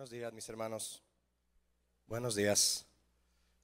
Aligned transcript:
Buenos 0.00 0.12
días, 0.12 0.32
mis 0.32 0.48
hermanos. 0.48 1.02
Buenos 2.06 2.34
días. 2.34 2.86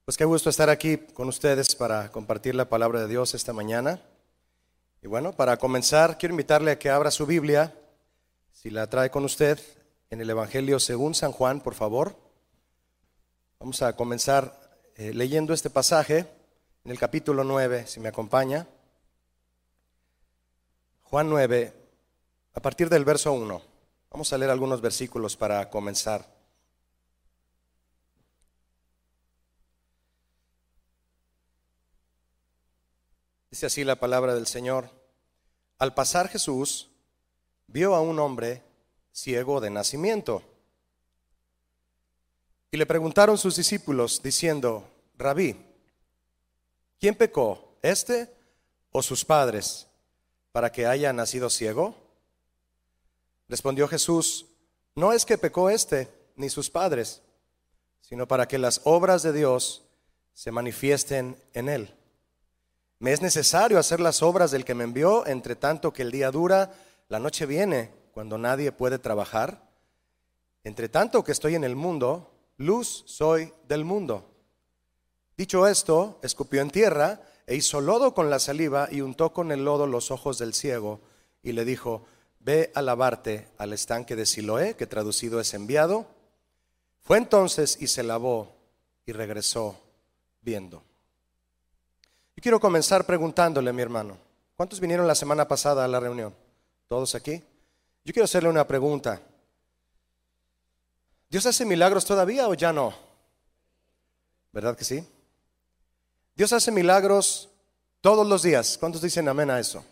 Pues 0.04 0.18
qué 0.18 0.26
gusto 0.26 0.50
estar 0.50 0.68
aquí 0.68 0.98
con 0.98 1.28
ustedes 1.28 1.74
para 1.74 2.12
compartir 2.12 2.54
la 2.54 2.68
palabra 2.68 3.00
de 3.00 3.08
Dios 3.08 3.32
esta 3.32 3.54
mañana. 3.54 4.02
Y 5.00 5.06
bueno, 5.06 5.32
para 5.32 5.56
comenzar, 5.56 6.18
quiero 6.18 6.34
invitarle 6.34 6.72
a 6.72 6.78
que 6.78 6.90
abra 6.90 7.10
su 7.10 7.24
Biblia, 7.24 7.74
si 8.52 8.68
la 8.68 8.86
trae 8.86 9.08
con 9.08 9.24
usted, 9.24 9.58
en 10.10 10.20
el 10.20 10.28
Evangelio 10.28 10.78
según 10.78 11.14
San 11.14 11.32
Juan, 11.32 11.62
por 11.62 11.72
favor. 11.72 12.14
Vamos 13.58 13.80
a 13.80 13.96
comenzar 13.96 14.60
eh, 14.94 15.14
leyendo 15.14 15.54
este 15.54 15.70
pasaje 15.70 16.26
en 16.84 16.90
el 16.90 16.98
capítulo 16.98 17.44
9, 17.44 17.86
si 17.86 17.98
me 17.98 18.10
acompaña. 18.10 18.66
Juan 21.00 21.30
9, 21.30 21.72
a 22.52 22.60
partir 22.60 22.90
del 22.90 23.06
verso 23.06 23.32
1. 23.32 23.75
Vamos 24.16 24.32
a 24.32 24.38
leer 24.38 24.50
algunos 24.50 24.80
versículos 24.80 25.36
para 25.36 25.68
comenzar. 25.68 26.26
Dice 33.50 33.66
así 33.66 33.84
la 33.84 33.96
palabra 33.96 34.34
del 34.34 34.46
Señor. 34.46 34.88
Al 35.78 35.92
pasar 35.92 36.30
Jesús 36.30 36.88
vio 37.66 37.94
a 37.94 38.00
un 38.00 38.18
hombre 38.18 38.62
ciego 39.12 39.60
de 39.60 39.68
nacimiento. 39.68 40.42
Y 42.70 42.78
le 42.78 42.86
preguntaron 42.86 43.36
sus 43.36 43.54
discípulos 43.56 44.22
diciendo, 44.22 44.88
Rabí, 45.18 45.62
¿quién 46.98 47.16
pecó, 47.16 47.76
este 47.82 48.34
o 48.92 49.02
sus 49.02 49.26
padres, 49.26 49.88
para 50.52 50.72
que 50.72 50.86
haya 50.86 51.12
nacido 51.12 51.50
ciego? 51.50 52.05
Respondió 53.48 53.86
Jesús, 53.88 54.46
no 54.94 55.12
es 55.12 55.24
que 55.24 55.38
pecó 55.38 55.70
este 55.70 56.08
ni 56.36 56.48
sus 56.48 56.70
padres, 56.70 57.22
sino 58.00 58.26
para 58.26 58.48
que 58.48 58.58
las 58.58 58.80
obras 58.84 59.22
de 59.22 59.32
Dios 59.32 59.84
se 60.34 60.50
manifiesten 60.50 61.36
en 61.54 61.68
él. 61.68 61.94
Me 62.98 63.12
es 63.12 63.20
necesario 63.20 63.78
hacer 63.78 64.00
las 64.00 64.22
obras 64.22 64.50
del 64.50 64.64
que 64.64 64.74
me 64.74 64.84
envió, 64.84 65.26
entre 65.26 65.54
tanto 65.54 65.92
que 65.92 66.02
el 66.02 66.10
día 66.10 66.30
dura, 66.30 66.74
la 67.08 67.18
noche 67.18 67.46
viene, 67.46 67.90
cuando 68.12 68.38
nadie 68.38 68.72
puede 68.72 68.98
trabajar. 68.98 69.68
Entre 70.64 70.88
tanto 70.88 71.22
que 71.22 71.32
estoy 71.32 71.54
en 71.54 71.64
el 71.64 71.76
mundo, 71.76 72.32
luz 72.56 73.04
soy 73.06 73.52
del 73.68 73.84
mundo. 73.84 74.30
Dicho 75.36 75.66
esto, 75.66 76.18
escupió 76.22 76.62
en 76.62 76.70
tierra 76.70 77.20
e 77.46 77.54
hizo 77.54 77.80
lodo 77.80 78.14
con 78.14 78.30
la 78.30 78.38
saliva 78.38 78.88
y 78.90 79.02
untó 79.02 79.32
con 79.32 79.52
el 79.52 79.64
lodo 79.64 79.86
los 79.86 80.10
ojos 80.10 80.38
del 80.38 80.54
ciego 80.54 81.00
y 81.42 81.52
le 81.52 81.64
dijo, 81.66 82.06
ve 82.46 82.70
a 82.76 82.80
lavarte 82.80 83.48
al 83.58 83.72
estanque 83.72 84.14
de 84.14 84.24
Siloé, 84.24 84.76
que 84.76 84.86
traducido 84.86 85.40
es 85.40 85.52
enviado. 85.52 86.06
Fue 87.02 87.18
entonces 87.18 87.76
y 87.80 87.88
se 87.88 88.04
lavó 88.04 88.54
y 89.04 89.10
regresó 89.10 89.76
viendo. 90.42 90.80
Y 92.36 92.40
quiero 92.40 92.60
comenzar 92.60 93.04
preguntándole, 93.04 93.72
mi 93.72 93.82
hermano, 93.82 94.16
¿cuántos 94.54 94.78
vinieron 94.78 95.08
la 95.08 95.16
semana 95.16 95.48
pasada 95.48 95.84
a 95.84 95.88
la 95.88 95.98
reunión? 95.98 96.32
¿Todos 96.86 97.16
aquí? 97.16 97.42
Yo 98.04 98.12
quiero 98.12 98.26
hacerle 98.26 98.48
una 98.48 98.64
pregunta. 98.64 99.20
¿Dios 101.28 101.46
hace 101.46 101.64
milagros 101.64 102.04
todavía 102.04 102.46
o 102.46 102.54
ya 102.54 102.72
no? 102.72 102.94
¿Verdad 104.52 104.76
que 104.76 104.84
sí? 104.84 105.04
Dios 106.36 106.52
hace 106.52 106.70
milagros 106.70 107.48
todos 108.00 108.24
los 108.24 108.42
días. 108.42 108.78
¿Cuántos 108.78 109.02
dicen 109.02 109.28
amén 109.28 109.50
a 109.50 109.58
eso? 109.58 109.84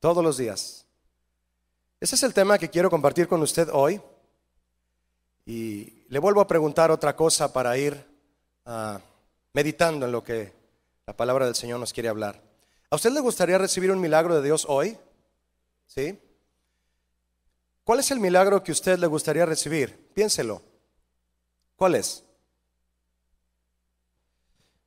Todos 0.00 0.24
los 0.24 0.38
días. 0.38 0.83
Ese 2.04 2.16
es 2.16 2.22
el 2.22 2.34
tema 2.34 2.58
que 2.58 2.68
quiero 2.68 2.90
compartir 2.90 3.26
con 3.26 3.40
usted 3.40 3.70
hoy. 3.72 3.98
Y 5.46 6.04
le 6.10 6.18
vuelvo 6.18 6.42
a 6.42 6.46
preguntar 6.46 6.90
otra 6.90 7.16
cosa 7.16 7.50
para 7.50 7.78
ir 7.78 7.98
ah, 8.66 9.00
meditando 9.54 10.04
en 10.04 10.12
lo 10.12 10.22
que 10.22 10.52
la 11.06 11.16
palabra 11.16 11.46
del 11.46 11.54
Señor 11.54 11.80
nos 11.80 11.94
quiere 11.94 12.10
hablar. 12.10 12.42
¿A 12.90 12.96
usted 12.96 13.10
le 13.10 13.20
gustaría 13.20 13.56
recibir 13.56 13.90
un 13.90 14.02
milagro 14.02 14.34
de 14.34 14.42
Dios 14.42 14.66
hoy? 14.68 14.98
¿Sí? 15.86 16.18
¿Cuál 17.84 18.00
es 18.00 18.10
el 18.10 18.20
milagro 18.20 18.62
que 18.62 18.72
usted 18.72 18.98
le 18.98 19.06
gustaría 19.06 19.46
recibir? 19.46 20.10
Piénselo. 20.12 20.60
¿Cuál 21.74 21.94
es? 21.94 22.22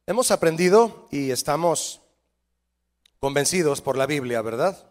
Hemos 0.06 0.30
aprendido 0.30 1.08
y 1.09 1.31
estamos 1.31 2.00
convencidos 3.20 3.81
por 3.81 3.97
la 3.97 4.06
Biblia, 4.06 4.44
¿verdad? 4.44 4.87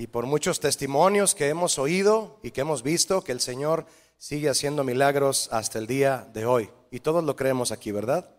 Y 0.00 0.06
por 0.06 0.26
muchos 0.26 0.60
testimonios 0.60 1.34
que 1.34 1.48
hemos 1.48 1.76
oído 1.76 2.38
y 2.44 2.52
que 2.52 2.60
hemos 2.60 2.84
visto 2.84 3.24
que 3.24 3.32
el 3.32 3.40
Señor 3.40 3.84
sigue 4.16 4.48
haciendo 4.48 4.84
milagros 4.84 5.48
hasta 5.50 5.80
el 5.80 5.88
día 5.88 6.28
de 6.32 6.46
hoy. 6.46 6.70
Y 6.92 7.00
todos 7.00 7.24
lo 7.24 7.34
creemos 7.34 7.72
aquí, 7.72 7.90
¿verdad? 7.90 8.30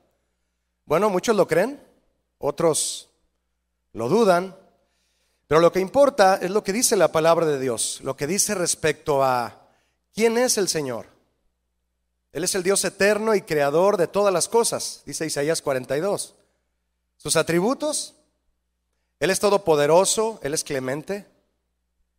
Bueno, 0.85 1.09
muchos 1.09 1.35
lo 1.35 1.47
creen, 1.47 1.85
otros 2.37 3.09
lo 3.91 4.07
dudan, 4.07 4.55
pero 5.47 5.59
lo 5.59 5.71
que 5.73 5.81
importa 5.81 6.39
es 6.41 6.49
lo 6.49 6.63
que 6.63 6.71
dice 6.71 6.95
la 6.95 7.11
palabra 7.11 7.45
de 7.45 7.59
Dios, 7.59 7.99
lo 8.03 8.15
que 8.15 8.25
dice 8.25 8.55
respecto 8.55 9.21
a 9.21 9.67
quién 10.13 10.37
es 10.37 10.57
el 10.57 10.69
Señor. 10.69 11.07
Él 12.31 12.45
es 12.45 12.55
el 12.55 12.63
Dios 12.63 12.85
eterno 12.85 13.35
y 13.35 13.41
creador 13.41 13.97
de 13.97 14.07
todas 14.07 14.33
las 14.33 14.47
cosas, 14.47 15.03
dice 15.05 15.25
Isaías 15.25 15.61
42. 15.61 16.35
Sus 17.17 17.35
atributos, 17.35 18.15
Él 19.19 19.29
es 19.29 19.41
todopoderoso, 19.41 20.39
Él 20.41 20.53
es 20.53 20.63
clemente, 20.63 21.25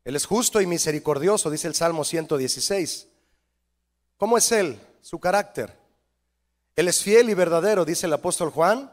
él 0.05 0.17
es 0.17 0.27
justo 0.27 0.61
y 0.61 0.67
misericordioso, 0.67 1.51
dice 1.51 1.69
el 1.69 1.75
Salmo 1.75 2.05
116. 2.05 3.09
¿Cómo 4.17 4.39
es 4.39 4.51
Él? 4.53 4.81
Su 5.03 5.19
carácter. 5.19 5.77
Él 6.77 6.89
es 6.89 7.03
fiel 7.03 7.29
y 7.31 7.35
verdadero, 7.35 7.85
dice 7.85 8.07
el 8.07 8.13
apóstol 8.13 8.51
Juan. 8.51 8.93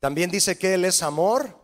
También 0.00 0.30
dice 0.30 0.56
que 0.58 0.74
Él 0.74 0.84
es 0.84 1.02
amor. 1.02 1.58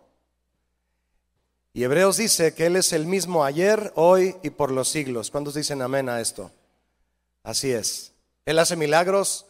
Y 1.72 1.84
Hebreos 1.84 2.18
dice 2.18 2.54
que 2.54 2.66
Él 2.66 2.76
es 2.76 2.92
el 2.92 3.06
mismo 3.06 3.44
ayer, 3.44 3.92
hoy 3.96 4.36
y 4.42 4.50
por 4.50 4.70
los 4.70 4.88
siglos. 4.88 5.30
¿Cuántos 5.30 5.54
dicen 5.54 5.82
amén 5.82 6.08
a 6.08 6.20
esto? 6.20 6.50
Así 7.42 7.72
es. 7.72 8.12
Él 8.44 8.58
hace 8.58 8.76
milagros 8.76 9.46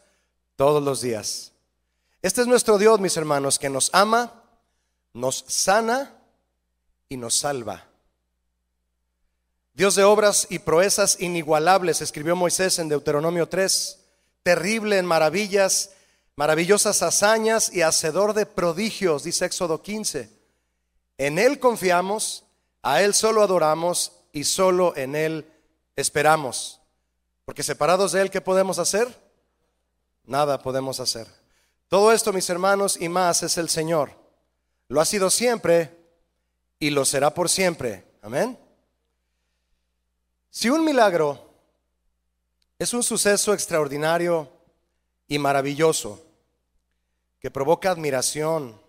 todos 0.57 0.83
los 0.83 1.01
días. 1.01 1.53
Este 2.23 2.41
es 2.41 2.47
nuestro 2.47 2.79
Dios, 2.79 3.01
mis 3.01 3.17
hermanos, 3.17 3.59
que 3.59 3.69
nos 3.69 3.91
ama, 3.93 4.43
nos 5.13 5.45
sana 5.49 6.17
y 7.09 7.17
nos 7.17 7.35
salva. 7.35 7.85
Dios 9.75 9.97
de 9.97 10.05
obras 10.05 10.47
y 10.51 10.61
proezas 10.61 11.21
inigualables, 11.21 12.01
escribió 12.01 12.37
Moisés 12.37 12.79
en 12.79 12.89
Deuteronomio 12.89 13.49
3, 13.49 13.99
terrible 14.45 14.99
en 14.99 15.05
maravillas, 15.05 15.91
maravillosas 16.37 17.03
hazañas 17.03 17.75
y 17.75 17.83
hacedor 17.83 18.35
de 18.35 18.47
prodigios, 18.47 19.25
dice 19.25 19.47
Éxodo 19.47 19.83
15. 19.83 20.31
En 21.19 21.41
Él 21.41 21.59
confiamos, 21.59 22.45
a 22.83 23.03
Él 23.03 23.15
solo 23.15 23.43
adoramos 23.43 24.13
y 24.33 24.45
solo 24.45 24.97
en 24.97 25.17
Él 25.17 25.51
esperamos. 25.97 26.81
Porque 27.45 27.65
separados 27.65 28.13
de 28.13 28.23
Él, 28.23 28.31
¿qué 28.31 28.41
podemos 28.41 28.79
hacer? 28.79 29.09
Nada 30.23 30.63
podemos 30.63 31.01
hacer. 31.01 31.27
Todo 31.89 32.13
esto, 32.13 32.33
mis 32.33 32.49
hermanos, 32.49 32.97
y 33.01 33.09
más 33.09 33.43
es 33.43 33.59
el 33.59 33.69
Señor. 33.69 34.13
Lo 34.87 35.01
ha 35.01 35.05
sido 35.05 35.31
siempre 35.31 35.99
y 36.79 36.91
lo 36.91 37.05
será 37.05 37.35
por 37.35 37.49
siempre. 37.49 38.05
Amén. 38.23 38.64
Si 40.55 40.71
un 40.71 40.85
milagro 40.85 41.51
es 42.79 42.95
un 42.95 43.03
suceso 43.03 43.53
extraordinario 43.53 44.49
y 45.27 45.37
maravilloso 45.37 46.25
que 47.41 47.51
provoca 47.51 47.91
admiración, 47.91 48.81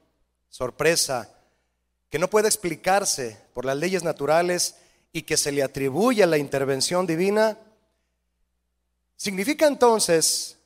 sorpresa, 0.48 1.28
que 2.12 2.20
no 2.20 2.30
puede 2.30 2.50
explicarse 2.50 3.42
por 3.56 3.66
las 3.66 3.78
leyes 3.78 4.04
naturales 4.04 4.76
y 5.12 5.24
que 5.24 5.38
se 5.38 5.52
le 5.52 5.64
atribuye 5.64 6.24
la 6.28 6.38
intervención 6.38 7.08
divina, 7.08 7.58
significa 9.16 9.66
entonces 9.66 10.60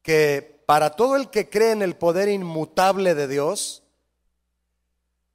que 0.00 0.62
para 0.64 0.90
todo 0.90 1.16
el 1.16 1.28
que 1.28 1.50
cree 1.50 1.72
en 1.72 1.82
el 1.82 1.96
poder 1.96 2.28
inmutable 2.28 3.16
de 3.16 3.26
Dios, 3.26 3.82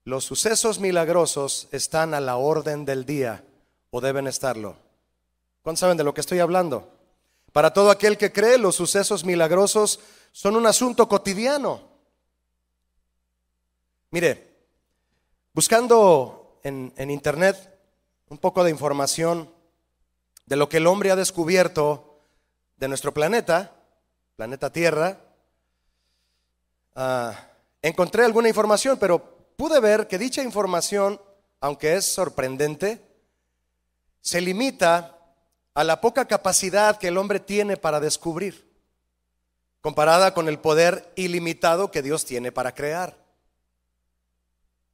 los 0.06 0.24
sucesos 0.24 0.80
milagrosos 0.80 1.68
están 1.74 2.14
a 2.14 2.22
la 2.22 2.38
orden 2.38 2.86
del 2.86 3.06
día 3.06 3.44
o 3.90 4.00
deben 4.00 4.25
estarlo. 4.25 4.91
¿Cuántos 5.62 5.81
saben 5.81 5.98
de 5.98 6.04
lo 6.04 6.13
que 6.13 6.22
estoy 6.22 6.40
hablando? 6.40 6.92
Para 7.52 7.74
todo 7.74 7.92
aquel 7.92 8.18
que 8.18 8.31
cree, 8.31 8.58
los 8.58 8.75
sucesos 8.75 9.25
milagrosos 9.25 10.00
son 10.31 10.56
un 10.56 10.66
asunto 10.66 11.08
cotidiano. 11.08 11.81
Mire, 14.10 14.56
buscando 15.54 16.60
en, 16.63 17.12
internet 17.12 17.80
un 18.30 18.38
poco 18.38 18.63
de 18.63 18.72
información 18.72 19.50
de 20.46 20.56
lo 20.56 20.68
que 20.68 20.78
el 20.78 20.88
hombre 20.88 21.12
ha 21.12 21.16
descubierto 21.16 22.19
de 22.78 22.88
nuestro 22.88 23.14
planeta, 23.14 23.75
planeta 24.36 24.72
Tierra, 24.72 25.19
ah, 26.96 27.34
encontré 27.81 28.25
alguna 28.25 28.50
información, 28.50 28.98
pero 28.98 29.19
pude 29.56 29.80
ver 29.80 30.07
que 30.07 30.18
dicha 30.18 30.42
información, 30.42 31.22
aunque 31.60 31.96
es 31.96 32.06
sorprendente, 32.06 33.02
se 34.22 34.42
limita 34.42 35.20
a 35.73 35.83
la 35.83 36.01
poca 36.01 36.25
capacidad 36.25 36.97
que 36.97 37.07
el 37.07 37.18
hombre 37.18 37.39
tiene 37.39 37.77
para 37.77 38.00
descubrir, 38.00 38.69
comparada 39.81 40.33
con 40.33 40.47
el 40.47 40.59
poder 40.59 41.12
ilimitado 41.15 41.91
que 41.91 42.01
Dios 42.01 42.25
tiene 42.25 42.51
para 42.51 42.73
crear. 42.73 43.18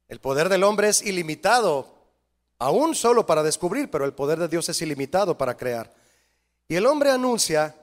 El 0.08 0.20
poder 0.20 0.48
del 0.48 0.64
hombre 0.64 0.88
es 0.88 1.02
ilimitado, 1.02 1.94
aún 2.58 2.94
solo 2.94 3.26
para 3.26 3.42
descubrir, 3.42 3.90
pero 3.90 4.04
el 4.04 4.14
poder 4.14 4.38
de 4.38 4.48
Dios 4.48 4.68
es 4.68 4.80
ilimitado 4.80 5.36
para 5.36 5.56
crear. 5.56 5.92
Y 6.68 6.76
el 6.76 6.86
hombre 6.86 7.10
anuncia 7.10 7.74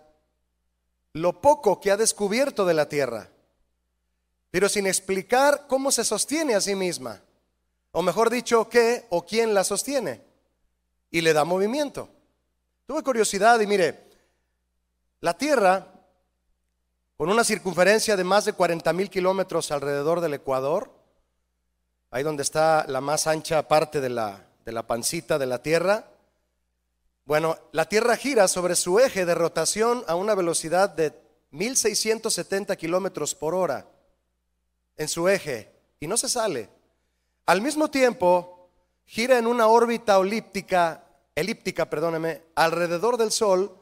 lo 1.13 1.41
poco 1.41 1.79
que 1.79 1.91
ha 1.91 1.97
descubierto 1.97 2.65
de 2.65 2.73
la 2.73 2.89
tierra, 2.89 3.29
pero 4.51 4.69
sin 4.69 4.87
explicar 4.87 5.65
cómo 5.67 5.91
se 5.91 6.03
sostiene 6.03 6.55
a 6.55 6.61
sí 6.61 6.75
misma, 6.75 7.21
o 7.91 8.01
mejor 8.01 8.29
dicho, 8.29 8.67
qué 8.69 9.05
o 9.09 9.25
quién 9.25 9.53
la 9.53 9.63
sostiene, 9.63 10.21
y 11.11 11.21
le 11.21 11.33
da 11.33 11.45
movimiento. 11.45 12.09
Tuve 12.85 13.01
curiosidad 13.01 13.59
y 13.61 13.67
mire, 13.67 13.99
la 15.21 15.35
tierra, 15.35 15.87
con 17.17 17.29
una 17.29 17.43
circunferencia 17.43 18.15
de 18.15 18.23
más 18.23 18.45
de 18.45 18.53
40 18.53 18.93
mil 18.93 19.09
kilómetros 19.09 19.71
alrededor 19.71 20.21
del 20.21 20.35
Ecuador, 20.35 20.91
ahí 22.11 22.21
donde 22.21 22.43
está 22.43 22.85
la 22.87 23.01
más 23.01 23.25
ancha 23.25 23.67
parte 23.67 24.01
de 24.01 24.09
la, 24.09 24.45
de 24.63 24.71
la 24.71 24.85
pancita 24.85 25.39
de 25.39 25.47
la 25.47 25.63
Tierra. 25.63 26.05
Bueno, 27.25 27.57
la 27.71 27.89
Tierra 27.89 28.17
gira 28.17 28.47
sobre 28.47 28.75
su 28.75 28.99
eje 28.99 29.25
de 29.25 29.33
rotación 29.33 30.03
a 30.07 30.13
una 30.13 30.35
velocidad 30.35 30.89
de 30.89 31.13
1670 31.49 32.75
kilómetros 32.75 33.33
por 33.33 33.55
hora 33.55 33.87
en 34.95 35.07
su 35.07 35.27
eje 35.27 35.71
y 35.99 36.05
no 36.05 36.17
se 36.17 36.29
sale. 36.29 36.69
Al 37.47 37.61
mismo 37.61 37.89
tiempo, 37.89 38.69
gira 39.05 39.39
en 39.39 39.47
una 39.47 39.67
órbita 39.67 40.17
elíptica, 40.17 41.04
elíptica, 41.35 41.87
perdóneme, 41.89 42.43
alrededor 42.55 43.17
del 43.17 43.31
Sol, 43.31 43.77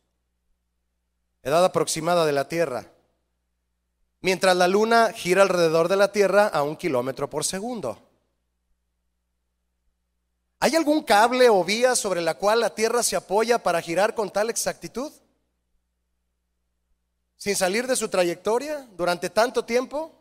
edad 1.41 1.65
aproximada 1.65 2.25
de 2.25 2.33
la 2.33 2.48
Tierra, 2.48 2.91
mientras 4.21 4.56
la 4.56 4.68
Luna 4.68 5.12
gira 5.13 5.41
alrededor 5.41 5.88
de 5.88 5.95
la 5.95 6.12
Tierra 6.12 6.45
a 6.48 6.62
un 6.62 6.75
kilómetro 6.75 7.27
por 7.30 7.44
segundo. 7.44 8.04
¿Hay 10.59 10.75
algún 10.75 11.03
cable 11.03 11.49
o 11.49 11.63
vía 11.63 11.95
sobre 11.95 12.21
la 12.21 12.35
cual 12.35 12.61
la 12.61 12.73
Tierra 12.73 13.03
se 13.03 13.15
apoya 13.15 13.61
para 13.61 13.81
girar 13.81 14.15
con 14.15 14.31
tal 14.31 14.49
exactitud? 14.49 15.11
sin 17.45 17.55
salir 17.55 17.85
de 17.85 17.95
su 17.95 18.09
trayectoria 18.09 18.87
durante 18.97 19.29
tanto 19.29 19.65
tiempo? 19.65 20.11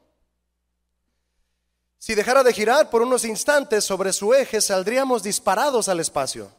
Si 1.99 2.15
dejara 2.15 2.43
de 2.43 2.53
girar 2.53 2.91
por 2.91 3.01
unos 3.01 3.25
instantes 3.25 3.83
sobre 3.83 4.13
su 4.13 4.35
eje, 4.35 4.61
saldríamos 4.61 5.23
disparados 5.23 5.89
al 5.89 6.01
espacio. 6.01 6.51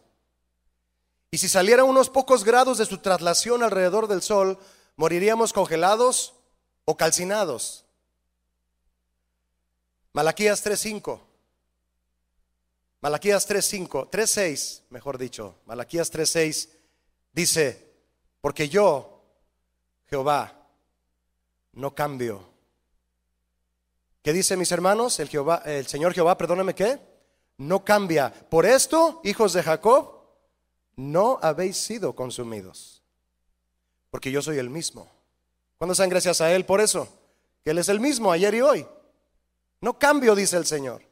Y 1.29 1.37
si 1.37 1.49
saliera 1.49 1.83
unos 1.83 2.09
pocos 2.09 2.43
grados 2.43 2.79
de 2.79 2.87
su 2.87 2.97
traslación 2.97 3.61
alrededor 3.61 4.07
del 4.07 4.23
Sol, 4.23 4.57
moriríamos 4.95 5.53
congelados 5.53 6.33
o 6.85 6.97
calcinados. 6.97 7.85
Malaquías 10.13 10.65
3.5. 10.65 11.19
Malaquías 13.05 13.47
3.5, 13.47 14.09
3.6, 14.09 14.81
mejor 14.89 15.19
dicho. 15.19 15.59
Malaquías 15.67 16.11
3.6 16.11 16.69
dice, 17.33 17.93
porque 18.41 18.67
yo, 18.67 19.21
Jehová, 20.09 20.67
no 21.73 21.93
cambio. 21.93 22.49
¿Qué 24.23 24.33
dice 24.33 24.57
mis 24.57 24.71
hermanos? 24.71 25.19
El, 25.19 25.29
Jehová, 25.29 25.61
el 25.65 25.85
Señor 25.85 26.15
Jehová, 26.15 26.35
perdóname 26.35 26.73
qué, 26.73 26.99
no 27.59 27.85
cambia. 27.85 28.33
Por 28.49 28.65
esto, 28.65 29.21
hijos 29.23 29.53
de 29.53 29.61
Jacob, 29.61 30.23
no 30.95 31.37
habéis 31.43 31.77
sido 31.77 32.15
consumidos, 32.15 33.03
porque 34.09 34.31
yo 34.31 34.41
soy 34.41 34.57
el 34.57 34.71
mismo. 34.71 35.07
¿Cuándo 35.77 35.93
sean 35.93 36.09
gracias 36.09 36.41
a 36.41 36.51
Él 36.51 36.65
por 36.65 36.81
eso? 36.81 37.07
Que 37.63 37.69
Él 37.69 37.77
es 37.77 37.87
el 37.87 37.99
mismo 37.99 38.31
ayer 38.31 38.55
y 38.55 38.61
hoy. 38.61 38.87
No 39.79 39.99
cambio, 39.99 40.33
dice 40.33 40.57
el 40.57 40.65
Señor. 40.65 41.03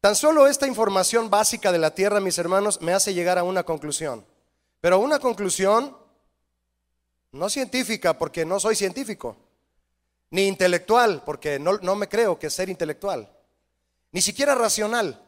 Tan 0.00 0.16
solo 0.16 0.46
esta 0.46 0.66
información 0.66 1.28
básica 1.28 1.72
de 1.72 1.78
la 1.78 1.94
tierra, 1.94 2.20
mis 2.20 2.38
hermanos, 2.38 2.80
me 2.80 2.94
hace 2.94 3.12
llegar 3.12 3.36
a 3.38 3.42
una 3.42 3.64
conclusión. 3.64 4.24
Pero 4.80 4.98
una 4.98 5.18
conclusión 5.18 5.94
no 7.32 7.50
científica 7.50 8.16
porque 8.16 8.46
no 8.46 8.58
soy 8.58 8.76
científico. 8.76 9.36
Ni 10.30 10.46
intelectual 10.46 11.22
porque 11.24 11.58
no, 11.58 11.76
no 11.78 11.96
me 11.96 12.08
creo 12.08 12.38
que 12.38 12.48
ser 12.48 12.70
intelectual. 12.70 13.30
Ni 14.12 14.22
siquiera 14.22 14.54
racional. 14.54 15.22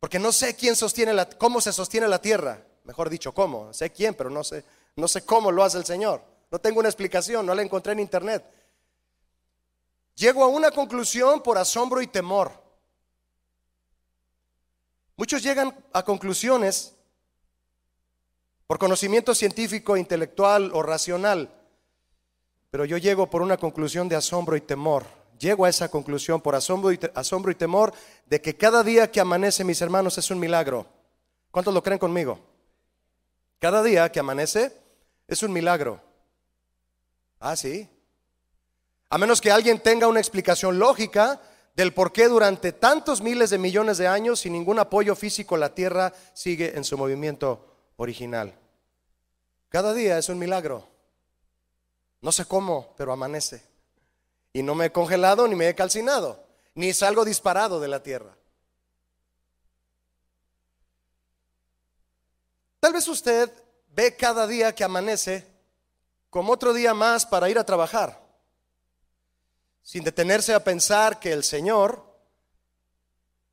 Porque 0.00 0.18
no 0.18 0.32
sé 0.32 0.56
quién 0.56 0.74
sostiene 0.74 1.12
la, 1.12 1.28
cómo 1.28 1.60
se 1.60 1.72
sostiene 1.72 2.08
la 2.08 2.22
tierra. 2.22 2.64
Mejor 2.84 3.10
dicho, 3.10 3.32
cómo. 3.32 3.72
Sé 3.74 3.90
quién, 3.90 4.14
pero 4.14 4.30
no 4.30 4.42
sé, 4.44 4.64
no 4.96 5.08
sé 5.08 5.26
cómo 5.26 5.52
lo 5.52 5.62
hace 5.62 5.76
el 5.76 5.84
Señor. 5.84 6.22
No 6.50 6.58
tengo 6.58 6.80
una 6.80 6.88
explicación, 6.88 7.44
no 7.44 7.54
la 7.54 7.62
encontré 7.62 7.92
en 7.92 8.00
internet. 8.00 8.44
Llego 10.14 10.42
a 10.42 10.48
una 10.48 10.70
conclusión 10.70 11.42
por 11.42 11.58
asombro 11.58 12.00
y 12.00 12.06
temor. 12.06 12.63
Muchos 15.16 15.42
llegan 15.42 15.74
a 15.92 16.02
conclusiones 16.04 16.94
por 18.66 18.78
conocimiento 18.78 19.34
científico, 19.34 19.96
intelectual 19.96 20.70
o 20.74 20.82
racional. 20.82 21.50
Pero 22.70 22.84
yo 22.84 22.96
llego 22.96 23.30
por 23.30 23.42
una 23.42 23.56
conclusión 23.56 24.08
de 24.08 24.16
asombro 24.16 24.56
y 24.56 24.60
temor. 24.60 25.04
Llego 25.38 25.64
a 25.64 25.68
esa 25.68 25.88
conclusión 25.88 26.40
por 26.40 26.54
asombro 26.54 26.92
y, 26.92 26.98
asombro 27.14 27.52
y 27.52 27.54
temor 27.54 27.92
de 28.26 28.40
que 28.40 28.56
cada 28.56 28.82
día 28.82 29.10
que 29.10 29.20
amanece, 29.20 29.62
mis 29.62 29.80
hermanos, 29.80 30.18
es 30.18 30.30
un 30.30 30.40
milagro. 30.40 30.86
¿Cuántos 31.50 31.72
lo 31.72 31.82
creen 31.82 31.98
conmigo? 31.98 32.40
Cada 33.60 33.82
día 33.82 34.10
que 34.10 34.20
amanece 34.20 34.72
es 35.28 35.42
un 35.42 35.52
milagro. 35.52 36.00
Ah, 37.38 37.54
sí. 37.54 37.88
A 39.10 39.18
menos 39.18 39.40
que 39.40 39.52
alguien 39.52 39.78
tenga 39.78 40.08
una 40.08 40.18
explicación 40.18 40.78
lógica 40.78 41.40
del 41.74 41.92
por 41.92 42.12
qué 42.12 42.28
durante 42.28 42.72
tantos 42.72 43.20
miles 43.20 43.50
de 43.50 43.58
millones 43.58 43.98
de 43.98 44.06
años, 44.06 44.40
sin 44.40 44.52
ningún 44.52 44.78
apoyo 44.78 45.16
físico, 45.16 45.56
la 45.56 45.74
Tierra 45.74 46.12
sigue 46.32 46.76
en 46.76 46.84
su 46.84 46.96
movimiento 46.96 47.66
original. 47.96 48.54
Cada 49.68 49.92
día 49.92 50.18
es 50.18 50.28
un 50.28 50.38
milagro. 50.38 50.86
No 52.20 52.32
sé 52.32 52.44
cómo, 52.44 52.94
pero 52.96 53.12
amanece. 53.12 53.62
Y 54.52 54.62
no 54.62 54.74
me 54.74 54.86
he 54.86 54.92
congelado 54.92 55.48
ni 55.48 55.56
me 55.56 55.68
he 55.68 55.74
calcinado, 55.74 56.44
ni 56.74 56.92
salgo 56.92 57.24
disparado 57.24 57.80
de 57.80 57.88
la 57.88 58.02
tierra. 58.02 58.36
Tal 62.78 62.92
vez 62.92 63.08
usted 63.08 63.50
ve 63.88 64.14
cada 64.14 64.46
día 64.46 64.74
que 64.74 64.84
amanece 64.84 65.46
como 66.30 66.52
otro 66.52 66.72
día 66.72 66.94
más 66.94 67.26
para 67.26 67.50
ir 67.50 67.58
a 67.58 67.64
trabajar, 67.64 68.23
sin 69.84 70.02
detenerse 70.02 70.52
a 70.52 70.64
pensar 70.64 71.20
que 71.20 71.32
el 71.32 71.44
Señor, 71.44 72.04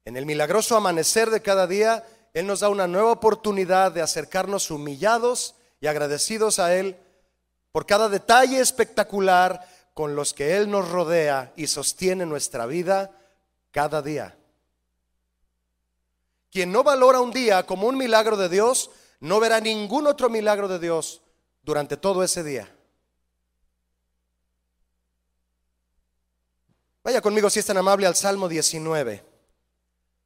en 0.05 0.17
el 0.17 0.25
milagroso 0.25 0.75
amanecer 0.75 1.29
de 1.29 1.43
cada 1.43 1.67
día, 1.67 2.03
él 2.33 2.47
nos 2.47 2.61
da 2.61 2.69
una 2.69 2.87
nueva 2.87 3.11
oportunidad 3.11 3.91
de 3.91 4.01
acercarnos 4.01 4.71
humillados 4.71 5.55
y 5.81 5.87
agradecidos 5.87 6.59
a 6.59 6.73
Él 6.75 6.97
por 7.71 7.85
cada 7.85 8.07
detalle 8.07 8.59
espectacular 8.59 9.67
con 9.93 10.15
los 10.15 10.33
que 10.33 10.55
Él 10.55 10.69
nos 10.69 10.89
rodea 10.89 11.51
y 11.55 11.67
sostiene 11.67 12.25
nuestra 12.25 12.65
vida 12.65 13.11
cada 13.71 14.01
día. 14.01 14.37
Quien 16.49 16.71
no 16.71 16.83
valora 16.83 17.19
un 17.19 17.31
día 17.31 17.65
como 17.65 17.87
un 17.87 17.97
milagro 17.97 18.37
de 18.37 18.49
Dios, 18.49 18.91
no 19.19 19.39
verá 19.39 19.59
ningún 19.59 20.07
otro 20.07 20.29
milagro 20.29 20.67
de 20.67 20.79
Dios 20.79 21.21
durante 21.63 21.97
todo 21.97 22.23
ese 22.23 22.43
día. 22.43 22.73
Vaya 27.03 27.21
conmigo 27.21 27.49
si 27.49 27.59
es 27.59 27.65
tan 27.65 27.77
amable 27.77 28.05
al 28.05 28.15
Salmo 28.15 28.47
19. 28.47 29.23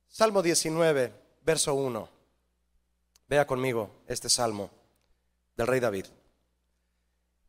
Salmo 0.09 0.41
19 0.41 1.13
verso 1.45 1.73
1. 1.73 2.09
Vea 3.27 3.47
conmigo 3.47 3.89
este 4.07 4.29
salmo 4.29 4.69
del 5.55 5.67
rey 5.67 5.79
David. 5.79 6.05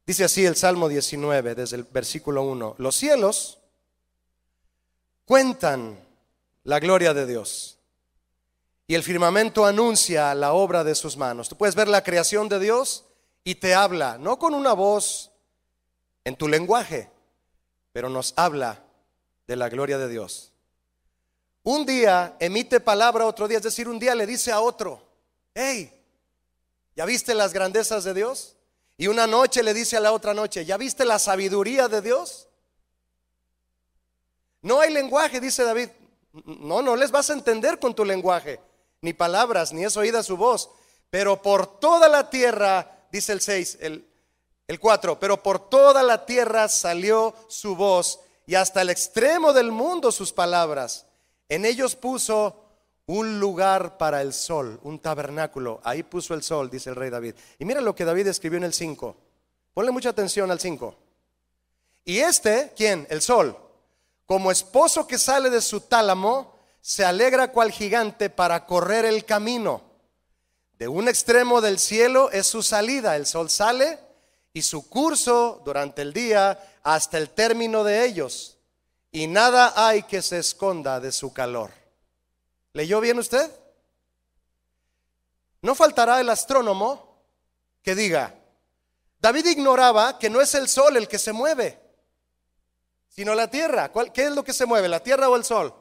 Dice 0.06 0.24
así 0.24 0.46
el 0.46 0.54
Salmo 0.54 0.88
19, 0.88 1.56
desde 1.56 1.76
el 1.76 1.82
versículo 1.82 2.42
1. 2.42 2.76
Los 2.78 2.94
cielos 2.94 3.58
cuentan 5.24 5.98
la 6.62 6.78
gloria 6.78 7.12
de 7.12 7.26
Dios 7.26 7.78
y 8.86 8.94
el 8.94 9.02
firmamento 9.02 9.66
anuncia 9.66 10.32
la 10.36 10.52
obra 10.52 10.84
de 10.84 10.94
sus 10.94 11.16
manos. 11.16 11.48
Tú 11.48 11.56
puedes 11.56 11.74
ver 11.74 11.88
la 11.88 12.04
creación 12.04 12.48
de 12.48 12.60
Dios 12.60 13.04
y 13.42 13.56
te 13.56 13.74
habla, 13.74 14.18
no 14.18 14.38
con 14.38 14.54
una 14.54 14.72
voz 14.72 15.32
en 16.22 16.36
tu 16.36 16.46
lenguaje, 16.46 17.10
pero 17.92 18.08
nos 18.08 18.32
habla 18.36 18.85
de 19.46 19.56
la 19.56 19.68
gloria 19.68 19.98
de 19.98 20.08
Dios. 20.08 20.52
un 21.62 21.84
día 21.84 22.36
emite 22.38 22.78
palabra, 22.78 23.26
otro 23.26 23.48
día, 23.48 23.58
es 23.58 23.64
decir, 23.64 23.88
un 23.88 23.98
día 23.98 24.14
le 24.14 24.26
dice 24.26 24.52
a 24.52 24.60
otro, 24.60 25.02
hey, 25.54 25.92
¿ya 26.94 27.04
viste 27.04 27.34
las 27.34 27.52
grandezas 27.52 28.04
de 28.04 28.14
Dios? 28.14 28.56
Y 28.96 29.08
una 29.08 29.26
noche 29.26 29.62
le 29.62 29.74
dice 29.74 29.96
a 29.96 30.00
la 30.00 30.12
otra 30.12 30.32
noche, 30.32 30.64
¿ya 30.64 30.76
viste 30.76 31.04
la 31.04 31.18
sabiduría 31.18 31.88
de 31.88 32.02
Dios? 32.02 32.48
No 34.62 34.80
hay 34.80 34.92
lenguaje, 34.92 35.40
dice 35.40 35.64
David. 35.64 35.90
No, 36.44 36.82
no 36.82 36.96
les 36.96 37.10
vas 37.10 37.30
a 37.30 37.32
entender 37.32 37.78
con 37.78 37.94
tu 37.94 38.04
lenguaje, 38.04 38.60
ni 39.00 39.12
palabras, 39.12 39.72
ni 39.72 39.84
es 39.84 39.96
oída 39.96 40.22
su 40.22 40.36
voz. 40.36 40.70
Pero 41.10 41.42
por 41.42 41.78
toda 41.78 42.08
la 42.08 42.30
tierra, 42.30 43.06
dice 43.10 43.32
el 43.32 43.40
6, 43.40 43.78
el, 43.80 44.08
el 44.66 44.80
4, 44.80 45.18
pero 45.18 45.42
por 45.42 45.68
toda 45.68 46.02
la 46.02 46.26
tierra 46.26 46.68
salió 46.68 47.34
su 47.48 47.76
voz 47.76 48.20
y 48.46 48.54
hasta 48.54 48.80
el 48.82 48.90
extremo 48.90 49.52
del 49.52 49.72
mundo 49.72 50.12
sus 50.12 50.32
palabras. 50.32 51.06
En 51.48 51.64
ellos 51.64 51.96
puso 51.96 52.62
un 53.06 53.38
lugar 53.38 53.98
para 53.98 54.22
el 54.22 54.32
sol, 54.32 54.80
un 54.82 54.98
tabernáculo. 55.00 55.80
Ahí 55.84 56.02
puso 56.02 56.34
el 56.34 56.42
sol, 56.42 56.70
dice 56.70 56.90
el 56.90 56.96
rey 56.96 57.10
David. 57.10 57.34
Y 57.58 57.64
mira 57.64 57.80
lo 57.80 57.94
que 57.94 58.04
David 58.04 58.28
escribió 58.28 58.56
en 58.56 58.64
el 58.64 58.72
5. 58.72 59.16
Ponle 59.74 59.90
mucha 59.90 60.10
atención 60.10 60.50
al 60.50 60.60
5. 60.60 60.94
Y 62.04 62.18
este, 62.18 62.72
¿quién? 62.76 63.06
El 63.10 63.20
sol. 63.20 63.56
Como 64.24 64.50
esposo 64.50 65.06
que 65.06 65.18
sale 65.18 65.50
de 65.50 65.60
su 65.60 65.80
tálamo, 65.82 66.54
se 66.80 67.04
alegra 67.04 67.52
cual 67.52 67.72
gigante 67.72 68.30
para 68.30 68.64
correr 68.64 69.04
el 69.04 69.24
camino. 69.24 69.82
De 70.78 70.88
un 70.88 71.08
extremo 71.08 71.60
del 71.60 71.78
cielo 71.78 72.30
es 72.30 72.46
su 72.46 72.62
salida. 72.62 73.16
El 73.16 73.26
sol 73.26 73.50
sale 73.50 73.98
y 74.52 74.62
su 74.62 74.88
curso 74.88 75.62
durante 75.64 76.02
el 76.02 76.12
día 76.12 76.75
hasta 76.86 77.18
el 77.18 77.30
término 77.30 77.82
de 77.82 78.04
ellos 78.04 78.58
y 79.10 79.26
nada 79.26 79.72
hay 79.74 80.04
que 80.04 80.22
se 80.22 80.38
esconda 80.38 81.00
de 81.00 81.10
su 81.10 81.32
calor. 81.32 81.72
¿Leyó 82.74 83.00
bien 83.00 83.18
usted? 83.18 83.50
No 85.62 85.74
faltará 85.74 86.20
el 86.20 86.30
astrónomo 86.30 87.24
que 87.82 87.96
diga, 87.96 88.36
David 89.18 89.46
ignoraba 89.46 90.16
que 90.16 90.30
no 90.30 90.40
es 90.40 90.54
el 90.54 90.68
sol 90.68 90.96
el 90.96 91.08
que 91.08 91.18
se 91.18 91.32
mueve, 91.32 91.76
sino 93.08 93.34
la 93.34 93.50
tierra. 93.50 93.90
¿Qué 94.14 94.26
es 94.26 94.30
lo 94.30 94.44
que 94.44 94.52
se 94.52 94.64
mueve, 94.64 94.86
la 94.86 95.02
tierra 95.02 95.28
o 95.28 95.34
el 95.34 95.42
sol? 95.42 95.74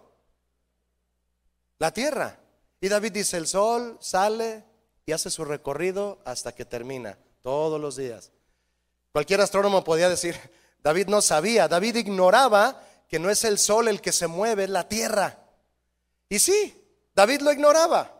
La 1.77 1.93
tierra. 1.93 2.39
Y 2.81 2.89
David 2.89 3.11
dice, 3.11 3.37
el 3.37 3.45
sol 3.45 3.99
sale 4.01 4.65
y 5.05 5.11
hace 5.11 5.29
su 5.29 5.45
recorrido 5.45 6.17
hasta 6.25 6.55
que 6.55 6.65
termina, 6.65 7.19
todos 7.43 7.79
los 7.79 7.95
días. 7.95 8.31
Cualquier 9.11 9.41
astrónomo 9.41 9.83
podía 9.83 10.09
decir, 10.09 10.35
David 10.85 11.07
no 11.07 11.19
sabía, 11.19 11.67
David 11.67 11.95
ignoraba 11.95 12.79
que 13.09 13.17
no 13.17 13.31
es 13.31 13.43
el 13.43 13.57
sol 13.57 13.87
el 13.87 14.01
que 14.01 14.11
se 14.11 14.27
mueve, 14.27 14.65
es 14.65 14.69
la 14.69 14.87
tierra. 14.87 15.35
Y 16.29 16.37
sí, 16.37 16.79
David 17.15 17.41
lo 17.41 17.51
ignoraba. 17.51 18.13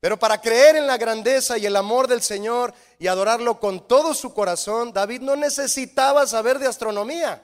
Pero 0.00 0.18
para 0.18 0.40
creer 0.40 0.74
en 0.74 0.88
la 0.88 0.96
grandeza 0.96 1.56
y 1.56 1.64
el 1.64 1.76
amor 1.76 2.08
del 2.08 2.20
Señor 2.20 2.74
y 2.98 3.06
adorarlo 3.06 3.60
con 3.60 3.86
todo 3.86 4.12
su 4.12 4.34
corazón, 4.34 4.92
David 4.92 5.20
no 5.20 5.36
necesitaba 5.36 6.26
saber 6.26 6.58
de 6.58 6.66
astronomía. 6.66 7.40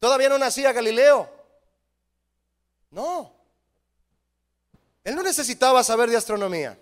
Todavía 0.00 0.28
no 0.28 0.38
nacía 0.38 0.72
Galileo. 0.72 1.30
No. 2.90 3.32
Él 5.04 5.14
no 5.14 5.22
necesitaba 5.22 5.84
saber 5.84 6.10
de 6.10 6.16
astronomía 6.16 6.76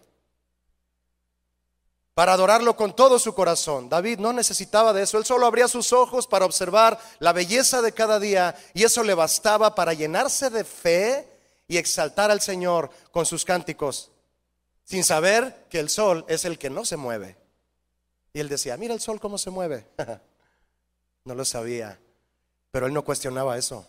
para 2.18 2.32
adorarlo 2.32 2.74
con 2.74 2.96
todo 2.96 3.16
su 3.20 3.32
corazón. 3.32 3.88
David 3.88 4.18
no 4.18 4.32
necesitaba 4.32 4.92
de 4.92 5.04
eso, 5.04 5.18
él 5.18 5.24
solo 5.24 5.46
abría 5.46 5.68
sus 5.68 5.92
ojos 5.92 6.26
para 6.26 6.46
observar 6.46 6.98
la 7.20 7.32
belleza 7.32 7.80
de 7.80 7.92
cada 7.92 8.18
día 8.18 8.56
y 8.74 8.82
eso 8.82 9.04
le 9.04 9.14
bastaba 9.14 9.76
para 9.76 9.94
llenarse 9.94 10.50
de 10.50 10.64
fe 10.64 11.28
y 11.68 11.76
exaltar 11.76 12.32
al 12.32 12.40
Señor 12.40 12.90
con 13.12 13.24
sus 13.24 13.44
cánticos, 13.44 14.10
sin 14.82 15.04
saber 15.04 15.66
que 15.70 15.78
el 15.78 15.88
sol 15.88 16.24
es 16.26 16.44
el 16.44 16.58
que 16.58 16.70
no 16.70 16.84
se 16.84 16.96
mueve. 16.96 17.36
Y 18.32 18.40
él 18.40 18.48
decía, 18.48 18.76
mira 18.76 18.94
el 18.94 19.00
sol 19.00 19.20
cómo 19.20 19.38
se 19.38 19.50
mueve. 19.50 19.86
no 21.24 21.36
lo 21.36 21.44
sabía, 21.44 22.00
pero 22.72 22.86
él 22.86 22.94
no 22.94 23.04
cuestionaba 23.04 23.56
eso. 23.58 23.86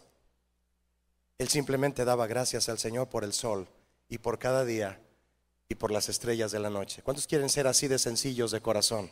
Él 1.39 1.49
simplemente 1.49 2.05
daba 2.05 2.27
gracias 2.27 2.69
al 2.69 2.77
Señor 2.77 3.07
por 3.07 3.23
el 3.23 3.33
sol 3.33 3.67
y 4.07 4.19
por 4.19 4.37
cada 4.37 4.65
día 4.65 4.99
y 5.69 5.75
por 5.75 5.91
las 5.91 6.09
estrellas 6.09 6.51
de 6.51 6.59
la 6.59 6.71
noche. 6.71 7.03
¿Cuántos 7.03 7.27
quieren 7.27 7.47
ser 7.47 7.67
así 7.67 7.87
de 7.87 7.99
sencillos 7.99 8.49
de 8.49 8.59
corazón? 8.59 9.11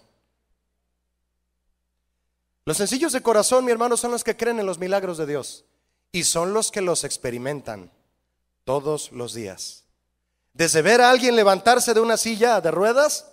Los 2.65 2.77
sencillos 2.77 3.13
de 3.13 3.21
corazón, 3.21 3.63
mi 3.63 3.71
hermano, 3.71 3.95
son 3.95 4.11
los 4.11 4.23
que 4.23 4.35
creen 4.35 4.59
en 4.59 4.65
los 4.65 4.79
milagros 4.79 5.17
de 5.19 5.27
Dios 5.27 5.63
y 6.11 6.23
son 6.23 6.53
los 6.53 6.71
que 6.71 6.81
los 6.81 7.03
experimentan 7.03 7.91
todos 8.65 9.11
los 9.11 9.33
días. 9.33 9.85
Desde 10.53 10.81
ver 10.81 10.99
a 10.99 11.11
alguien 11.11 11.35
levantarse 11.35 11.93
de 11.93 12.01
una 12.01 12.17
silla 12.17 12.59
de 12.59 12.71
ruedas 12.71 13.31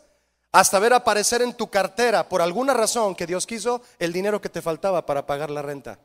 hasta 0.53 0.79
ver 0.79 0.93
aparecer 0.93 1.43
en 1.43 1.55
tu 1.55 1.69
cartera, 1.69 2.29
por 2.29 2.43
alguna 2.43 2.75
razón 2.75 3.17
que 3.17 3.27
Dios 3.27 3.47
quiso, 3.47 3.83
el 3.99 4.13
dinero 4.13 4.41
que 4.41 4.51
te 4.51 4.63
faltaba 4.63 5.05
para 5.05 5.27
pagar 5.27 5.51
la 5.51 5.63
renta. 5.63 5.99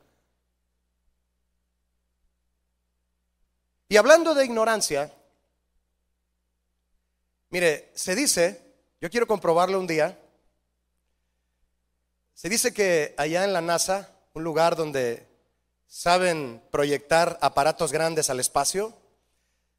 Y 3.88 3.96
hablando 3.96 4.34
de 4.34 4.44
ignorancia, 4.44 5.12
Mire, 7.50 7.90
se 7.94 8.14
dice, 8.14 8.62
yo 9.00 9.10
quiero 9.10 9.26
comprobarlo 9.26 9.78
un 9.78 9.88
día, 9.88 10.16
se 12.32 12.48
dice 12.48 12.72
que 12.72 13.14
allá 13.18 13.44
en 13.44 13.52
la 13.52 13.60
NASA, 13.60 14.08
un 14.34 14.44
lugar 14.44 14.76
donde 14.76 15.26
saben 15.88 16.62
proyectar 16.70 17.38
aparatos 17.42 17.90
grandes 17.92 18.30
al 18.30 18.38
espacio, 18.38 18.96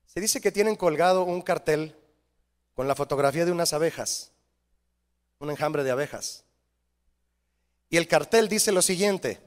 se 0.05 0.19
dice 0.19 0.41
que 0.41 0.51
tienen 0.51 0.75
colgado 0.75 1.23
un 1.23 1.41
cartel 1.41 1.95
con 2.73 2.89
la 2.89 2.95
fotografía 2.95 3.45
de 3.45 3.51
unas 3.53 3.71
abejas, 3.71 4.31
un 5.39 5.49
enjambre 5.49 5.85
de 5.85 5.91
abejas. 5.91 6.43
Y 7.89 7.95
el 7.95 8.07
cartel 8.09 8.49
dice 8.49 8.73
lo 8.73 8.81
siguiente, 8.81 9.39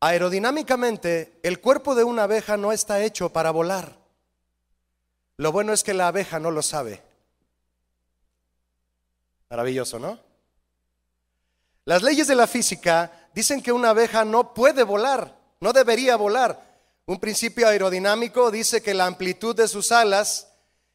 aerodinámicamente 0.00 1.38
el 1.44 1.60
cuerpo 1.60 1.94
de 1.94 2.02
una 2.02 2.24
abeja 2.24 2.56
no 2.56 2.72
está 2.72 3.02
hecho 3.04 3.32
para 3.32 3.52
volar. 3.52 4.03
Lo 5.36 5.52
bueno 5.52 5.72
es 5.72 5.82
que 5.82 5.94
la 5.94 6.08
abeja 6.08 6.38
no 6.38 6.50
lo 6.50 6.62
sabe. 6.62 7.02
Maravilloso, 9.50 9.98
¿no? 9.98 10.18
Las 11.84 12.02
leyes 12.02 12.26
de 12.26 12.34
la 12.34 12.46
física 12.46 13.28
dicen 13.34 13.62
que 13.62 13.72
una 13.72 13.90
abeja 13.90 14.24
no 14.24 14.54
puede 14.54 14.84
volar, 14.84 15.36
no 15.60 15.72
debería 15.72 16.16
volar. 16.16 16.74
Un 17.06 17.20
principio 17.20 17.68
aerodinámico 17.68 18.50
dice 18.50 18.82
que 18.82 18.94
la 18.94 19.06
amplitud 19.06 19.54
de 19.54 19.68
sus 19.68 19.92
alas 19.92 20.48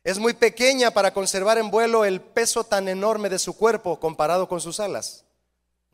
es 0.03 0.17
muy 0.17 0.33
pequeña 0.33 0.91
para 0.91 1.13
conservar 1.13 1.57
en 1.59 1.69
vuelo 1.69 2.05
el 2.05 2.21
peso 2.21 2.63
tan 2.63 2.87
enorme 2.87 3.29
de 3.29 3.37
su 3.37 3.55
cuerpo 3.55 3.99
comparado 3.99 4.47
con 4.47 4.59
sus 4.59 4.79
alas. 4.79 5.25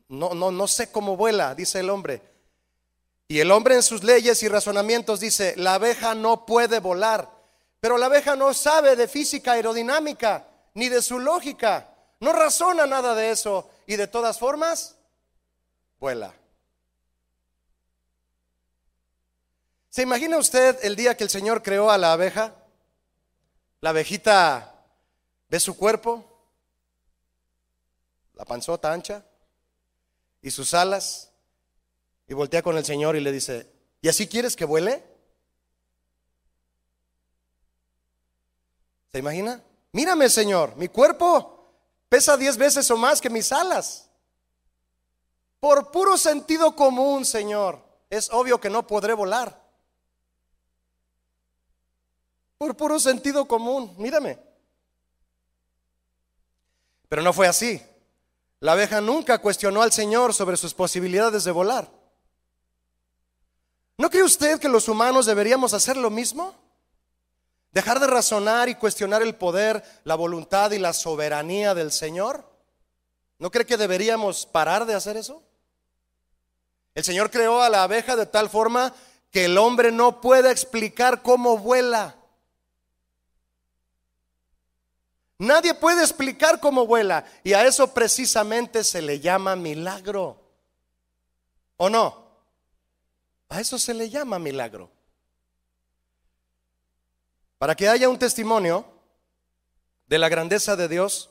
No, 0.08 0.32
no, 0.32 0.50
no 0.50 0.66
sé 0.68 0.90
cómo 0.90 1.16
vuela, 1.16 1.54
dice 1.54 1.80
el 1.80 1.90
hombre. 1.90 2.22
Y 3.28 3.40
el 3.40 3.50
hombre 3.50 3.74
en 3.74 3.82
sus 3.82 4.04
leyes 4.04 4.42
y 4.42 4.48
razonamientos 4.48 5.20
dice, 5.20 5.54
la 5.56 5.74
abeja 5.74 6.14
no 6.14 6.46
puede 6.46 6.78
volar. 6.78 7.35
Pero 7.80 7.98
la 7.98 8.06
abeja 8.06 8.36
no 8.36 8.54
sabe 8.54 8.96
de 8.96 9.08
física 9.08 9.52
aerodinámica 9.52 10.48
ni 10.74 10.88
de 10.88 11.02
su 11.02 11.18
lógica. 11.18 11.94
No 12.20 12.32
razona 12.32 12.86
nada 12.86 13.14
de 13.14 13.30
eso 13.30 13.70
y 13.86 13.96
de 13.96 14.06
todas 14.06 14.38
formas 14.38 14.96
vuela. 15.98 16.34
¿Se 19.90 20.02
imagina 20.02 20.36
usted 20.36 20.78
el 20.82 20.96
día 20.96 21.16
que 21.16 21.24
el 21.24 21.30
Señor 21.30 21.62
creó 21.62 21.90
a 21.90 21.96
la 21.96 22.12
abeja? 22.12 22.54
La 23.80 23.90
abejita 23.90 24.84
ve 25.48 25.60
su 25.60 25.76
cuerpo, 25.76 26.24
la 28.34 28.44
panzota 28.44 28.92
ancha 28.92 29.24
y 30.42 30.50
sus 30.50 30.74
alas, 30.74 31.32
y 32.28 32.34
voltea 32.34 32.62
con 32.62 32.76
el 32.76 32.84
Señor 32.84 33.16
y 33.16 33.20
le 33.20 33.32
dice, 33.32 33.70
¿y 34.02 34.08
así 34.08 34.26
quieres 34.26 34.56
que 34.56 34.64
vuele? 34.64 35.02
¿Se 39.12 39.18
imagina? 39.18 39.62
Mírame, 39.92 40.28
Señor, 40.28 40.76
mi 40.76 40.88
cuerpo 40.88 41.70
pesa 42.08 42.36
diez 42.36 42.56
veces 42.56 42.90
o 42.90 42.96
más 42.96 43.20
que 43.20 43.30
mis 43.30 43.50
alas. 43.52 44.08
Por 45.60 45.90
puro 45.90 46.18
sentido 46.18 46.76
común, 46.76 47.24
Señor, 47.24 47.82
es 48.10 48.30
obvio 48.30 48.60
que 48.60 48.70
no 48.70 48.86
podré 48.86 49.14
volar. 49.14 49.64
Por 52.58 52.76
puro 52.76 52.98
sentido 52.98 53.46
común, 53.46 53.94
mírame. 53.98 54.38
Pero 57.08 57.22
no 57.22 57.32
fue 57.32 57.46
así. 57.46 57.82
La 58.60 58.72
abeja 58.72 59.00
nunca 59.00 59.38
cuestionó 59.38 59.82
al 59.82 59.92
Señor 59.92 60.34
sobre 60.34 60.56
sus 60.56 60.72
posibilidades 60.74 61.44
de 61.44 61.52
volar. 61.52 61.90
¿No 63.98 64.10
cree 64.10 64.22
usted 64.22 64.58
que 64.58 64.68
los 64.68 64.88
humanos 64.88 65.26
deberíamos 65.26 65.72
hacer 65.72 65.96
lo 65.96 66.10
mismo? 66.10 66.54
Dejar 67.76 68.00
de 68.00 68.06
razonar 68.06 68.70
y 68.70 68.74
cuestionar 68.74 69.20
el 69.20 69.34
poder, 69.34 69.84
la 70.04 70.14
voluntad 70.14 70.70
y 70.70 70.78
la 70.78 70.94
soberanía 70.94 71.74
del 71.74 71.92
Señor. 71.92 72.50
¿No 73.38 73.50
cree 73.50 73.66
que 73.66 73.76
deberíamos 73.76 74.46
parar 74.46 74.86
de 74.86 74.94
hacer 74.94 75.18
eso? 75.18 75.42
El 76.94 77.04
Señor 77.04 77.30
creó 77.30 77.60
a 77.60 77.68
la 77.68 77.82
abeja 77.82 78.16
de 78.16 78.24
tal 78.24 78.48
forma 78.48 78.94
que 79.30 79.44
el 79.44 79.58
hombre 79.58 79.92
no 79.92 80.22
puede 80.22 80.50
explicar 80.50 81.20
cómo 81.20 81.58
vuela. 81.58 82.16
Nadie 85.36 85.74
puede 85.74 86.00
explicar 86.00 86.60
cómo 86.60 86.86
vuela 86.86 87.26
y 87.44 87.52
a 87.52 87.66
eso 87.66 87.92
precisamente 87.92 88.84
se 88.84 89.02
le 89.02 89.20
llama 89.20 89.54
milagro. 89.54 90.40
¿O 91.76 91.90
no? 91.90 92.26
A 93.50 93.60
eso 93.60 93.78
se 93.78 93.92
le 93.92 94.08
llama 94.08 94.38
milagro. 94.38 94.95
Para 97.58 97.74
que 97.74 97.88
haya 97.88 98.08
un 98.08 98.18
testimonio 98.18 98.84
de 100.06 100.18
la 100.18 100.28
grandeza 100.28 100.76
de 100.76 100.88
Dios, 100.88 101.30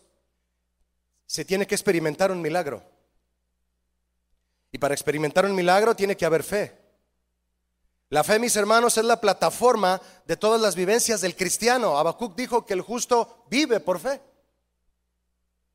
se 1.25 1.45
tiene 1.45 1.67
que 1.67 1.75
experimentar 1.75 2.31
un 2.31 2.41
milagro. 2.41 2.83
Y 4.71 4.77
para 4.77 4.93
experimentar 4.93 5.45
un 5.45 5.55
milagro 5.55 5.95
tiene 5.95 6.17
que 6.17 6.25
haber 6.25 6.43
fe. 6.43 6.77
La 8.09 8.23
fe, 8.23 8.39
mis 8.39 8.55
hermanos, 8.55 8.97
es 8.97 9.05
la 9.05 9.19
plataforma 9.19 10.01
de 10.25 10.37
todas 10.37 10.61
las 10.61 10.75
vivencias 10.75 11.21
del 11.21 11.35
cristiano. 11.35 11.97
Habacuc 11.97 12.35
dijo 12.35 12.65
que 12.65 12.73
el 12.73 12.81
justo 12.81 13.45
vive 13.49 13.79
por 13.79 13.99
fe. 13.99 14.21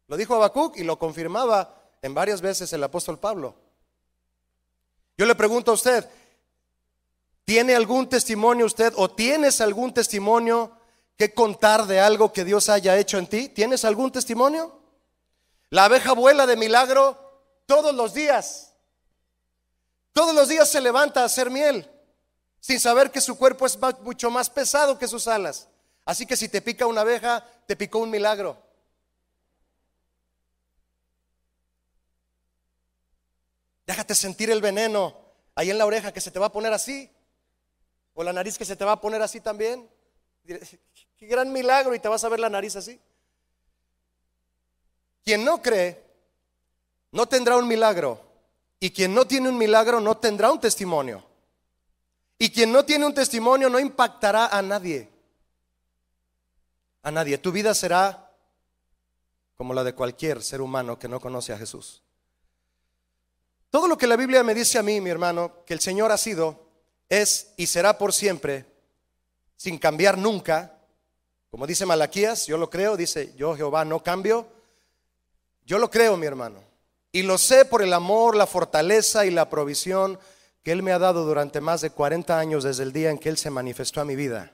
Lo 0.06 0.16
dijo 0.16 0.34
Habacuc 0.34 0.76
y 0.76 0.84
lo 0.84 0.98
confirmaba 0.98 1.80
en 2.02 2.14
varias 2.14 2.40
veces 2.40 2.72
el 2.72 2.82
apóstol 2.84 3.18
Pablo. 3.18 3.54
Yo 5.16 5.26
le 5.26 5.34
pregunto 5.34 5.70
a 5.70 5.74
usted, 5.74 6.08
¿tiene 7.44 7.74
algún 7.74 8.08
testimonio 8.08 8.66
usted 8.66 8.92
o 8.96 9.10
tienes 9.10 9.60
algún 9.60 9.92
testimonio 9.92 10.76
que 11.16 11.34
contar 11.34 11.86
de 11.86 12.00
algo 12.00 12.32
que 12.32 12.44
Dios 12.44 12.68
haya 12.68 12.96
hecho 12.96 13.18
en 13.18 13.26
ti? 13.26 13.48
¿Tienes 13.48 13.84
algún 13.84 14.10
testimonio? 14.12 14.80
La 15.70 15.84
abeja 15.84 16.12
vuela 16.12 16.46
de 16.46 16.56
milagro 16.56 17.16
todos 17.66 17.94
los 17.94 18.14
días. 18.14 18.74
Todos 20.12 20.34
los 20.34 20.48
días 20.48 20.68
se 20.68 20.80
levanta 20.80 21.22
a 21.22 21.26
hacer 21.26 21.50
miel 21.50 21.88
sin 22.60 22.78
saber 22.78 23.10
que 23.10 23.20
su 23.20 23.36
cuerpo 23.38 23.66
es 23.66 23.78
mucho 24.02 24.30
más 24.30 24.50
pesado 24.50 24.98
que 24.98 25.08
sus 25.08 25.26
alas. 25.26 25.68
Así 26.04 26.26
que 26.26 26.36
si 26.36 26.48
te 26.48 26.60
pica 26.60 26.86
una 26.86 27.00
abeja, 27.00 27.46
te 27.66 27.76
picó 27.76 27.98
un 27.98 28.10
milagro. 28.10 28.56
Déjate 33.86 34.14
sentir 34.14 34.50
el 34.50 34.60
veneno 34.60 35.16
ahí 35.54 35.70
en 35.70 35.78
la 35.78 35.86
oreja 35.86 36.12
que 36.12 36.20
se 36.20 36.30
te 36.30 36.38
va 36.38 36.46
a 36.46 36.52
poner 36.52 36.72
así. 36.72 37.10
O 38.20 38.22
la 38.22 38.34
nariz 38.34 38.58
que 38.58 38.66
se 38.66 38.76
te 38.76 38.84
va 38.84 38.92
a 38.92 39.00
poner 39.00 39.22
así 39.22 39.40
también. 39.40 39.88
Qué 40.44 41.26
gran 41.26 41.50
milagro 41.50 41.94
y 41.94 41.98
te 42.00 42.06
vas 42.06 42.22
a 42.22 42.28
ver 42.28 42.38
la 42.38 42.50
nariz 42.50 42.76
así. 42.76 43.00
Quien 45.24 45.42
no 45.42 45.62
cree 45.62 46.04
no 47.12 47.24
tendrá 47.24 47.56
un 47.56 47.66
milagro. 47.66 48.20
Y 48.78 48.90
quien 48.90 49.14
no 49.14 49.26
tiene 49.26 49.48
un 49.48 49.56
milagro 49.56 50.00
no 50.00 50.18
tendrá 50.18 50.52
un 50.52 50.60
testimonio. 50.60 51.24
Y 52.38 52.50
quien 52.50 52.70
no 52.70 52.84
tiene 52.84 53.06
un 53.06 53.14
testimonio 53.14 53.70
no 53.70 53.80
impactará 53.80 54.48
a 54.48 54.60
nadie. 54.60 55.08
A 57.02 57.10
nadie. 57.10 57.38
Tu 57.38 57.50
vida 57.50 57.72
será 57.72 58.30
como 59.56 59.72
la 59.72 59.82
de 59.82 59.94
cualquier 59.94 60.42
ser 60.42 60.60
humano 60.60 60.98
que 60.98 61.08
no 61.08 61.20
conoce 61.20 61.54
a 61.54 61.58
Jesús. 61.58 62.02
Todo 63.70 63.88
lo 63.88 63.96
que 63.96 64.06
la 64.06 64.16
Biblia 64.16 64.44
me 64.44 64.52
dice 64.52 64.78
a 64.78 64.82
mí, 64.82 65.00
mi 65.00 65.08
hermano, 65.08 65.64
que 65.64 65.72
el 65.72 65.80
Señor 65.80 66.12
ha 66.12 66.18
sido, 66.18 66.69
es 67.10 67.52
y 67.58 67.66
será 67.66 67.98
por 67.98 68.14
siempre, 68.14 68.64
sin 69.56 69.76
cambiar 69.76 70.16
nunca. 70.16 70.78
Como 71.50 71.66
dice 71.66 71.84
Malaquías, 71.84 72.46
yo 72.46 72.56
lo 72.56 72.70
creo, 72.70 72.96
dice, 72.96 73.34
yo 73.36 73.54
Jehová 73.54 73.84
no 73.84 74.02
cambio. 74.02 74.46
Yo 75.66 75.78
lo 75.78 75.90
creo, 75.90 76.16
mi 76.16 76.26
hermano. 76.26 76.62
Y 77.12 77.22
lo 77.22 77.36
sé 77.36 77.64
por 77.64 77.82
el 77.82 77.92
amor, 77.92 78.36
la 78.36 78.46
fortaleza 78.46 79.26
y 79.26 79.30
la 79.30 79.50
provisión 79.50 80.18
que 80.62 80.72
Él 80.72 80.82
me 80.82 80.92
ha 80.92 80.98
dado 80.98 81.24
durante 81.24 81.60
más 81.60 81.80
de 81.80 81.90
40 81.90 82.38
años 82.38 82.64
desde 82.64 82.84
el 82.84 82.92
día 82.92 83.10
en 83.10 83.18
que 83.18 83.28
Él 83.28 83.36
se 83.36 83.50
manifestó 83.50 84.00
a 84.00 84.04
mi 84.04 84.14
vida. 84.14 84.52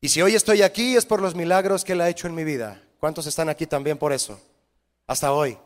Y 0.00 0.08
si 0.08 0.22
hoy 0.22 0.34
estoy 0.34 0.62
aquí 0.62 0.96
es 0.96 1.04
por 1.04 1.20
los 1.20 1.34
milagros 1.34 1.84
que 1.84 1.92
Él 1.92 2.00
ha 2.00 2.08
hecho 2.08 2.26
en 2.26 2.34
mi 2.34 2.44
vida. 2.44 2.82
¿Cuántos 2.98 3.26
están 3.26 3.48
aquí 3.48 3.66
también 3.66 3.98
por 3.98 4.12
eso? 4.12 4.40
Hasta 5.06 5.32
hoy. 5.32 5.58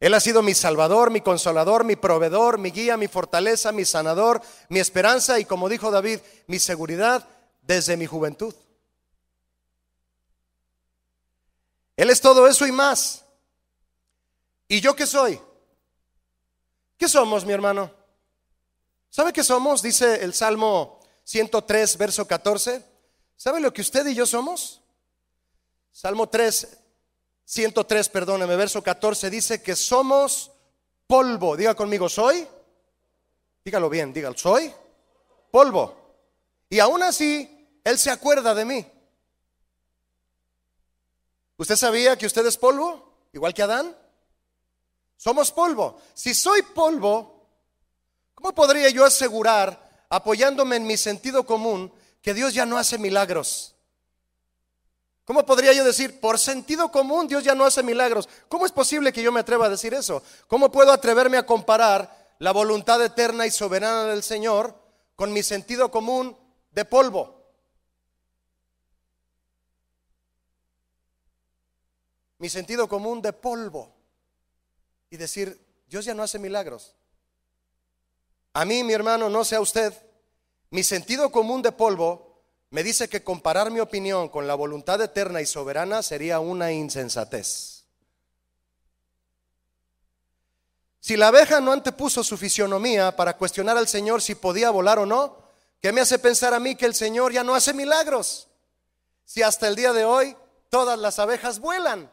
Él 0.00 0.14
ha 0.14 0.20
sido 0.20 0.42
mi 0.42 0.54
salvador, 0.54 1.10
mi 1.10 1.20
consolador, 1.20 1.84
mi 1.84 1.94
proveedor, 1.94 2.56
mi 2.56 2.70
guía, 2.70 2.96
mi 2.96 3.06
fortaleza, 3.06 3.70
mi 3.70 3.84
sanador, 3.84 4.40
mi 4.70 4.80
esperanza 4.80 5.38
y 5.38 5.44
como 5.44 5.68
dijo 5.68 5.90
David, 5.90 6.20
mi 6.46 6.58
seguridad 6.58 7.28
desde 7.60 7.98
mi 7.98 8.06
juventud. 8.06 8.54
Él 11.96 12.08
es 12.08 12.22
todo 12.22 12.48
eso 12.48 12.66
y 12.66 12.72
más. 12.72 13.26
¿Y 14.68 14.80
yo 14.80 14.96
qué 14.96 15.06
soy? 15.06 15.38
¿Qué 16.96 17.06
somos, 17.06 17.44
mi 17.44 17.52
hermano? 17.52 17.90
¿Sabe 19.10 19.34
qué 19.34 19.44
somos? 19.44 19.82
Dice 19.82 20.24
el 20.24 20.32
Salmo 20.32 20.98
103, 21.24 21.98
verso 21.98 22.26
14. 22.26 22.82
¿Sabe 23.36 23.60
lo 23.60 23.70
que 23.70 23.82
usted 23.82 24.06
y 24.06 24.14
yo 24.14 24.24
somos? 24.24 24.80
Salmo 25.92 26.28
3, 26.28 26.79
103, 27.50 28.08
perdóneme, 28.10 28.54
verso 28.54 28.82
14 28.82 29.28
dice 29.28 29.60
que 29.60 29.74
somos 29.74 30.52
polvo. 31.06 31.56
Diga 31.56 31.74
conmigo, 31.74 32.08
soy. 32.08 32.46
Dígalo 33.64 33.90
bien, 33.90 34.12
dígalo, 34.12 34.38
soy 34.38 34.72
polvo. 35.50 35.96
Y 36.68 36.78
aún 36.78 37.02
así, 37.02 37.80
Él 37.82 37.98
se 37.98 38.10
acuerda 38.10 38.54
de 38.54 38.64
mí. 38.64 38.86
¿Usted 41.56 41.74
sabía 41.74 42.16
que 42.16 42.26
usted 42.26 42.46
es 42.46 42.56
polvo? 42.56 43.26
Igual 43.32 43.52
que 43.52 43.62
Adán. 43.62 43.96
Somos 45.16 45.50
polvo. 45.50 46.00
Si 46.14 46.34
soy 46.34 46.62
polvo, 46.62 47.40
¿Cómo 48.40 48.54
podría 48.54 48.88
yo 48.88 49.04
asegurar, 49.04 50.06
apoyándome 50.08 50.76
en 50.76 50.86
mi 50.86 50.96
sentido 50.96 51.44
común, 51.44 51.92
que 52.22 52.32
Dios 52.32 52.54
ya 52.54 52.64
no 52.64 52.78
hace 52.78 52.96
milagros? 52.96 53.69
¿Cómo 55.30 55.46
podría 55.46 55.72
yo 55.72 55.84
decir, 55.84 56.18
por 56.18 56.40
sentido 56.40 56.90
común, 56.90 57.28
Dios 57.28 57.44
ya 57.44 57.54
no 57.54 57.64
hace 57.64 57.84
milagros? 57.84 58.28
¿Cómo 58.48 58.66
es 58.66 58.72
posible 58.72 59.12
que 59.12 59.22
yo 59.22 59.30
me 59.30 59.38
atreva 59.38 59.66
a 59.66 59.68
decir 59.68 59.94
eso? 59.94 60.24
¿Cómo 60.48 60.72
puedo 60.72 60.90
atreverme 60.90 61.36
a 61.36 61.46
comparar 61.46 62.34
la 62.40 62.50
voluntad 62.50 63.00
eterna 63.00 63.46
y 63.46 63.52
soberana 63.52 64.06
del 64.06 64.24
Señor 64.24 64.74
con 65.14 65.32
mi 65.32 65.44
sentido 65.44 65.88
común 65.88 66.36
de 66.72 66.84
polvo? 66.84 67.44
Mi 72.38 72.48
sentido 72.48 72.88
común 72.88 73.22
de 73.22 73.32
polvo. 73.32 73.94
Y 75.10 75.16
decir, 75.16 75.64
Dios 75.86 76.06
ya 76.06 76.12
no 76.12 76.24
hace 76.24 76.40
milagros. 76.40 76.96
A 78.52 78.64
mí, 78.64 78.82
mi 78.82 78.94
hermano, 78.94 79.28
no 79.28 79.44
sea 79.44 79.60
usted, 79.60 79.94
mi 80.70 80.82
sentido 80.82 81.30
común 81.30 81.62
de 81.62 81.70
polvo 81.70 82.29
me 82.70 82.84
dice 82.84 83.08
que 83.08 83.24
comparar 83.24 83.70
mi 83.70 83.80
opinión 83.80 84.28
con 84.28 84.46
la 84.46 84.54
voluntad 84.54 85.00
eterna 85.02 85.40
y 85.40 85.46
soberana 85.46 86.02
sería 86.02 86.38
una 86.38 86.70
insensatez. 86.70 87.84
Si 91.00 91.16
la 91.16 91.28
abeja 91.28 91.60
no 91.60 91.72
antepuso 91.72 92.22
su 92.22 92.36
fisionomía 92.36 93.16
para 93.16 93.36
cuestionar 93.36 93.76
al 93.76 93.88
Señor 93.88 94.22
si 94.22 94.36
podía 94.36 94.70
volar 94.70 95.00
o 95.00 95.06
no, 95.06 95.42
¿qué 95.80 95.92
me 95.92 96.00
hace 96.00 96.18
pensar 96.18 96.54
a 96.54 96.60
mí 96.60 96.76
que 96.76 96.86
el 96.86 96.94
Señor 96.94 97.32
ya 97.32 97.42
no 97.42 97.54
hace 97.54 97.74
milagros? 97.74 98.48
Si 99.24 99.42
hasta 99.42 99.66
el 99.66 99.74
día 99.74 99.92
de 99.92 100.04
hoy 100.04 100.36
todas 100.68 100.98
las 100.98 101.18
abejas 101.18 101.58
vuelan. 101.58 102.10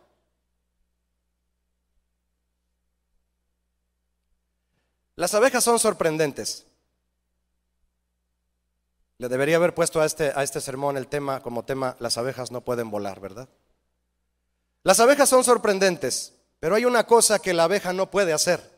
Las 5.16 5.34
abejas 5.36 5.64
son 5.64 5.78
sorprendentes. 5.78 6.66
Le 9.20 9.30
debería 9.30 9.56
haber 9.56 9.74
puesto 9.74 10.00
a 10.00 10.06
este, 10.06 10.32
a 10.36 10.44
este 10.44 10.62
sermón 10.62 10.96
el 10.96 11.08
tema 11.08 11.42
como 11.42 11.66
tema, 11.66 11.96
las 12.00 12.18
abejas 12.18 12.52
no 12.52 12.62
pueden 12.62 12.92
volar, 12.92 13.20
¿verdad? 13.20 13.50
Las 14.84 15.00
abejas 15.00 15.28
son 15.28 15.44
sorprendentes, 15.44 16.34
pero 16.60 16.76
hay 16.76 16.86
una 16.86 17.06
cosa 17.08 17.40
que 17.40 17.54
la 17.54 17.64
abeja 17.64 17.94
no 17.94 18.12
puede 18.12 18.34
hacer. 18.34 18.78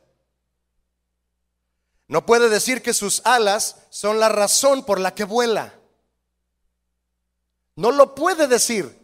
No 2.08 2.26
puede 2.26 2.50
decir 2.50 2.82
que 2.82 2.94
sus 2.94 3.22
alas 3.26 3.76
son 3.90 4.20
la 4.20 4.30
razón 4.30 4.86
por 4.86 5.00
la 5.00 5.14
que 5.14 5.26
vuela. 5.26 5.74
No 7.76 7.92
lo 7.92 8.16
puede 8.16 8.48
decir. 8.48 8.98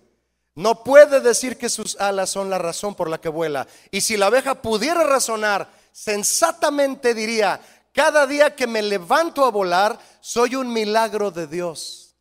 No 0.55 0.83
puede 0.83 1.19
decir 1.19 1.57
que 1.57 1.69
sus 1.69 1.97
alas 1.99 2.29
son 2.29 2.49
la 2.49 2.57
razón 2.57 2.95
por 2.95 3.09
la 3.09 3.19
que 3.19 3.29
vuela. 3.29 3.67
Y 3.91 4.01
si 4.01 4.15
la 4.15 4.27
abeja 4.27 4.61
pudiera 4.61 5.03
razonar 5.03 5.69
sensatamente 5.91 7.13
diría, 7.13 7.61
cada 7.95 8.27
día 8.27 8.53
que 8.53 8.67
me 8.67 8.81
levanto 8.81 9.45
a 9.45 9.49
volar, 9.49 9.97
soy 10.19 10.55
un 10.55 10.71
milagro 10.71 11.31
de 11.31 11.47
Dios. 11.47 12.13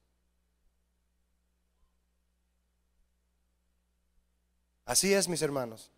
Así 4.85 5.13
es, 5.13 5.27
mis 5.27 5.43
hermanos. 5.43 5.91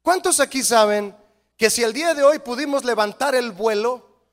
¿Cuántos 0.00 0.40
aquí 0.40 0.62
saben 0.62 1.14
que 1.58 1.68
si 1.68 1.82
el 1.82 1.92
día 1.92 2.14
de 2.14 2.22
hoy 2.22 2.38
pudimos 2.38 2.86
levantar 2.86 3.34
el 3.34 3.52
vuelo, 3.52 4.24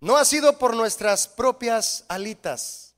no 0.00 0.18
ha 0.18 0.24
sido 0.26 0.58
por 0.58 0.76
nuestras 0.76 1.28
propias 1.28 2.04
alitas? 2.08 2.94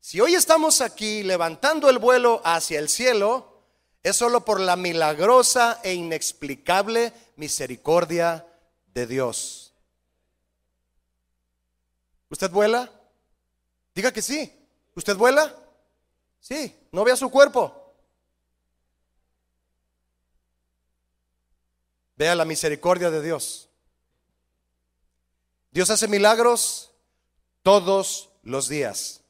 Si 0.00 0.20
hoy 0.20 0.34
estamos 0.34 0.80
aquí 0.80 1.22
levantando 1.22 1.88
el 1.88 1.98
vuelo 1.98 2.42
hacia 2.44 2.80
el 2.80 2.88
cielo, 2.88 3.62
es 4.02 4.16
solo 4.16 4.44
por 4.44 4.58
la 4.58 4.74
milagrosa 4.74 5.80
e 5.84 5.94
inexplicable 5.94 7.12
misericordia 7.36 8.44
de 8.92 9.06
Dios. 9.06 9.65
¿Usted 12.28 12.50
vuela? 12.50 12.90
Diga 13.94 14.12
que 14.12 14.22
sí. 14.22 14.52
¿Usted 14.94 15.16
vuela? 15.16 15.54
Sí. 16.40 16.74
¿No 16.92 17.04
vea 17.04 17.16
su 17.16 17.30
cuerpo? 17.30 17.94
Vea 22.16 22.34
la 22.34 22.44
misericordia 22.44 23.10
de 23.10 23.22
Dios. 23.22 23.68
Dios 25.70 25.90
hace 25.90 26.08
milagros 26.08 26.90
todos 27.62 28.30
los 28.42 28.68
días. 28.68 29.20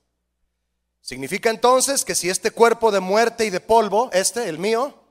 Significa 1.00 1.50
entonces 1.50 2.04
que 2.04 2.14
si 2.14 2.30
este 2.30 2.50
cuerpo 2.50 2.90
de 2.92 3.00
muerte 3.00 3.44
y 3.44 3.50
de 3.50 3.60
polvo, 3.60 4.10
este, 4.12 4.48
el 4.48 4.58
mío, 4.58 5.05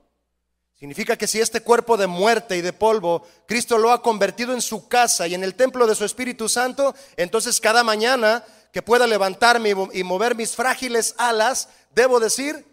significa 0.85 1.17
que 1.17 1.25
si 1.25 1.41
este 1.41 1.61
cuerpo 1.61 1.97
de 1.97 2.05
muerte 2.05 2.55
y 2.57 2.61
de 2.61 2.71
polvo, 2.71 3.25
Cristo 3.47 3.79
lo 3.79 3.91
ha 3.91 4.03
convertido 4.03 4.53
en 4.53 4.61
su 4.61 4.87
casa 4.87 5.27
y 5.27 5.33
en 5.33 5.43
el 5.43 5.55
templo 5.55 5.87
de 5.87 5.95
su 5.95 6.05
Espíritu 6.05 6.47
Santo, 6.47 6.93
entonces 7.17 7.59
cada 7.59 7.83
mañana 7.83 8.43
que 8.71 8.83
pueda 8.83 9.07
levantarme 9.07 9.73
y 9.93 10.03
mover 10.03 10.35
mis 10.35 10.55
frágiles 10.55 11.15
alas, 11.17 11.69
debo 11.95 12.19
decir, 12.19 12.63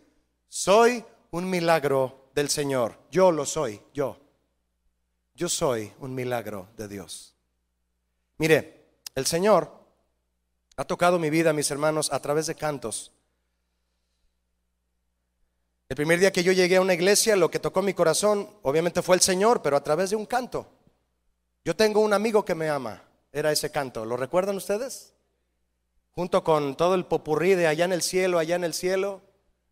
soy 0.46 1.03
un 1.31 1.48
milagro 1.48 2.29
del 2.35 2.51
Señor. 2.51 2.98
Yo 3.11 3.33
lo 3.33 3.46
soy, 3.46 3.81
yo. 3.94 4.18
Yo 5.35 5.48
soy 5.48 5.90
un 5.98 6.14
milagro 6.14 6.68
de 6.77 6.88
Dios. 6.88 7.35
Mire, 8.37 8.88
el 9.14 9.25
Señor 9.25 9.72
ha 10.77 10.85
tocado 10.85 11.18
mi 11.18 11.31
vida, 11.31 11.55
mis 11.55 11.70
hermanos, 11.70 12.12
a 12.12 12.20
través 12.20 12.46
de 12.46 12.57
cantos. 12.57 13.11
El 15.92 15.96
primer 15.96 16.18
día 16.18 16.33
que 16.33 16.42
yo 16.42 16.52
llegué 16.52 16.76
a 16.76 16.81
una 16.81 16.94
iglesia, 16.94 17.37
lo 17.37 17.50
que 17.50 17.59
tocó 17.59 17.83
mi 17.83 17.92
corazón, 17.92 18.48
obviamente 18.62 19.02
fue 19.02 19.14
el 19.14 19.20
Señor, 19.20 19.61
pero 19.61 19.76
a 19.76 19.85
través 19.85 20.09
de 20.09 20.16
un 20.16 20.24
canto. 20.24 20.66
Yo 21.66 21.76
tengo 21.76 22.00
un 22.00 22.14
amigo 22.14 22.46
que 22.46 22.55
me 22.55 22.70
ama, 22.70 23.02
era 23.31 23.52
ese 23.52 23.70
canto. 23.70 24.07
¿Lo 24.07 24.16
recuerdan 24.16 24.57
ustedes? 24.57 25.12
Junto 26.12 26.42
con 26.42 26.76
todo 26.76 26.94
el 26.94 27.05
popurrí 27.05 27.55
de 27.57 27.66
allá 27.66 27.85
en 27.85 27.92
el 27.92 28.00
cielo, 28.00 28.38
allá 28.38 28.57
en 28.57 28.64
el 28.64 28.72
cielo, 28.72 29.20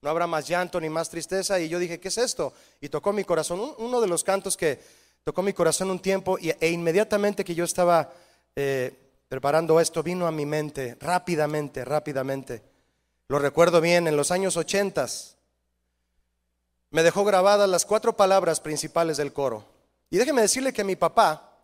no 0.03 0.11
habrá 0.11 0.27
más 0.27 0.47
llanto 0.47 0.79
ni 0.79 0.91
más 0.91 1.09
tristeza. 1.09 1.59
Y 1.59 1.71
yo 1.71 1.79
dije, 1.79 1.99
¿qué 1.99 2.09
es 2.09 2.19
esto? 2.19 2.53
Y 2.83 2.91
tocó 2.91 3.15
mi 3.15 3.25
corazón. 3.25 3.75
Uno 3.79 3.99
de 4.03 4.07
los 4.07 4.23
cantos 4.23 4.59
que 4.59 4.79
tocó 5.25 5.41
mi 5.41 5.55
corazón 5.55 5.91
un 5.91 6.01
tiempo 6.01 6.37
e 6.39 6.69
inmediatamente 6.69 7.47
que 7.47 7.55
yo 7.55 7.65
estaba 7.65 8.13
eh, 8.57 8.93
preparando 9.27 9.81
esto, 9.81 10.03
vino 10.03 10.27
a 10.27 10.31
mi 10.31 10.45
mente 10.45 10.99
rápidamente, 11.01 11.83
rápidamente. 11.83 12.63
Lo 13.29 13.39
recuerdo 13.39 13.81
bien, 13.81 14.07
en 14.07 14.19
los 14.19 14.31
años 14.31 14.59
ochentas 14.59 15.39
me 16.91 17.03
dejó 17.03 17.25
grabadas 17.25 17.69
las 17.69 17.85
cuatro 17.85 18.17
palabras 18.17 18.61
principales 18.61 19.17
del 19.17 19.33
coro. 19.33 19.65
Y 20.11 20.19
déjeme 20.19 20.43
decirle 20.43 20.73
que 20.73 20.85
mi 20.85 20.97
papá, 20.97 21.57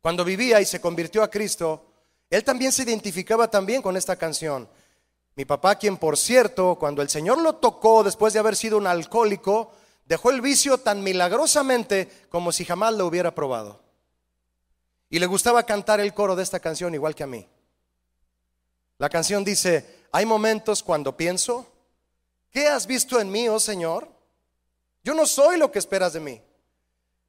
cuando 0.00 0.24
vivía 0.24 0.60
y 0.60 0.64
se 0.64 0.80
convirtió 0.80 1.22
a 1.22 1.30
Cristo, 1.30 1.84
él 2.30 2.42
también 2.44 2.72
se 2.72 2.82
identificaba 2.82 3.48
también 3.48 3.82
con 3.82 3.96
esta 3.96 4.16
canción. 4.16 4.68
Mi 5.36 5.44
papá, 5.44 5.76
quien 5.76 5.98
por 5.98 6.16
cierto, 6.16 6.76
cuando 6.78 7.02
el 7.02 7.10
Señor 7.10 7.38
lo 7.38 7.56
tocó 7.56 8.02
después 8.02 8.32
de 8.32 8.38
haber 8.38 8.56
sido 8.56 8.78
un 8.78 8.86
alcohólico, 8.86 9.72
dejó 10.06 10.30
el 10.30 10.40
vicio 10.40 10.78
tan 10.78 11.02
milagrosamente 11.02 12.26
como 12.30 12.52
si 12.52 12.64
jamás 12.64 12.94
lo 12.94 13.06
hubiera 13.06 13.34
probado. 13.34 13.80
Y 15.10 15.18
le 15.18 15.26
gustaba 15.26 15.64
cantar 15.64 16.00
el 16.00 16.14
coro 16.14 16.36
de 16.36 16.42
esta 16.42 16.58
canción 16.58 16.94
igual 16.94 17.14
que 17.14 17.22
a 17.22 17.26
mí. 17.26 17.46
La 18.96 19.10
canción 19.10 19.44
dice, 19.44 20.04
hay 20.10 20.24
momentos 20.24 20.82
cuando 20.82 21.16
pienso, 21.16 21.66
¿qué 22.50 22.68
has 22.68 22.86
visto 22.86 23.20
en 23.20 23.30
mí, 23.30 23.48
oh 23.48 23.60
Señor? 23.60 24.11
Yo 25.02 25.14
no 25.14 25.26
soy 25.26 25.58
lo 25.58 25.70
que 25.70 25.78
esperas 25.78 26.12
de 26.12 26.20
mí, 26.20 26.40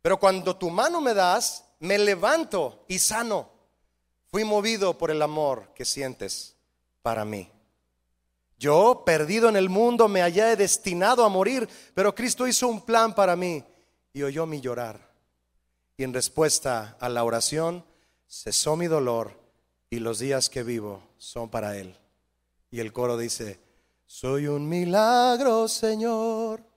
pero 0.01 0.19
cuando 0.19 0.55
tu 0.55 0.69
mano 0.69 1.01
me 1.01 1.13
das, 1.13 1.65
me 1.79 1.97
levanto 1.97 2.85
y 2.87 2.99
sano. 2.99 3.49
Fui 4.31 4.43
movido 4.43 4.97
por 4.97 5.11
el 5.11 5.21
amor 5.21 5.73
que 5.73 5.85
sientes 5.85 6.55
para 7.01 7.25
mí. 7.25 7.51
Yo, 8.57 9.03
perdido 9.05 9.49
en 9.49 9.55
el 9.55 9.69
mundo, 9.69 10.07
me 10.07 10.21
hallé 10.21 10.55
destinado 10.55 11.25
a 11.25 11.29
morir, 11.29 11.67
pero 11.93 12.15
Cristo 12.15 12.47
hizo 12.47 12.67
un 12.67 12.81
plan 12.81 13.13
para 13.13 13.35
mí 13.35 13.63
y 14.13 14.23
oyó 14.23 14.45
mi 14.45 14.61
llorar. 14.61 15.11
Y 15.97 16.03
en 16.03 16.13
respuesta 16.13 16.95
a 16.99 17.09
la 17.09 17.23
oración, 17.23 17.83
cesó 18.27 18.75
mi 18.75 18.87
dolor 18.87 19.39
y 19.89 19.99
los 19.99 20.19
días 20.19 20.49
que 20.49 20.63
vivo 20.63 21.03
son 21.17 21.49
para 21.49 21.77
Él. 21.77 21.95
Y 22.71 22.79
el 22.79 22.93
coro 22.93 23.17
dice, 23.17 23.59
soy 24.05 24.47
un 24.47 24.67
milagro, 24.67 25.67
Señor. 25.67 26.72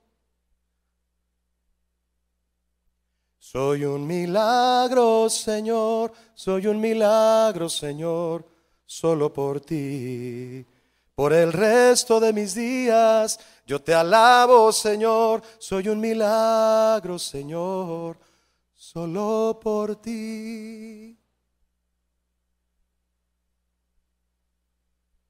Soy 3.51 3.85
un 3.85 4.05
milagro, 4.05 5.29
Señor. 5.29 6.13
Soy 6.33 6.67
un 6.67 6.79
milagro, 6.79 7.69
Señor. 7.69 8.45
Solo 8.85 9.31
por 9.31 9.61
ti. 9.61 10.65
Por 11.15 11.33
el 11.33 11.51
resto 11.51 12.19
de 12.19 12.33
mis 12.33 12.53
días, 12.53 13.39
yo 13.65 13.81
te 13.81 13.93
alabo, 13.93 14.71
Señor. 14.71 15.41
Soy 15.59 15.89
un 15.89 15.99
milagro, 15.99 17.17
Señor 17.19 18.17
solo 18.77 19.59
por 19.61 19.95
ti. 20.01 21.17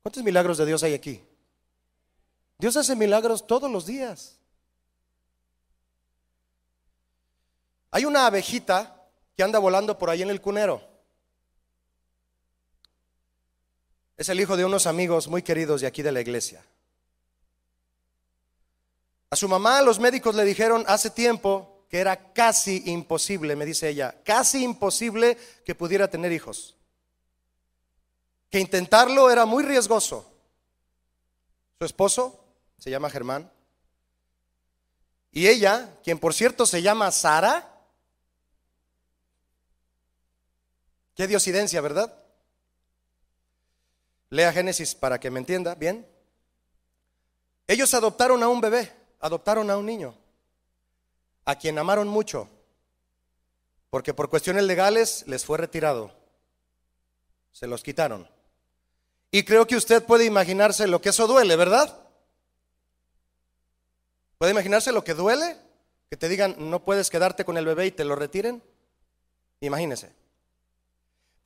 ¿Cuántos 0.04 0.24
milagros 0.24 0.58
de 0.58 0.66
Dios 0.66 0.84
hay 0.84 0.94
aquí? 0.94 1.24
Dios 2.60 2.76
hace 2.78 2.96
milagros 2.96 3.46
todos 3.48 3.72
los 3.72 3.86
días. 3.86 4.37
Hay 7.92 8.06
una 8.06 8.26
abejita 8.26 9.06
que 9.36 9.44
anda 9.44 9.60
volando 9.60 9.98
por 9.98 10.10
ahí 10.10 10.22
en 10.22 10.30
el 10.30 10.42
cunero. 10.42 10.82
Es 14.18 14.30
el 14.30 14.40
hijo 14.40 14.58
de 14.58 14.66
unos 14.66 14.88
amigos 14.88 15.28
muy 15.28 15.44
queridos 15.44 15.82
de 15.82 15.88
aquí 15.88 16.02
de 16.02 16.12
la 16.12 16.22
iglesia. 16.22 16.66
A 19.30 19.36
su 19.36 19.48
mamá 19.48 19.82
los 19.82 20.00
médicos 20.00 20.36
le 20.36 20.44
dijeron 20.44 20.84
hace 20.88 21.10
tiempo 21.10 21.86
que 21.90 22.00
era 22.00 22.34
casi 22.34 22.84
imposible, 22.88 23.56
me 23.56 23.66
dice 23.66 23.90
ella, 23.90 24.16
casi 24.24 24.64
imposible 24.64 25.38
que 25.64 25.76
pudiera 25.76 26.10
tener 26.10 26.32
hijos. 26.32 26.76
Que 28.50 28.60
intentarlo 28.60 29.30
era 29.30 29.46
muy 29.46 29.64
riesgoso. 29.64 30.30
Su 31.78 31.86
esposo 31.86 32.44
se 32.78 32.90
llama 32.90 33.10
Germán. 33.10 33.52
Y 35.32 35.48
ella, 35.48 35.94
quien 36.04 36.18
por 36.18 36.34
cierto 36.34 36.66
se 36.66 36.82
llama 36.82 37.12
Sara, 37.12 37.77
qué 41.18 41.28
diosidencia, 41.28 41.82
¿verdad? 41.82 42.14
Lea 44.30 44.54
Génesis 44.54 44.94
para 44.94 45.20
que 45.20 45.32
me 45.32 45.40
entienda, 45.40 45.74
¿bien? 45.74 46.08
Ellos 47.66 47.94
adoptaron 47.94 48.42
a 48.44 48.48
un 48.48 48.62
bebé, 48.62 48.94
adoptaron 49.20 49.70
a 49.70 49.78
un 49.78 49.86
niño 49.86 50.16
a 51.44 51.56
quien 51.56 51.80
amaron 51.80 52.08
mucho, 52.08 52.50
porque 53.90 54.14
por 54.14 54.30
cuestiones 54.30 54.64
legales 54.66 55.24
les 55.28 55.46
fue 55.46 55.58
retirado, 55.58 56.12
se 57.52 57.68
los 57.68 57.84
quitaron. 57.84 58.30
Y 59.32 59.44
creo 59.44 59.66
que 59.66 59.76
usted 59.76 60.04
puede 60.04 60.26
imaginarse 60.26 60.88
lo 60.88 61.02
que 61.02 61.10
eso 61.10 61.26
duele, 61.26 61.56
¿verdad? 61.56 61.98
¿Puede 64.38 64.52
imaginarse 64.52 64.92
lo 64.92 65.04
que 65.04 65.14
duele? 65.14 65.58
Que 66.10 66.18
te 66.18 66.30
digan, 66.30 66.56
no 66.58 66.84
puedes 66.84 67.10
quedarte 67.10 67.44
con 67.44 67.58
el 67.58 67.66
bebé 67.66 67.88
y 67.88 67.92
te 67.92 68.06
lo 68.06 68.16
retiren. 68.16 68.62
Imagínese. 69.62 70.27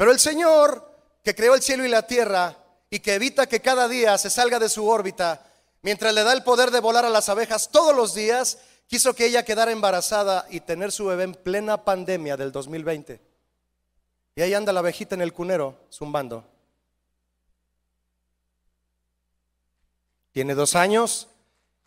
Pero 0.02 0.14
el 0.14 0.20
Señor, 0.20 0.98
que 1.24 1.36
creó 1.36 1.54
el 1.54 1.62
cielo 1.62 1.86
y 1.86 1.88
la 1.88 2.08
tierra 2.08 2.58
y 2.90 3.02
que 3.02 3.14
evita 3.14 3.46
que 3.46 3.60
cada 3.60 3.88
día 3.88 4.18
se 4.18 4.32
salga 4.32 4.58
de 4.58 4.68
su 4.68 4.88
órbita, 4.88 5.46
mientras 5.84 6.12
le 6.16 6.24
da 6.24 6.34
el 6.34 6.42
poder 6.42 6.72
de 6.72 6.80
volar 6.80 7.06
a 7.06 7.10
las 7.12 7.30
abejas 7.30 7.70
todos 7.70 7.96
los 7.96 8.16
días, 8.16 8.58
quiso 8.88 9.14
que 9.14 9.28
ella 9.28 9.46
quedara 9.46 9.72
embarazada 9.72 10.48
y 10.50 10.62
tener 10.62 10.92
su 10.92 11.06
bebé 11.06 11.26
en 11.26 11.36
plena 11.36 11.86
pandemia 11.86 12.36
del 12.36 12.52
2020. 12.52 13.22
Y 14.38 14.42
ahí 14.42 14.56
anda 14.56 14.74
la 14.74 14.80
abejita 14.80 15.14
en 15.14 15.22
el 15.22 15.34
cunero, 15.34 15.78
zumbando. 15.94 16.50
Tiene 20.32 20.56
dos 20.56 20.74
años 20.76 21.28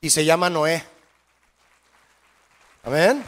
y 0.00 0.10
se 0.10 0.24
llama 0.24 0.48
Noé. 0.48 0.84
Amén. 2.84 3.24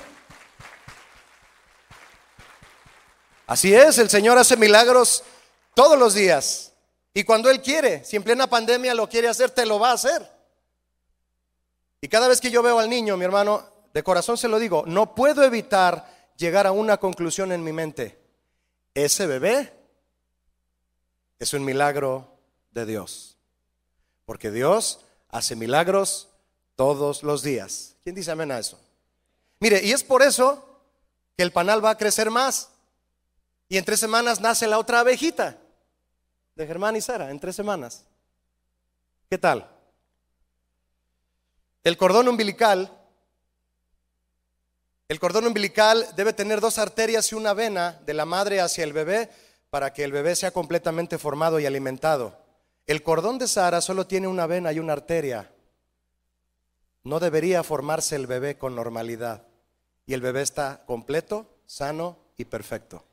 Así 3.46 3.74
es, 3.74 3.98
el 3.98 4.10
Señor 4.10 4.38
hace 4.38 4.56
milagros 4.56 5.22
todos 5.74 5.98
los 5.98 6.14
días. 6.14 6.72
Y 7.14 7.24
cuando 7.24 7.48
Él 7.48 7.62
quiere, 7.62 8.04
si 8.04 8.16
en 8.16 8.22
plena 8.22 8.46
pandemia 8.46 8.94
lo 8.94 9.08
quiere 9.08 9.28
hacer, 9.28 9.50
te 9.50 9.64
lo 9.64 9.78
va 9.78 9.90
a 9.90 9.94
hacer. 9.94 10.30
Y 12.00 12.08
cada 12.08 12.28
vez 12.28 12.40
que 12.40 12.50
yo 12.50 12.62
veo 12.62 12.78
al 12.78 12.90
niño, 12.90 13.16
mi 13.16 13.24
hermano, 13.24 13.64
de 13.94 14.02
corazón 14.02 14.36
se 14.36 14.48
lo 14.48 14.58
digo, 14.58 14.84
no 14.86 15.14
puedo 15.14 15.42
evitar 15.42 16.32
llegar 16.36 16.66
a 16.66 16.72
una 16.72 16.98
conclusión 16.98 17.52
en 17.52 17.64
mi 17.64 17.72
mente. 17.72 18.18
Ese 18.94 19.26
bebé 19.26 19.72
es 21.38 21.52
un 21.54 21.64
milagro 21.64 22.36
de 22.72 22.84
Dios. 22.84 23.36
Porque 24.24 24.50
Dios 24.50 25.00
hace 25.30 25.56
milagros 25.56 26.28
todos 26.74 27.22
los 27.22 27.42
días. 27.42 27.96
¿Quién 28.02 28.14
dice 28.14 28.30
amén 28.30 28.52
a 28.52 28.58
eso? 28.58 28.78
Mire, 29.60 29.82
y 29.82 29.92
es 29.92 30.04
por 30.04 30.22
eso 30.22 30.80
que 31.36 31.42
el 31.42 31.52
panal 31.52 31.84
va 31.84 31.90
a 31.90 31.98
crecer 31.98 32.30
más. 32.30 32.70
Y 33.68 33.78
en 33.78 33.84
tres 33.84 34.00
semanas 34.00 34.40
nace 34.40 34.66
la 34.66 34.78
otra 34.78 35.00
abejita. 35.00 35.58
de 36.54 36.66
Germán 36.66 36.96
y 36.96 37.02
Sara 37.02 37.30
en 37.30 37.38
tres 37.38 37.54
semanas. 37.54 38.06
¿Qué 39.28 39.36
tal? 39.36 39.70
El 41.84 41.96
cordón 41.98 42.28
umbilical, 42.28 42.90
el 45.08 45.20
cordón 45.20 45.46
umbilical 45.46 46.06
debe 46.16 46.32
tener 46.32 46.60
dos 46.60 46.78
arterias 46.78 47.30
y 47.30 47.34
una 47.34 47.52
vena 47.52 48.00
de 48.06 48.14
la 48.14 48.24
madre 48.24 48.60
hacia 48.60 48.84
el 48.84 48.92
bebé 48.92 49.30
para 49.70 49.92
que 49.92 50.02
el 50.02 50.12
bebé 50.12 50.34
sea 50.34 50.50
completamente 50.50 51.18
formado 51.18 51.60
y 51.60 51.66
alimentado. 51.66 52.38
El 52.86 53.02
cordón 53.02 53.38
de 53.38 53.48
Sara 53.48 53.80
solo 53.80 54.06
tiene 54.06 54.26
una 54.26 54.46
vena 54.46 54.72
y 54.72 54.78
una 54.78 54.94
arteria. 54.94 55.52
No 57.04 57.20
debería 57.20 57.62
formarse 57.62 58.16
el 58.16 58.26
bebé 58.26 58.56
con 58.56 58.74
normalidad. 58.74 59.46
Y 60.06 60.14
el 60.14 60.20
bebé 60.20 60.42
está 60.42 60.84
completo, 60.86 61.58
sano 61.66 62.18
y 62.36 62.46
perfecto. 62.46 63.04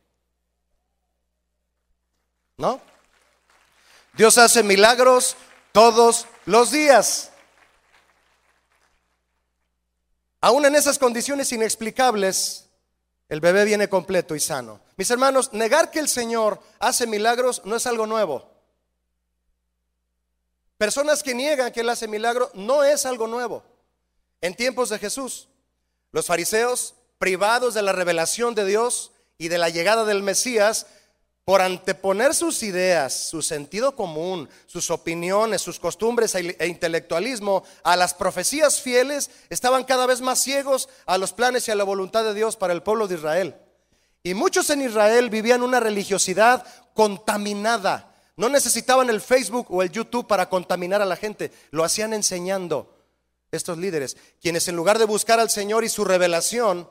¿No? 2.58 2.82
Dios 4.14 4.38
hace 4.38 4.64
milagros 4.64 5.36
todos 5.72 6.28
los 6.46 6.72
días. 6.72 7.32
Aún 10.42 10.66
en 10.66 10.76
esas 10.76 11.00
condiciones 11.00 11.52
inexplicables, 11.52 12.68
el 13.30 13.40
bebé 13.40 13.66
viene 13.66 13.88
completo 13.88 14.36
y 14.36 14.40
sano. 14.40 14.82
Mis 14.98 15.10
hermanos, 15.10 15.54
negar 15.54 15.90
que 15.90 16.00
el 16.00 16.10
Señor 16.10 16.62
hace 16.80 17.08
milagros 17.08 17.62
no 17.66 17.76
es 17.76 17.88
algo 17.88 18.06
nuevo. 18.06 18.52
Personas 20.78 21.24
que 21.24 21.34
niegan 21.34 21.72
que 21.72 21.80
Él 21.80 21.90
hace 21.90 22.08
milagros 22.08 22.50
no 22.54 22.84
es 22.84 23.06
algo 23.06 23.26
nuevo. 23.26 23.64
En 24.42 24.54
tiempos 24.54 24.90
de 24.90 25.00
Jesús, 25.00 25.48
los 26.12 26.28
fariseos, 26.28 26.96
privados 27.18 27.74
de 27.74 27.82
la 27.82 27.94
revelación 27.94 28.54
de 28.54 28.66
Dios 28.66 29.14
y 29.38 29.48
de 29.48 29.58
la 29.58 29.70
llegada 29.70 30.04
del 30.04 30.24
Mesías, 30.24 30.88
por 31.46 31.62
anteponer 31.62 32.34
sus 32.34 32.64
ideas, 32.64 33.14
su 33.14 33.42
sentido 33.42 33.96
común, 33.96 34.50
sus 34.66 34.90
opiniones, 34.90 35.62
sus 35.62 35.78
costumbres 35.78 36.36
e, 36.36 36.56
e 36.58 36.68
intelectualismo 36.68 37.64
a 37.84 37.98
las 37.98 38.14
profecías 38.14 38.80
fieles, 38.80 39.30
estaban 39.50 39.84
cada 39.84 40.06
vez 40.06 40.22
más 40.22 40.40
ciegos 40.42 40.88
a 41.06 41.18
los 41.18 41.34
planes 41.34 41.68
y 41.68 41.72
a 41.72 41.76
la 41.76 41.84
voluntad 41.84 42.24
de 42.24 42.34
Dios 42.34 42.56
para 42.56 42.74
el 42.74 42.82
pueblo 42.82 43.08
de 43.08 43.16
Israel. 43.16 43.56
Y 44.24 44.36
muchos 44.36 44.70
en 44.70 44.82
Israel 44.82 45.30
vivían 45.30 45.64
una 45.64 45.82
religiosidad 45.82 46.66
contaminada. 46.94 48.16
No 48.38 48.48
necesitaban 48.48 49.10
el 49.10 49.20
Facebook 49.20 49.68
o 49.70 49.84
el 49.84 49.92
YouTube 49.92 50.28
para 50.28 50.48
contaminar 50.48 51.02
a 51.02 51.06
la 51.06 51.18
gente, 51.18 51.52
lo 51.72 51.84
hacían 51.84 52.14
enseñando 52.14 52.96
estos 53.52 53.78
líderes, 53.78 54.16
quienes 54.42 54.68
en 54.70 54.78
lugar 54.78 54.98
de 54.98 55.06
buscar 55.06 55.40
al 55.42 55.50
Señor 55.50 55.84
y 55.84 55.90
su 55.90 56.06
revelación 56.06 56.90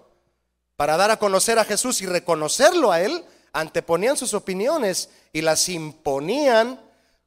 para 0.77 0.97
dar 0.97 1.11
a 1.11 1.19
conocer 1.19 1.59
a 1.59 1.65
Jesús 1.65 2.03
y 2.03 2.07
reconocerlo 2.07 2.93
a 2.93 3.01
Él, 3.01 3.25
anteponían 3.53 4.17
sus 4.17 4.35
opiniones 4.35 5.11
y 5.33 5.43
las 5.43 5.69
imponían, 5.69 6.81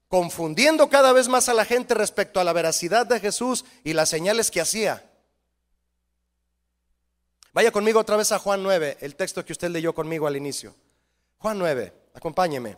confundiendo 0.08 0.90
cada 0.90 1.14
vez 1.14 1.28
más 1.28 1.50
a 1.50 1.54
la 1.54 1.66
gente 1.66 1.94
respecto 1.94 2.40
a 2.40 2.44
la 2.44 2.54
veracidad 2.54 3.06
de 3.06 3.20
Jesús 3.20 3.66
y 3.84 3.94
las 3.94 4.10
señales 4.10 4.52
que 4.52 4.62
hacía. 4.62 5.04
Vaya 7.54 7.72
conmigo 7.72 8.00
otra 8.00 8.18
vez 8.18 8.32
a 8.32 8.40
Juan 8.40 8.64
9, 8.64 8.98
el 9.00 9.16
texto 9.16 9.46
que 9.46 9.54
usted 9.54 9.70
leyó 9.70 9.94
conmigo 9.94 10.28
al 10.28 10.36
inicio. 10.36 10.76
Juan 11.38 11.58
9, 11.58 11.94
acompáñeme, 12.14 12.78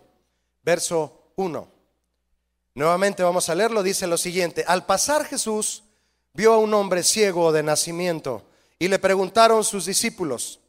verso 0.64 1.32
1. 1.36 1.72
Nuevamente 2.76 3.24
vamos 3.24 3.50
a 3.50 3.56
leerlo, 3.56 3.82
dice 3.82 4.06
lo 4.06 4.18
siguiente, 4.18 4.64
al 4.68 4.86
pasar 4.86 5.26
Jesús 5.26 5.84
vio 6.34 6.54
a 6.54 6.60
un 6.60 6.74
hombre 6.76 7.02
ciego 7.02 7.52
de 7.52 7.64
nacimiento 7.64 8.44
y 8.78 8.88
le 8.88 9.00
preguntaron 9.00 9.64
sus 9.64 9.86
discípulos, 9.86 10.60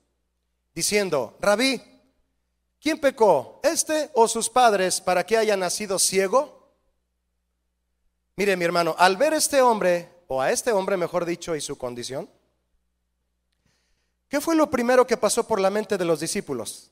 diciendo, 0.74 1.36
rabí, 1.40 1.82
¿Quién 2.88 3.00
pecó? 3.00 3.60
¿Este 3.62 4.10
o 4.14 4.26
sus 4.26 4.48
padres 4.48 4.98
para 5.02 5.26
que 5.26 5.36
haya 5.36 5.58
nacido 5.58 5.98
ciego? 5.98 6.72
Mire 8.34 8.56
mi 8.56 8.64
hermano, 8.64 8.94
al 8.96 9.18
ver 9.18 9.34
este 9.34 9.60
hombre, 9.60 10.08
o 10.26 10.40
a 10.40 10.50
este 10.50 10.72
hombre 10.72 10.96
mejor 10.96 11.26
dicho, 11.26 11.54
y 11.54 11.60
su 11.60 11.76
condición, 11.76 12.30
¿qué 14.30 14.40
fue 14.40 14.56
lo 14.56 14.70
primero 14.70 15.06
que 15.06 15.18
pasó 15.18 15.46
por 15.46 15.60
la 15.60 15.68
mente 15.68 15.98
de 15.98 16.06
los 16.06 16.18
discípulos? 16.18 16.90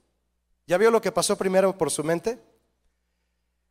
¿Ya 0.66 0.76
vio 0.76 0.90
lo 0.90 1.00
que 1.00 1.12
pasó 1.12 1.35
primero 1.38 1.78
por 1.78 1.90
su 1.90 2.04
mente? 2.04 2.38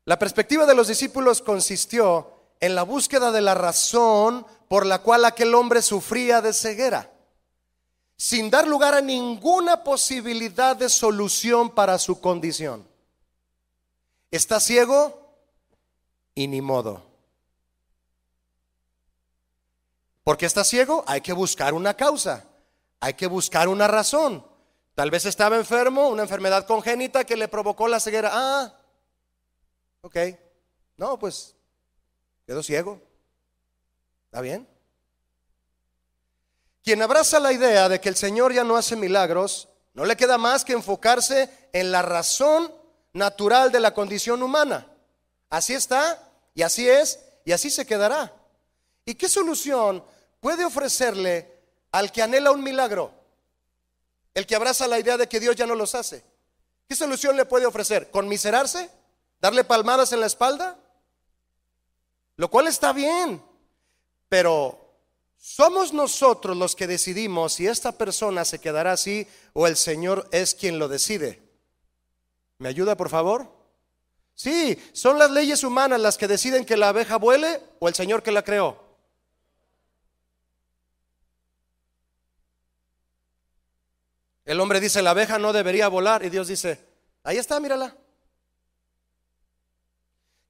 La 0.06 0.18
perspectiva 0.18 0.66
de 0.66 0.74
los 0.74 0.88
discípulos 0.88 1.44
consistió 1.44 2.34
en 2.60 2.74
la 2.74 2.82
búsqueda 2.82 3.32
de 3.32 3.42
la 3.42 3.54
razón 3.54 4.48
por 4.68 4.88
la 4.88 5.04
cual 5.04 5.26
aquel 5.26 5.54
hombre 5.54 5.84
sufría 5.84 6.42
de 6.42 6.54
ceguera 6.54 7.15
sin 8.18 8.50
dar 8.50 8.68
lugar 8.68 8.94
a 8.94 9.02
ninguna 9.02 9.84
posibilidad 9.84 10.76
de 10.76 10.90
solución 10.90 11.70
para 11.70 11.98
su 11.98 12.20
condición. 12.22 12.88
Está 14.32 14.60
ciego 14.60 15.38
y 16.34 16.48
ni 16.48 16.62
modo. 16.62 17.04
Porque 20.24 20.46
está 20.46 20.64
ciego, 20.64 21.04
hay 21.08 21.22
que 21.22 21.34
buscar 21.34 21.74
una 21.74 21.94
causa, 21.94 22.46
hay 23.00 23.14
que 23.14 23.28
buscar 23.28 23.68
una 23.68 23.88
razón. 23.88 24.46
Tal 24.96 25.12
vez 25.12 25.26
estaba 25.26 25.58
enfermo, 25.58 26.08
una 26.08 26.24
enfermedad 26.24 26.66
congénita 26.66 27.26
que 27.26 27.36
le 27.36 27.48
provocó 27.48 27.88
la 27.88 28.00
ceguera. 28.00 28.32
Ah, 28.34 28.80
ok. 30.02 30.18
No, 30.98 31.20
pues 31.20 31.56
quedó 32.48 32.64
ciego. 32.64 33.02
¿Está 34.26 34.42
bien? 34.42 34.68
Quien 36.86 37.02
abraza 37.02 37.40
la 37.40 37.52
idea 37.52 37.90
de 37.90 38.00
que 38.00 38.10
el 38.10 38.16
Señor 38.16 38.54
ya 38.54 38.64
no 38.64 38.78
hace 38.78 38.96
milagros, 38.96 39.70
no 39.96 40.06
le 40.06 40.16
queda 40.16 40.38
más 40.38 40.64
que 40.64 40.74
enfocarse 40.74 41.50
en 41.74 41.92
la 41.92 42.04
razón 42.04 42.72
natural 43.12 43.72
de 43.72 43.80
la 43.80 43.96
condición 43.96 44.44
humana. 44.44 44.88
Así 45.50 45.74
está, 45.74 46.32
y 46.54 46.62
así 46.62 46.88
es, 46.88 47.20
y 47.44 47.54
así 47.54 47.72
se 47.72 47.88
quedará. 47.88 48.32
¿Y 49.04 49.16
qué 49.16 49.28
solución 49.28 50.04
puede 50.40 50.64
ofrecerle 50.64 51.60
al 51.92 52.12
que 52.12 52.22
anhela 52.22 52.52
un 52.52 52.62
milagro? 52.62 53.12
El 54.36 54.46
que 54.46 54.56
abraza 54.56 54.88
la 54.88 55.00
idea 55.00 55.18
de 55.18 55.28
que 55.28 55.40
Dios 55.40 55.56
ya 55.56 55.66
no 55.66 55.74
los 55.74 55.96
hace. 55.96 56.24
¿Qué 56.88 56.96
solución 56.96 57.36
le 57.36 57.46
puede 57.46 57.66
ofrecer? 57.66 58.12
¿Conmiserarse? 58.12 58.92
¿Darle 59.42 59.64
palmadas 59.64 60.14
en 60.14 60.20
la 60.20 60.28
espalda? 60.28 60.78
Lo 62.36 62.48
cual 62.52 62.68
está 62.68 62.94
bien, 62.94 63.44
pero 64.30 64.85
somos 65.46 65.94
nosotros 65.94 66.58
los 66.58 66.76
que 66.76 66.88
decidimos 66.88 67.54
si 67.54 67.68
esta 67.68 67.92
persona 67.92 68.44
se 68.46 68.58
quedará 68.58 68.94
así 68.94 69.28
o 69.54 69.68
el 69.68 69.78
Señor 69.78 70.28
es 70.32 70.56
quien 70.56 70.80
lo 70.80 70.88
decide. 70.88 71.40
¿Me 72.58 72.68
ayuda, 72.68 72.98
por 72.98 73.10
favor? 73.10 73.48
Sí, 74.34 74.76
son 74.92 75.20
las 75.20 75.30
leyes 75.30 75.64
humanas 75.64 76.02
las 76.02 76.18
que 76.18 76.28
deciden 76.28 76.66
que 76.66 76.76
la 76.76 76.90
abeja 76.90 77.18
vuele 77.18 77.62
o 77.78 77.88
el 77.88 77.94
Señor 77.94 78.24
que 78.24 78.32
la 78.32 78.44
creó. 78.44 78.98
El 84.46 84.60
hombre 84.60 84.80
dice, 84.80 85.04
la 85.04 85.12
abeja 85.12 85.38
no 85.38 85.54
debería 85.54 85.88
volar 85.90 86.26
y 86.26 86.32
Dios 86.32 86.48
dice, 86.48 86.84
ahí 87.24 87.38
está, 87.38 87.60
mírala. 87.60 87.96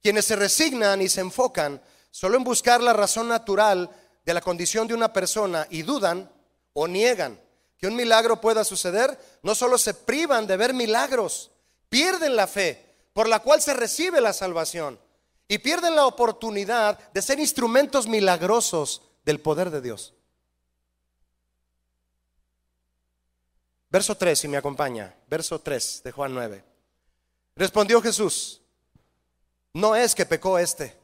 Quienes 0.02 0.24
se 0.24 0.36
resignan 0.36 1.02
y 1.02 1.10
se 1.10 1.20
enfocan 1.20 1.82
solo 2.10 2.38
en 2.38 2.44
buscar 2.44 2.82
la 2.82 2.94
razón 2.94 3.28
natural 3.28 3.90
de 4.26 4.34
la 4.34 4.40
condición 4.40 4.88
de 4.88 4.94
una 4.94 5.12
persona 5.12 5.66
y 5.70 5.82
dudan 5.82 6.28
o 6.72 6.88
niegan 6.88 7.40
que 7.78 7.86
un 7.86 7.94
milagro 7.94 8.40
pueda 8.40 8.64
suceder, 8.64 9.18
no 9.42 9.54
solo 9.54 9.78
se 9.78 9.94
privan 9.94 10.46
de 10.46 10.56
ver 10.56 10.74
milagros, 10.74 11.52
pierden 11.88 12.34
la 12.34 12.48
fe 12.48 12.84
por 13.12 13.28
la 13.28 13.38
cual 13.38 13.62
se 13.62 13.72
recibe 13.72 14.20
la 14.20 14.32
salvación 14.32 14.98
y 15.46 15.58
pierden 15.58 15.94
la 15.94 16.06
oportunidad 16.06 16.98
de 17.12 17.22
ser 17.22 17.38
instrumentos 17.38 18.08
milagrosos 18.08 19.02
del 19.24 19.40
poder 19.40 19.70
de 19.70 19.80
Dios. 19.80 20.12
Verso 23.88 24.16
3, 24.16 24.38
si 24.38 24.48
me 24.48 24.56
acompaña, 24.56 25.14
verso 25.28 25.60
3 25.60 26.02
de 26.02 26.10
Juan 26.12 26.34
9. 26.34 26.64
Respondió 27.54 28.02
Jesús, 28.02 28.60
no 29.72 29.94
es 29.94 30.14
que 30.14 30.26
pecó 30.26 30.58
este. 30.58 30.96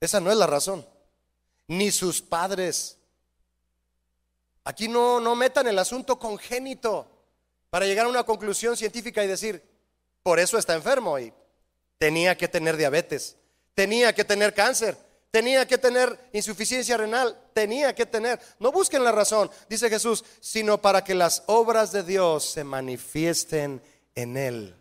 Esa 0.00 0.18
no 0.18 0.30
es 0.30 0.38
la 0.38 0.46
razón 0.46 0.86
ni 1.70 1.92
sus 1.92 2.20
padres. 2.20 2.98
Aquí 4.64 4.88
no, 4.88 5.20
no 5.20 5.36
metan 5.36 5.68
el 5.68 5.78
asunto 5.78 6.18
congénito 6.18 7.08
para 7.70 7.86
llegar 7.86 8.06
a 8.06 8.08
una 8.08 8.24
conclusión 8.24 8.76
científica 8.76 9.22
y 9.22 9.28
decir, 9.28 9.62
por 10.24 10.40
eso 10.40 10.58
está 10.58 10.74
enfermo 10.74 11.16
y 11.20 11.32
tenía 11.96 12.36
que 12.36 12.48
tener 12.48 12.76
diabetes, 12.76 13.36
tenía 13.72 14.12
que 14.12 14.24
tener 14.24 14.52
cáncer, 14.52 14.98
tenía 15.30 15.64
que 15.64 15.78
tener 15.78 16.18
insuficiencia 16.32 16.96
renal, 16.96 17.40
tenía 17.54 17.94
que 17.94 18.04
tener. 18.04 18.40
No 18.58 18.72
busquen 18.72 19.04
la 19.04 19.12
razón, 19.12 19.48
dice 19.68 19.88
Jesús, 19.88 20.24
sino 20.40 20.82
para 20.82 21.04
que 21.04 21.14
las 21.14 21.44
obras 21.46 21.92
de 21.92 22.02
Dios 22.02 22.50
se 22.50 22.64
manifiesten 22.64 23.80
en 24.16 24.36
él. 24.36 24.74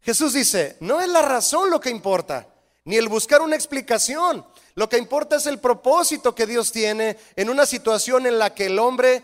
Jesús 0.00 0.32
dice, 0.32 0.76
no 0.78 1.00
es 1.00 1.08
la 1.08 1.22
razón 1.22 1.70
lo 1.70 1.80
que 1.80 1.90
importa, 1.90 2.46
ni 2.86 2.96
el 2.96 3.08
buscar 3.08 3.42
una 3.42 3.56
explicación. 3.56 4.46
Lo 4.76 4.88
que 4.88 4.96
importa 4.96 5.36
es 5.36 5.46
el 5.46 5.58
propósito 5.58 6.34
que 6.34 6.46
Dios 6.46 6.72
tiene 6.72 7.18
en 7.34 7.50
una 7.50 7.66
situación 7.66 8.26
en 8.26 8.38
la 8.38 8.54
que 8.54 8.66
el 8.66 8.78
hombre 8.78 9.22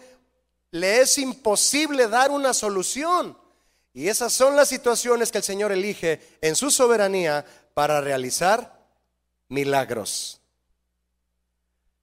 le 0.72 1.00
es 1.00 1.16
imposible 1.16 2.08
dar 2.08 2.30
una 2.30 2.52
solución. 2.54 3.38
Y 3.94 4.08
esas 4.08 4.32
son 4.32 4.56
las 4.56 4.68
situaciones 4.68 5.30
que 5.30 5.38
el 5.38 5.44
Señor 5.44 5.70
elige 5.70 6.20
en 6.40 6.56
su 6.56 6.70
soberanía 6.70 7.46
para 7.72 8.00
realizar 8.00 8.84
milagros. 9.48 10.40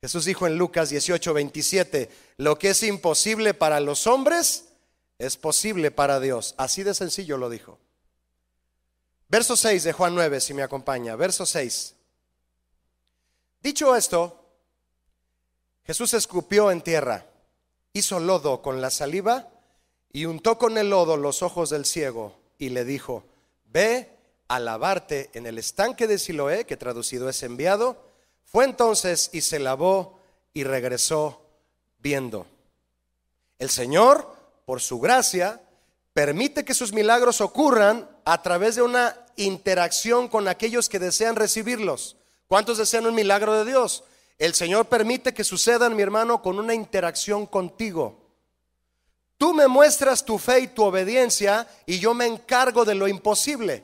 Jesús 0.02 0.24
dijo 0.24 0.48
en 0.48 0.58
Lucas 0.58 0.90
18, 0.90 1.34
27, 1.34 2.10
lo 2.38 2.58
que 2.58 2.70
es 2.70 2.84
imposible 2.84 3.54
para 3.54 3.82
los 3.82 4.08
hombres 4.08 4.70
es 5.18 5.36
posible 5.36 5.92
para 5.92 6.22
Dios. 6.22 6.56
Así 6.58 6.84
de 6.84 6.94
sencillo 6.94 7.38
lo 7.38 7.50
dijo. 7.50 7.80
Verso 9.30 9.56
6 9.56 9.84
de 9.84 9.94
Juan 9.94 10.16
9, 10.16 10.42
si 10.42 10.56
me 10.56 10.64
acompaña. 10.64 11.16
Verso 11.16 11.46
6. 11.46 11.96
Dicho 13.62 13.96
esto, 13.96 14.44
Jesús 15.86 16.16
escupió 16.16 16.72
en 16.72 16.82
tierra, 16.82 17.28
hizo 17.94 18.20
lodo 18.20 18.62
con 18.62 18.82
la 18.82 18.90
saliva 18.90 19.50
y 20.12 20.26
untó 20.26 20.58
con 20.58 20.78
el 20.80 20.90
lodo 20.90 21.16
los 21.16 21.44
ojos 21.44 21.70
del 21.70 21.86
ciego 21.86 22.36
y 22.58 22.70
le 22.70 22.86
dijo, 22.86 23.24
ve 23.66 24.10
a 24.48 24.60
lavarte 24.60 25.30
en 25.34 25.46
el 25.46 25.60
estanque 25.60 26.08
de 26.08 26.18
Siloé, 26.18 26.66
que 26.66 26.78
traducido 26.78 27.30
es 27.30 27.44
enviado. 27.44 28.04
Fue 28.44 28.66
entonces 28.66 29.30
y 29.32 29.42
se 29.42 29.60
lavó 29.60 30.20
y 30.54 30.64
regresó 30.64 31.46
viendo. 32.00 32.48
El 33.60 33.70
Señor, 33.70 34.36
por 34.66 34.82
su 34.82 35.00
gracia, 35.00 35.62
permite 36.14 36.66
que 36.66 36.74
sus 36.74 36.94
milagros 36.94 37.42
ocurran 37.42 38.10
a 38.30 38.44
través 38.44 38.76
de 38.76 38.84
una 38.84 39.18
interacción 39.38 40.28
con 40.28 40.48
aquellos 40.48 40.88
que 40.88 41.00
desean 41.00 41.36
recibirlos. 41.36 42.16
¿Cuántos 42.46 42.78
desean 42.78 43.08
un 43.08 43.16
milagro 43.16 43.56
de 43.56 43.66
Dios? 43.66 44.04
El 44.38 44.54
Señor 44.54 44.86
permite 44.86 45.34
que 45.34 45.44
sucedan, 45.44 45.96
mi 45.96 46.04
hermano, 46.04 46.40
con 46.44 46.60
una 46.60 46.76
interacción 46.76 47.48
contigo. 47.48 48.30
Tú 49.40 49.56
me 49.56 49.68
muestras 49.68 50.24
tu 50.24 50.38
fe 50.38 50.60
y 50.60 50.68
tu 50.68 50.84
obediencia 50.84 51.68
y 51.88 51.98
yo 51.98 52.14
me 52.14 52.28
encargo 52.28 52.86
de 52.86 52.94
lo 52.94 53.08
imposible. 53.08 53.84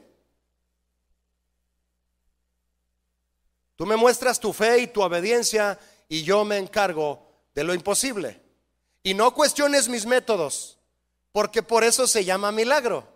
Tú 3.75 3.87
me 3.87 3.95
muestras 3.95 4.39
tu 4.39 4.53
fe 4.53 4.77
y 4.77 4.87
tu 4.87 5.01
obediencia 5.01 5.79
y 6.07 6.21
yo 6.21 6.45
me 6.45 6.59
encargo 6.59 7.19
de 7.55 7.63
lo 7.63 7.73
imposible. 7.73 8.39
Y 9.01 9.15
no 9.15 9.33
cuestiones 9.33 9.89
mis 9.89 10.05
métodos, 10.05 10.77
porque 11.31 11.63
por 11.63 11.83
eso 11.83 12.05
se 12.05 12.23
llama 12.23 12.51
milagro. 12.51 13.14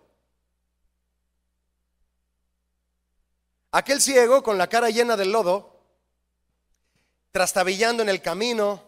Aquel 3.71 4.01
ciego 4.01 4.41
con 4.41 4.57
la 4.57 4.67
cara 4.67 4.89
llena 4.89 5.15
de 5.15 5.25
lodo, 5.25 5.79
trastabillando 7.31 8.01
en 8.01 8.09
el 8.09 8.21
camino 8.21 8.83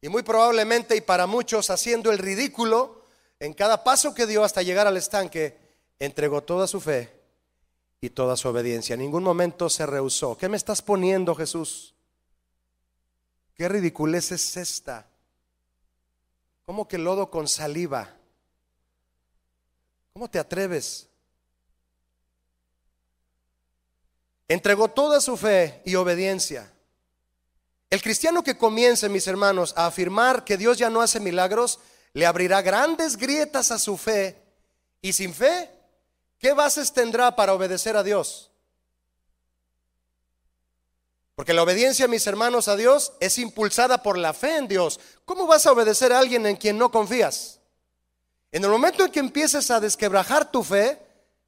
y 0.00 0.08
muy 0.08 0.22
probablemente 0.22 0.96
y 0.96 1.00
para 1.00 1.26
muchos 1.26 1.70
haciendo 1.70 2.12
el 2.12 2.18
ridículo 2.18 3.04
en 3.40 3.52
cada 3.52 3.82
paso 3.82 4.14
que 4.14 4.26
dio 4.26 4.44
hasta 4.44 4.62
llegar 4.62 4.86
al 4.86 4.96
estanque, 4.96 5.58
entregó 5.98 6.42
toda 6.42 6.66
su 6.66 6.80
fe 6.80 7.12
y 8.00 8.10
toda 8.10 8.36
su 8.36 8.48
obediencia. 8.48 8.94
En 8.94 9.00
ningún 9.00 9.24
momento 9.24 9.68
se 9.68 9.84
rehusó. 9.86 10.36
¿Qué 10.38 10.48
me 10.48 10.56
estás 10.56 10.82
poniendo, 10.82 11.34
Jesús? 11.34 11.94
¿Qué 13.54 13.68
ridiculez 13.68 14.32
es 14.32 14.56
esta? 14.56 15.08
¿Cómo 16.64 16.86
que 16.86 16.98
lodo 16.98 17.30
con 17.30 17.48
saliva? 17.48 18.14
¿Cómo 20.12 20.28
te 20.28 20.38
atreves? 20.38 21.08
Entregó 24.48 24.88
toda 24.88 25.20
su 25.20 25.36
fe 25.36 25.82
y 25.84 25.96
obediencia. 25.96 26.72
El 27.90 28.02
cristiano 28.02 28.42
que 28.42 28.56
comience, 28.56 29.08
mis 29.08 29.26
hermanos, 29.26 29.72
a 29.76 29.86
afirmar 29.86 30.44
que 30.44 30.56
Dios 30.56 30.78
ya 30.78 30.90
no 30.90 31.00
hace 31.00 31.20
milagros, 31.20 31.78
le 32.12 32.26
abrirá 32.26 32.62
grandes 32.62 33.16
grietas 33.16 33.70
a 33.70 33.78
su 33.78 33.96
fe. 33.96 34.42
Y 35.00 35.12
sin 35.12 35.34
fe, 35.34 35.70
¿qué 36.38 36.52
bases 36.52 36.92
tendrá 36.92 37.34
para 37.34 37.54
obedecer 37.54 37.96
a 37.96 38.02
Dios? 38.02 38.50
Porque 41.34 41.52
la 41.52 41.62
obediencia, 41.62 42.08
mis 42.08 42.26
hermanos, 42.26 42.66
a 42.68 42.76
Dios 42.76 43.12
es 43.20 43.38
impulsada 43.38 44.02
por 44.02 44.16
la 44.16 44.32
fe 44.32 44.56
en 44.56 44.68
Dios. 44.68 44.98
¿Cómo 45.24 45.46
vas 45.46 45.66
a 45.66 45.72
obedecer 45.72 46.12
a 46.12 46.18
alguien 46.18 46.46
en 46.46 46.56
quien 46.56 46.78
no 46.78 46.90
confías? 46.90 47.60
En 48.52 48.64
el 48.64 48.70
momento 48.70 49.04
en 49.04 49.12
que 49.12 49.20
empieces 49.20 49.70
a 49.70 49.80
desquebrajar 49.80 50.50
tu 50.50 50.62
fe, 50.64 50.98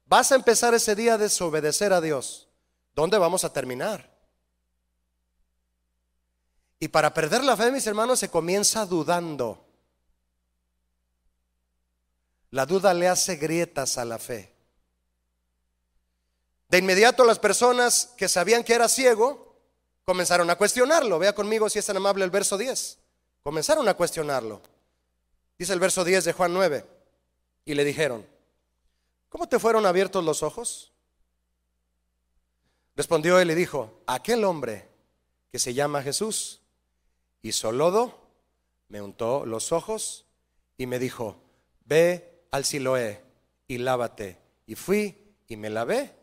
vas 0.05 0.31
a 0.31 0.35
empezar 0.35 0.73
ese 0.73 0.95
día 0.95 1.15
a 1.15 1.17
desobedecer 1.17 1.91
a 1.91 2.01
Dios. 2.01 2.48
¿Dónde 2.99 3.17
vamos 3.17 3.45
a 3.45 3.53
terminar? 3.53 4.13
Y 6.81 6.89
para 6.89 7.13
perder 7.13 7.45
la 7.45 7.55
fe, 7.55 7.71
mis 7.71 7.87
hermanos, 7.87 8.19
se 8.19 8.29
comienza 8.29 8.85
dudando. 8.85 9.65
La 12.51 12.65
duda 12.65 12.93
le 12.93 13.07
hace 13.07 13.37
grietas 13.37 13.97
a 13.97 14.03
la 14.03 14.19
fe. 14.19 14.53
De 16.67 16.79
inmediato 16.79 17.23
las 17.23 17.39
personas 17.39 18.13
que 18.17 18.27
sabían 18.27 18.65
que 18.65 18.73
era 18.73 18.89
ciego 18.89 19.55
comenzaron 20.03 20.49
a 20.49 20.57
cuestionarlo. 20.57 21.19
Vea 21.19 21.33
conmigo 21.33 21.69
si 21.69 21.79
es 21.79 21.85
tan 21.85 21.95
amable 21.95 22.25
el 22.25 22.31
verso 22.31 22.57
10. 22.57 22.99
Comenzaron 23.43 23.87
a 23.87 23.93
cuestionarlo. 23.93 24.61
Dice 25.57 25.71
el 25.71 25.79
verso 25.79 26.03
10 26.03 26.25
de 26.25 26.33
Juan 26.33 26.53
9. 26.53 26.85
Y 27.63 27.75
le 27.75 27.85
dijeron, 27.85 28.27
¿cómo 29.29 29.47
te 29.47 29.57
fueron 29.57 29.85
abiertos 29.85 30.21
los 30.21 30.43
ojos? 30.43 30.91
Respondió 32.99 33.39
él 33.39 33.49
y 33.49 33.55
dijo, 33.55 34.01
aquel 34.07 34.43
hombre 34.43 34.89
que 35.53 35.57
se 35.57 35.73
llama 35.73 36.03
Jesús 36.03 36.59
hizo 37.41 37.71
lodo, 37.71 38.27
me 38.89 39.01
untó 39.01 39.45
los 39.45 39.71
ojos 39.71 40.25
y 40.77 40.85
me 40.85 40.99
dijo, 40.99 41.41
ve 41.85 42.43
al 42.51 42.65
Siloé 42.65 43.23
y 43.69 43.77
lávate. 43.77 44.37
Y 44.67 44.75
fui 44.75 45.17
y 45.47 45.55
me 45.55 45.69
lavé 45.69 46.13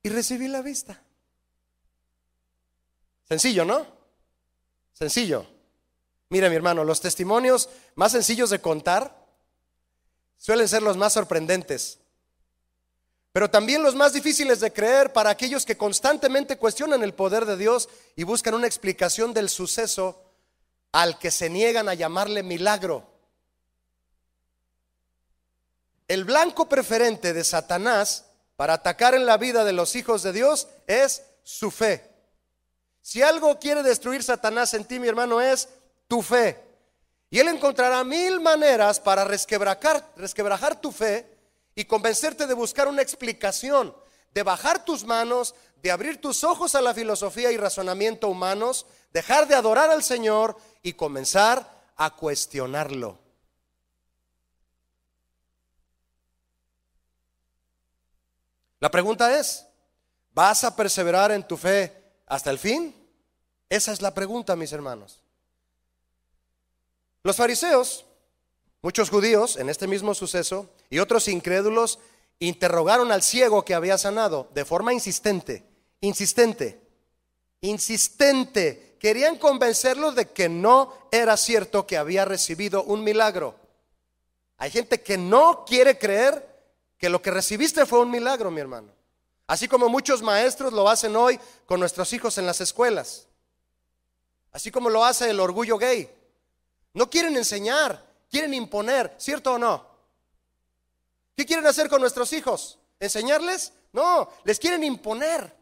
y 0.00 0.08
recibí 0.08 0.46
la 0.46 0.62
vista. 0.62 1.02
Sencillo, 3.24 3.64
¿no? 3.64 3.84
Sencillo. 4.92 5.44
Mira, 6.28 6.48
mi 6.48 6.54
hermano, 6.54 6.84
los 6.84 7.00
testimonios 7.00 7.68
más 7.96 8.12
sencillos 8.12 8.50
de 8.50 8.60
contar 8.60 9.26
suelen 10.36 10.68
ser 10.68 10.84
los 10.84 10.96
más 10.96 11.14
sorprendentes 11.14 11.98
pero 13.36 13.50
también 13.50 13.82
los 13.82 13.94
más 13.94 14.14
difíciles 14.14 14.60
de 14.60 14.72
creer 14.72 15.12
para 15.12 15.28
aquellos 15.28 15.66
que 15.66 15.76
constantemente 15.76 16.56
cuestionan 16.56 17.02
el 17.02 17.12
poder 17.12 17.44
de 17.44 17.58
Dios 17.58 17.86
y 18.16 18.24
buscan 18.24 18.54
una 18.54 18.66
explicación 18.66 19.34
del 19.34 19.50
suceso 19.50 20.22
al 20.90 21.18
que 21.18 21.30
se 21.30 21.50
niegan 21.50 21.86
a 21.90 21.92
llamarle 21.92 22.42
milagro. 22.42 23.06
El 26.08 26.24
blanco 26.24 26.66
preferente 26.66 27.34
de 27.34 27.44
Satanás 27.44 28.24
para 28.56 28.72
atacar 28.72 29.14
en 29.14 29.26
la 29.26 29.36
vida 29.36 29.66
de 29.66 29.74
los 29.74 29.96
hijos 29.96 30.22
de 30.22 30.32
Dios 30.32 30.68
es 30.86 31.22
su 31.42 31.70
fe. 31.70 32.10
Si 33.02 33.20
algo 33.20 33.58
quiere 33.58 33.82
destruir 33.82 34.22
Satanás 34.22 34.72
en 34.72 34.86
ti, 34.86 34.98
mi 34.98 35.08
hermano, 35.08 35.42
es 35.42 35.68
tu 36.08 36.22
fe. 36.22 36.58
Y 37.28 37.38
él 37.38 37.48
encontrará 37.48 38.02
mil 38.02 38.40
maneras 38.40 38.98
para 38.98 39.26
resquebrajar, 39.26 40.08
resquebrajar 40.16 40.80
tu 40.80 40.90
fe 40.90 41.35
y 41.76 41.84
convencerte 41.84 42.46
de 42.46 42.54
buscar 42.54 42.88
una 42.88 43.02
explicación, 43.02 43.94
de 44.32 44.42
bajar 44.42 44.84
tus 44.84 45.04
manos, 45.04 45.54
de 45.82 45.92
abrir 45.92 46.20
tus 46.20 46.42
ojos 46.42 46.74
a 46.74 46.80
la 46.80 46.94
filosofía 46.94 47.52
y 47.52 47.58
razonamiento 47.58 48.28
humanos, 48.28 48.86
dejar 49.12 49.46
de 49.46 49.54
adorar 49.54 49.90
al 49.90 50.02
Señor 50.02 50.56
y 50.82 50.94
comenzar 50.94 51.70
a 51.96 52.16
cuestionarlo. 52.16 53.18
La 58.80 58.90
pregunta 58.90 59.38
es, 59.38 59.66
¿vas 60.32 60.64
a 60.64 60.74
perseverar 60.74 61.30
en 61.30 61.46
tu 61.46 61.58
fe 61.58 61.92
hasta 62.26 62.50
el 62.50 62.58
fin? 62.58 62.94
Esa 63.68 63.92
es 63.92 64.00
la 64.00 64.14
pregunta, 64.14 64.56
mis 64.56 64.72
hermanos. 64.72 65.20
Los 67.22 67.36
fariseos 67.36 68.06
Muchos 68.86 69.10
judíos 69.10 69.56
en 69.56 69.68
este 69.68 69.88
mismo 69.88 70.14
suceso 70.14 70.70
y 70.90 71.00
otros 71.00 71.26
incrédulos 71.26 71.98
interrogaron 72.38 73.10
al 73.10 73.20
ciego 73.20 73.64
que 73.64 73.74
había 73.74 73.98
sanado 73.98 74.48
de 74.54 74.64
forma 74.64 74.92
insistente, 74.92 75.64
insistente, 76.00 76.80
insistente. 77.62 78.96
Querían 79.00 79.38
convencerlo 79.38 80.12
de 80.12 80.30
que 80.30 80.48
no 80.48 80.94
era 81.10 81.36
cierto 81.36 81.84
que 81.84 81.96
había 81.96 82.24
recibido 82.24 82.84
un 82.84 83.02
milagro. 83.02 83.56
Hay 84.56 84.70
gente 84.70 85.02
que 85.02 85.18
no 85.18 85.64
quiere 85.66 85.98
creer 85.98 86.48
que 86.96 87.08
lo 87.08 87.20
que 87.20 87.32
recibiste 87.32 87.86
fue 87.86 87.98
un 87.98 88.12
milagro, 88.12 88.52
mi 88.52 88.60
hermano. 88.60 88.92
Así 89.48 89.66
como 89.66 89.88
muchos 89.88 90.22
maestros 90.22 90.72
lo 90.72 90.88
hacen 90.88 91.16
hoy 91.16 91.40
con 91.66 91.80
nuestros 91.80 92.12
hijos 92.12 92.38
en 92.38 92.46
las 92.46 92.60
escuelas. 92.60 93.26
Así 94.52 94.70
como 94.70 94.90
lo 94.90 95.04
hace 95.04 95.28
el 95.28 95.40
orgullo 95.40 95.76
gay. 95.76 96.08
No 96.94 97.10
quieren 97.10 97.36
enseñar, 97.36 98.05
quieren 98.30 98.54
imponer, 98.54 99.14
¿cierto 99.18 99.54
o 99.54 99.58
no? 99.58 99.86
¿Qué 101.36 101.44
quieren 101.44 101.66
hacer 101.66 101.88
con 101.88 102.00
nuestros 102.00 102.32
hijos? 102.32 102.78
¿Enseñarles? 102.98 103.72
No, 103.92 104.30
les 104.44 104.58
quieren 104.58 104.82
imponer. 104.84 105.54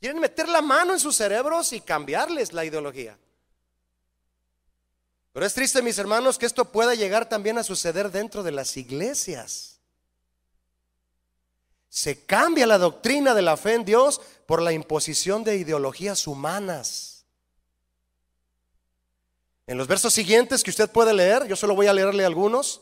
Quieren 0.00 0.18
meter 0.18 0.48
la 0.48 0.62
mano 0.62 0.94
en 0.94 1.00
sus 1.00 1.16
cerebros 1.16 1.72
y 1.74 1.80
cambiarles 1.82 2.54
la 2.54 2.64
ideología. 2.64 3.18
Pero 5.32 5.46
es 5.46 5.54
triste, 5.54 5.82
mis 5.82 5.98
hermanos, 5.98 6.38
que 6.38 6.46
esto 6.46 6.64
pueda 6.64 6.94
llegar 6.94 7.28
también 7.28 7.58
a 7.58 7.62
suceder 7.62 8.10
dentro 8.10 8.42
de 8.42 8.50
las 8.50 8.76
iglesias. 8.76 9.78
Se 11.90 12.24
cambia 12.24 12.66
la 12.66 12.78
doctrina 12.78 13.34
de 13.34 13.42
la 13.42 13.56
fe 13.56 13.74
en 13.74 13.84
Dios 13.84 14.20
por 14.46 14.62
la 14.62 14.72
imposición 14.72 15.44
de 15.44 15.56
ideologías 15.56 16.26
humanas. 16.26 17.09
En 19.70 19.78
los 19.78 19.86
versos 19.86 20.12
siguientes 20.12 20.64
que 20.64 20.70
usted 20.70 20.90
puede 20.90 21.14
leer, 21.14 21.46
yo 21.46 21.54
solo 21.54 21.76
voy 21.76 21.86
a 21.86 21.92
leerle 21.92 22.24
algunos, 22.24 22.80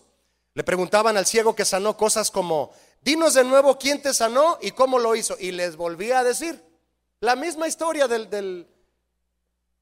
le 0.54 0.64
preguntaban 0.64 1.18
al 1.18 1.26
ciego 1.26 1.54
que 1.54 1.66
sanó 1.66 1.98
cosas 1.98 2.30
como, 2.30 2.70
dinos 3.02 3.34
de 3.34 3.44
nuevo 3.44 3.78
quién 3.78 4.00
te 4.00 4.14
sanó 4.14 4.56
y 4.62 4.70
cómo 4.70 4.98
lo 4.98 5.14
hizo. 5.14 5.36
Y 5.38 5.50
les 5.50 5.76
volvía 5.76 6.20
a 6.20 6.24
decir 6.24 6.58
la 7.20 7.36
misma 7.36 7.68
historia 7.68 8.08
del, 8.08 8.30
del, 8.30 8.66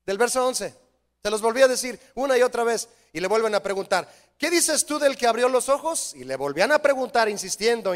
del 0.05 0.19
verso 0.19 0.45
11. 0.45 0.75
Se 1.23 1.31
los 1.31 1.41
volvía 1.41 1.67
a 1.67 1.69
decir 1.69 2.01
una 2.17 2.37
y 2.37 2.43
otra 2.43 2.65
vez. 2.65 2.89
Y 3.13 3.21
le 3.21 3.29
vuelven 3.29 3.55
a 3.55 3.63
preguntar, 3.63 4.13
¿qué 4.39 4.51
dices 4.51 4.87
tú 4.87 4.99
del 4.99 5.17
que 5.17 5.27
abrió 5.27 5.49
los 5.49 5.69
ojos? 5.69 6.15
Y 6.15 6.25
le 6.25 6.37
volvían 6.37 6.73
a 6.73 6.81
preguntar, 6.81 7.29
insistiendo, 7.29 7.93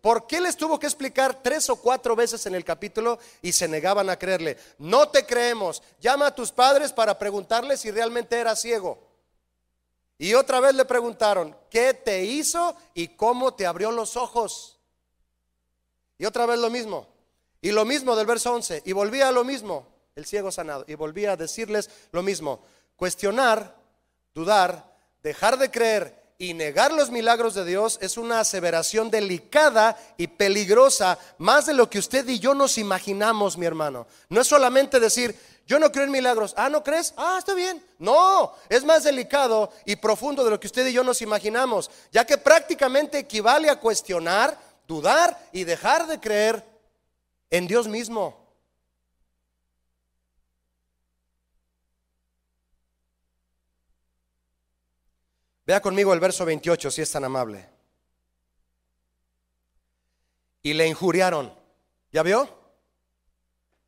¿por 0.00 0.26
qué 0.26 0.40
les 0.40 0.56
tuvo 0.56 0.78
que 0.78 0.86
explicar 0.86 1.42
tres 1.42 1.68
o 1.70 1.76
cuatro 1.76 2.16
veces 2.16 2.46
en 2.46 2.54
el 2.54 2.64
capítulo 2.64 3.18
y 3.42 3.52
se 3.52 3.68
negaban 3.68 4.10
a 4.10 4.18
creerle? 4.18 4.56
No 4.78 5.08
te 5.08 5.26
creemos, 5.26 5.82
llama 6.00 6.28
a 6.28 6.34
tus 6.34 6.52
padres 6.52 6.92
para 6.92 7.18
preguntarles 7.18 7.80
si 7.80 7.90
realmente 7.90 8.38
era 8.38 8.56
ciego. 8.56 9.14
Y 10.18 10.34
otra 10.34 10.60
vez 10.60 10.74
le 10.74 10.84
preguntaron, 10.84 11.56
¿qué 11.70 11.92
te 11.92 12.24
hizo 12.24 12.76
y 12.94 13.08
cómo 13.08 13.54
te 13.54 13.66
abrió 13.66 13.90
los 13.90 14.16
ojos? 14.16 14.78
Y 16.18 16.24
otra 16.24 16.46
vez 16.46 16.58
lo 16.58 16.70
mismo. 16.70 17.08
Y 17.60 17.72
lo 17.72 17.84
mismo 17.84 18.14
del 18.14 18.26
verso 18.26 18.52
11. 18.52 18.82
Y 18.84 18.92
volvía 18.92 19.28
a 19.28 19.32
lo 19.32 19.42
mismo, 19.42 19.88
el 20.14 20.26
ciego 20.26 20.52
sanado. 20.52 20.84
Y 20.86 20.94
volvía 20.94 21.32
a 21.32 21.36
decirles 21.36 21.90
lo 22.12 22.22
mismo. 22.22 22.60
Cuestionar, 22.96 23.76
dudar, 24.34 24.93
dejar 25.24 25.58
de 25.58 25.70
creer 25.70 26.22
y 26.36 26.52
negar 26.52 26.92
los 26.92 27.10
milagros 27.10 27.54
de 27.54 27.64
Dios 27.64 27.98
es 28.02 28.18
una 28.18 28.40
aseveración 28.40 29.10
delicada 29.10 29.96
y 30.18 30.26
peligrosa, 30.26 31.18
más 31.38 31.64
de 31.64 31.72
lo 31.72 31.88
que 31.88 31.98
usted 31.98 32.28
y 32.28 32.38
yo 32.38 32.54
nos 32.54 32.76
imaginamos, 32.76 33.56
mi 33.56 33.64
hermano. 33.64 34.06
No 34.28 34.42
es 34.42 34.46
solamente 34.46 35.00
decir, 35.00 35.34
yo 35.66 35.78
no 35.78 35.90
creo 35.90 36.04
en 36.04 36.10
milagros. 36.10 36.52
Ah, 36.58 36.68
¿no 36.68 36.84
crees? 36.84 37.14
Ah, 37.16 37.36
está 37.38 37.54
bien. 37.54 37.82
No, 37.98 38.52
es 38.68 38.84
más 38.84 39.04
delicado 39.04 39.72
y 39.86 39.96
profundo 39.96 40.44
de 40.44 40.50
lo 40.50 40.60
que 40.60 40.66
usted 40.66 40.86
y 40.86 40.92
yo 40.92 41.02
nos 41.02 41.22
imaginamos, 41.22 41.90
ya 42.12 42.26
que 42.26 42.36
prácticamente 42.36 43.18
equivale 43.18 43.70
a 43.70 43.80
cuestionar, 43.80 44.58
dudar 44.86 45.48
y 45.52 45.64
dejar 45.64 46.06
de 46.06 46.20
creer 46.20 46.62
en 47.48 47.66
Dios 47.66 47.88
mismo. 47.88 48.43
Vea 55.66 55.80
conmigo 55.80 56.12
el 56.12 56.20
verso 56.20 56.44
28, 56.44 56.90
si 56.90 57.02
es 57.02 57.10
tan 57.10 57.24
amable. 57.24 57.68
Y 60.62 60.74
le 60.74 60.86
injuriaron. 60.86 61.52
¿Ya 62.12 62.22
vio? 62.22 62.48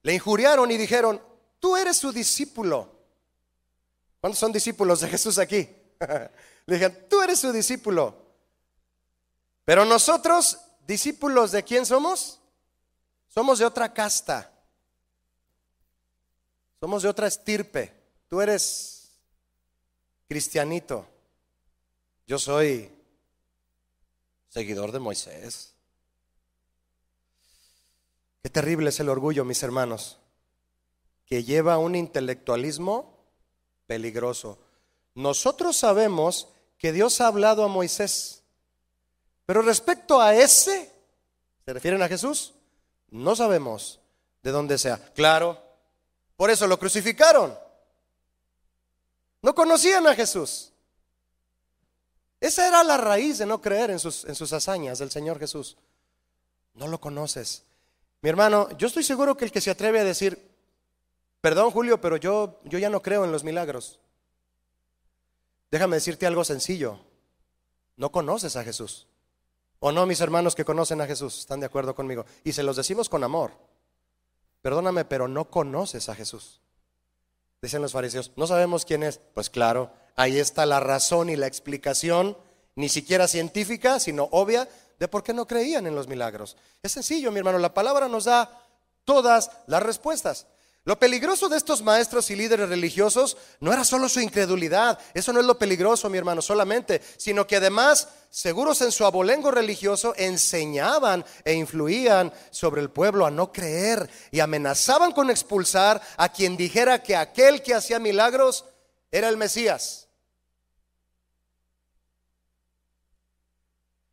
Le 0.02 0.14
injuriaron 0.14 0.70
y 0.70 0.76
dijeron, 0.76 1.20
tú 1.60 1.76
eres 1.76 1.96
su 1.96 2.12
discípulo. 2.12 2.90
¿Cuántos 4.20 4.38
son 4.38 4.52
discípulos 4.52 5.00
de 5.00 5.08
Jesús 5.08 5.38
aquí? 5.38 5.68
le 6.66 6.74
dijeron, 6.74 6.96
tú 7.08 7.22
eres 7.22 7.40
su 7.40 7.52
discípulo. 7.52 8.26
Pero 9.64 9.84
nosotros, 9.84 10.58
discípulos 10.86 11.52
de 11.52 11.62
quién 11.62 11.84
somos? 11.84 12.40
Somos 13.28 13.58
de 13.58 13.66
otra 13.66 13.92
casta. 13.92 14.50
Somos 16.80 17.02
de 17.02 17.08
otra 17.08 17.26
estirpe. 17.26 17.92
Tú 18.28 18.40
eres 18.40 19.10
cristianito. 20.28 21.06
Yo 22.26 22.40
soy 22.40 22.90
seguidor 24.48 24.90
de 24.90 24.98
Moisés. 24.98 25.74
Qué 28.42 28.50
terrible 28.50 28.90
es 28.90 28.98
el 28.98 29.08
orgullo, 29.08 29.44
mis 29.44 29.62
hermanos, 29.62 30.18
que 31.24 31.44
lleva 31.44 31.78
un 31.78 31.94
intelectualismo 31.94 33.16
peligroso. 33.86 34.58
Nosotros 35.14 35.76
sabemos 35.76 36.48
que 36.78 36.92
Dios 36.92 37.20
ha 37.20 37.28
hablado 37.28 37.64
a 37.64 37.68
Moisés, 37.68 38.42
pero 39.46 39.62
respecto 39.62 40.20
a 40.20 40.34
ese, 40.34 40.92
¿se 41.64 41.72
refieren 41.72 42.02
a 42.02 42.08
Jesús? 42.08 42.54
No 43.08 43.36
sabemos 43.36 44.00
de 44.42 44.50
dónde 44.50 44.78
sea. 44.78 45.12
Claro, 45.14 45.62
por 46.36 46.50
eso 46.50 46.66
lo 46.66 46.78
crucificaron. 46.78 47.56
No 49.42 49.54
conocían 49.54 50.08
a 50.08 50.14
Jesús. 50.14 50.72
Esa 52.40 52.68
era 52.68 52.84
la 52.84 52.96
raíz 52.96 53.38
de 53.38 53.46
no 53.46 53.60
creer 53.60 53.90
en 53.90 53.98
sus, 53.98 54.24
en 54.24 54.34
sus 54.34 54.52
hazañas 54.52 54.98
del 54.98 55.10
Señor 55.10 55.38
Jesús. 55.38 55.76
No 56.74 56.88
lo 56.88 57.00
conoces. 57.00 57.64
Mi 58.20 58.30
hermano, 58.30 58.68
yo 58.76 58.86
estoy 58.86 59.04
seguro 59.04 59.36
que 59.36 59.44
el 59.44 59.52
que 59.52 59.60
se 59.60 59.70
atreve 59.70 60.00
a 60.00 60.04
decir, 60.04 60.50
perdón 61.40 61.70
Julio, 61.70 62.00
pero 62.00 62.16
yo, 62.16 62.60
yo 62.64 62.78
ya 62.78 62.90
no 62.90 63.02
creo 63.02 63.24
en 63.24 63.32
los 63.32 63.44
milagros. 63.44 64.00
Déjame 65.70 65.96
decirte 65.96 66.26
algo 66.26 66.44
sencillo. 66.44 67.00
No 67.96 68.12
conoces 68.12 68.56
a 68.56 68.64
Jesús. 68.64 69.06
¿O 69.78 69.92
no, 69.92 70.06
mis 70.06 70.20
hermanos 70.20 70.54
que 70.54 70.64
conocen 70.64 71.00
a 71.00 71.06
Jesús? 71.06 71.38
¿Están 71.38 71.60
de 71.60 71.66
acuerdo 71.66 71.94
conmigo? 71.94 72.24
Y 72.44 72.52
se 72.52 72.62
los 72.62 72.76
decimos 72.76 73.08
con 73.08 73.24
amor. 73.24 73.52
Perdóname, 74.62 75.04
pero 75.04 75.28
no 75.28 75.50
conoces 75.50 76.08
a 76.08 76.14
Jesús. 76.14 76.60
Dicen 77.62 77.82
los 77.82 77.92
fariseos, 77.92 78.32
no 78.36 78.46
sabemos 78.46 78.84
quién 78.84 79.02
es. 79.02 79.20
Pues 79.34 79.50
claro, 79.50 79.92
ahí 80.16 80.38
está 80.38 80.66
la 80.66 80.80
razón 80.80 81.28
y 81.30 81.36
la 81.36 81.46
explicación, 81.46 82.36
ni 82.74 82.88
siquiera 82.88 83.28
científica, 83.28 84.00
sino 84.00 84.28
obvia, 84.32 84.68
de 84.98 85.08
por 85.08 85.22
qué 85.22 85.34
no 85.34 85.46
creían 85.46 85.86
en 85.86 85.94
los 85.94 86.08
milagros. 86.08 86.56
Es 86.82 86.92
sencillo, 86.92 87.30
mi 87.30 87.38
hermano, 87.38 87.58
la 87.58 87.74
palabra 87.74 88.08
nos 88.08 88.24
da 88.24 88.62
todas 89.04 89.50
las 89.66 89.82
respuestas. 89.82 90.46
Lo 90.84 91.00
peligroso 91.00 91.48
de 91.48 91.56
estos 91.56 91.82
maestros 91.82 92.30
y 92.30 92.36
líderes 92.36 92.68
religiosos 92.68 93.36
no 93.58 93.72
era 93.72 93.82
solo 93.82 94.08
su 94.08 94.20
incredulidad, 94.20 95.00
eso 95.14 95.32
no 95.32 95.40
es 95.40 95.46
lo 95.46 95.58
peligroso, 95.58 96.08
mi 96.08 96.16
hermano, 96.16 96.40
solamente, 96.40 97.02
sino 97.16 97.44
que 97.44 97.56
además, 97.56 98.08
seguros 98.30 98.80
en 98.82 98.92
su 98.92 99.04
abolengo 99.04 99.50
religioso, 99.50 100.14
enseñaban 100.16 101.24
e 101.44 101.54
influían 101.54 102.32
sobre 102.50 102.82
el 102.82 102.90
pueblo 102.90 103.26
a 103.26 103.32
no 103.32 103.52
creer 103.52 104.08
y 104.30 104.38
amenazaban 104.38 105.10
con 105.10 105.28
expulsar 105.28 106.00
a 106.16 106.28
quien 106.28 106.56
dijera 106.56 107.02
que 107.02 107.16
aquel 107.16 107.62
que 107.62 107.74
hacía 107.74 107.98
milagros 107.98 108.64
era 109.10 109.28
el 109.28 109.36
Mesías. 109.36 110.05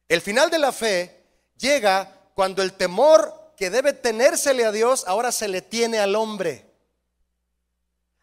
El 0.07 0.21
final 0.21 0.49
de 0.49 0.59
la 0.59 0.71
fe 0.71 1.25
llega 1.57 2.29
cuando 2.35 2.61
el 2.61 2.73
temor 2.73 3.53
que 3.55 3.69
debe 3.69 3.93
tenérsele 3.93 4.65
a 4.65 4.71
Dios, 4.71 5.05
ahora 5.07 5.31
se 5.31 5.47
le 5.47 5.61
tiene 5.61 5.99
al 5.99 6.15
hombre. 6.15 6.69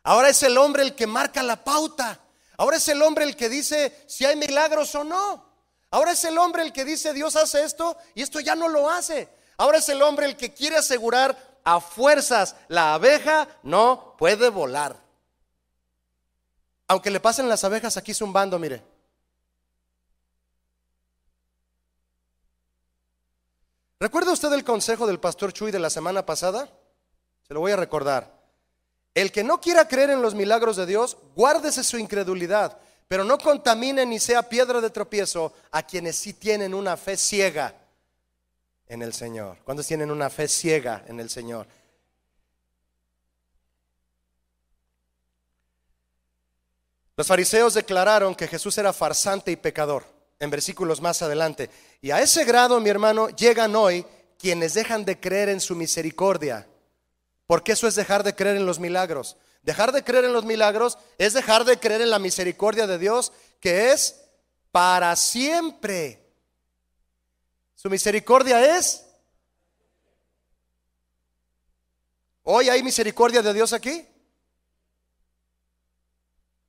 Ahora 0.02 0.28
es 0.28 0.42
el 0.42 0.58
hombre 0.58 0.82
el 0.82 0.94
que 0.94 1.06
marca 1.06 1.42
la 1.42 1.62
pauta. 1.62 2.20
Ahora 2.56 2.76
es 2.76 2.88
el 2.88 3.00
hombre 3.02 3.24
el 3.24 3.36
que 3.36 3.48
dice 3.48 4.04
si 4.06 4.24
hay 4.24 4.36
milagros 4.36 4.94
o 4.94 5.04
no. 5.04 5.50
Ahora 5.90 6.12
es 6.12 6.24
el 6.24 6.38
hombre 6.38 6.62
el 6.62 6.72
que 6.72 6.84
dice 6.84 7.12
Dios 7.12 7.36
hace 7.36 7.64
esto 7.64 7.96
y 8.14 8.22
esto 8.22 8.40
ya 8.40 8.54
no 8.54 8.68
lo 8.68 8.90
hace. 8.90 9.28
Ahora 9.56 9.78
es 9.78 9.88
el 9.88 10.02
hombre 10.02 10.26
el 10.26 10.36
que 10.36 10.52
quiere 10.52 10.76
asegurar 10.76 11.36
a 11.64 11.80
fuerzas 11.80 12.56
la 12.68 12.94
abeja 12.94 13.48
no 13.62 14.14
puede 14.18 14.48
volar. 14.48 14.96
Aunque 16.88 17.10
le 17.10 17.20
pasen 17.20 17.48
las 17.48 17.62
abejas 17.64 17.96
aquí 17.96 18.14
zumbando, 18.14 18.58
mire. 18.58 18.82
¿Recuerda 24.00 24.32
usted 24.32 24.50
el 24.54 24.64
consejo 24.64 25.06
del 25.06 25.20
pastor 25.20 25.52
Chuy 25.52 25.70
de 25.70 25.78
la 25.78 25.90
semana 25.90 26.24
pasada? 26.24 26.70
Se 27.46 27.52
lo 27.52 27.60
voy 27.60 27.72
a 27.72 27.76
recordar. 27.76 28.40
El 29.12 29.30
que 29.30 29.44
no 29.44 29.60
quiera 29.60 29.86
creer 29.86 30.08
en 30.08 30.22
los 30.22 30.34
milagros 30.34 30.76
de 30.76 30.86
Dios, 30.86 31.18
guárdese 31.36 31.84
su 31.84 31.98
incredulidad, 31.98 32.78
pero 33.08 33.24
no 33.24 33.36
contamine 33.36 34.06
ni 34.06 34.18
sea 34.18 34.48
piedra 34.48 34.80
de 34.80 34.88
tropiezo 34.88 35.52
a 35.70 35.82
quienes 35.82 36.16
sí 36.16 36.32
tienen 36.32 36.72
una 36.72 36.96
fe 36.96 37.18
ciega 37.18 37.74
en 38.86 39.02
el 39.02 39.12
Señor. 39.12 39.58
¿Cuántos 39.64 39.86
tienen 39.86 40.10
una 40.10 40.30
fe 40.30 40.48
ciega 40.48 41.04
en 41.06 41.20
el 41.20 41.28
Señor? 41.28 41.66
Los 47.18 47.26
fariseos 47.26 47.74
declararon 47.74 48.34
que 48.34 48.48
Jesús 48.48 48.78
era 48.78 48.94
farsante 48.94 49.50
y 49.50 49.56
pecador 49.56 50.06
en 50.38 50.48
versículos 50.48 51.02
más 51.02 51.20
adelante. 51.20 51.68
Y 52.00 52.10
a 52.10 52.20
ese 52.20 52.44
grado, 52.44 52.80
mi 52.80 52.88
hermano, 52.88 53.28
llegan 53.30 53.76
hoy 53.76 54.06
quienes 54.38 54.74
dejan 54.74 55.04
de 55.04 55.20
creer 55.20 55.50
en 55.50 55.60
su 55.60 55.76
misericordia. 55.76 56.66
Porque 57.46 57.72
eso 57.72 57.86
es 57.86 57.94
dejar 57.94 58.22
de 58.22 58.34
creer 58.34 58.56
en 58.56 58.66
los 58.66 58.78
milagros. 58.78 59.36
Dejar 59.62 59.92
de 59.92 60.02
creer 60.02 60.24
en 60.24 60.32
los 60.32 60.44
milagros 60.44 60.96
es 61.18 61.34
dejar 61.34 61.64
de 61.64 61.78
creer 61.78 62.00
en 62.00 62.10
la 62.10 62.18
misericordia 62.18 62.86
de 62.86 62.98
Dios, 62.98 63.32
que 63.60 63.92
es 63.92 64.22
para 64.72 65.14
siempre. 65.16 66.24
Su 67.74 67.90
misericordia 67.90 68.78
es... 68.78 69.06
¿Hoy 72.42 72.70
hay 72.70 72.82
misericordia 72.82 73.42
de 73.42 73.52
Dios 73.52 73.72
aquí? 73.72 74.06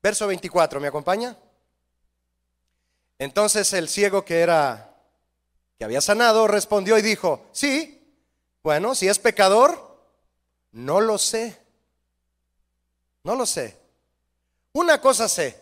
Verso 0.04 0.28
24, 0.28 0.80
¿me 0.80 0.88
acompaña? 0.88 1.38
Entonces 3.18 3.72
el 3.74 3.88
ciego 3.88 4.26
que 4.26 4.40
era, 4.40 4.91
que 5.82 5.86
había 5.86 6.00
sanado, 6.00 6.48
respondió 6.48 6.96
y 7.00 7.02
dijo, 7.02 7.44
sí, 7.52 8.16
bueno, 8.62 8.94
si 8.94 9.08
es 9.08 9.18
pecador, 9.18 10.00
no 10.74 11.02
lo 11.02 11.18
sé. 11.18 11.60
No 13.24 13.36
lo 13.36 13.48
sé. 13.48 13.80
Una 14.74 15.02
cosa 15.02 15.28
sé, 15.28 15.60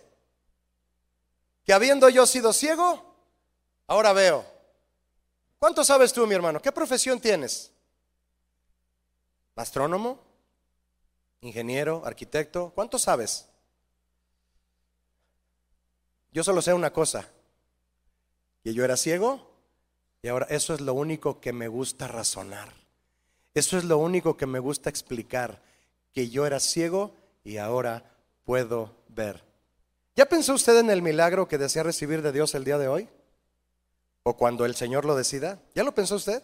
que 1.64 1.72
habiendo 1.72 2.10
yo 2.10 2.26
sido 2.26 2.52
ciego, 2.52 3.16
ahora 3.88 4.12
veo. 4.12 4.46
¿Cuánto 5.58 5.86
sabes 5.86 6.12
tú, 6.12 6.28
mi 6.28 6.36
hermano? 6.36 6.62
¿Qué 6.62 6.74
profesión 6.74 7.22
tienes? 7.22 7.72
¿Astrónomo? 9.56 10.20
¿Ingeniero? 11.40 12.02
¿Arquitecto? 12.04 12.74
¿Cuánto 12.76 13.00
sabes? 13.00 13.48
Yo 16.34 16.44
solo 16.44 16.62
sé 16.62 16.74
una 16.74 16.92
cosa, 16.92 17.30
que 18.62 18.74
yo 18.74 18.84
era 18.84 18.98
ciego 18.98 19.49
y 20.22 20.28
ahora 20.28 20.48
eso 20.50 20.74
es 20.74 20.82
lo 20.82 20.94
único 20.94 21.40
que 21.40 21.54
me 21.54 21.68
gusta 21.68 22.08
razonar. 22.08 22.74
Eso 23.54 23.78
es 23.78 23.84
lo 23.84 23.98
único 23.98 24.38
que 24.38 24.46
me 24.46 24.60
gusta 24.60 24.90
explicar, 24.90 25.62
que 26.14 26.30
yo 26.30 26.46
era 26.46 26.60
ciego 26.60 27.16
y 27.44 27.58
ahora 27.58 28.16
puedo 28.44 28.96
ver. 29.10 29.44
¿Ya 30.16 30.28
pensó 30.28 30.54
usted 30.54 30.78
en 30.80 30.90
el 30.90 31.02
milagro 31.02 31.48
que 31.48 31.58
desea 31.58 31.84
recibir 31.84 32.22
de 32.22 32.32
Dios 32.32 32.54
el 32.54 32.66
día 32.66 32.78
de 32.78 32.88
hoy? 32.88 33.10
¿O 34.24 34.36
cuando 34.36 34.66
el 34.66 34.76
Señor 34.76 35.06
lo 35.06 35.16
decida? 35.16 35.62
¿Ya 35.74 35.84
lo 35.84 35.94
pensó 35.94 36.16
usted? 36.16 36.44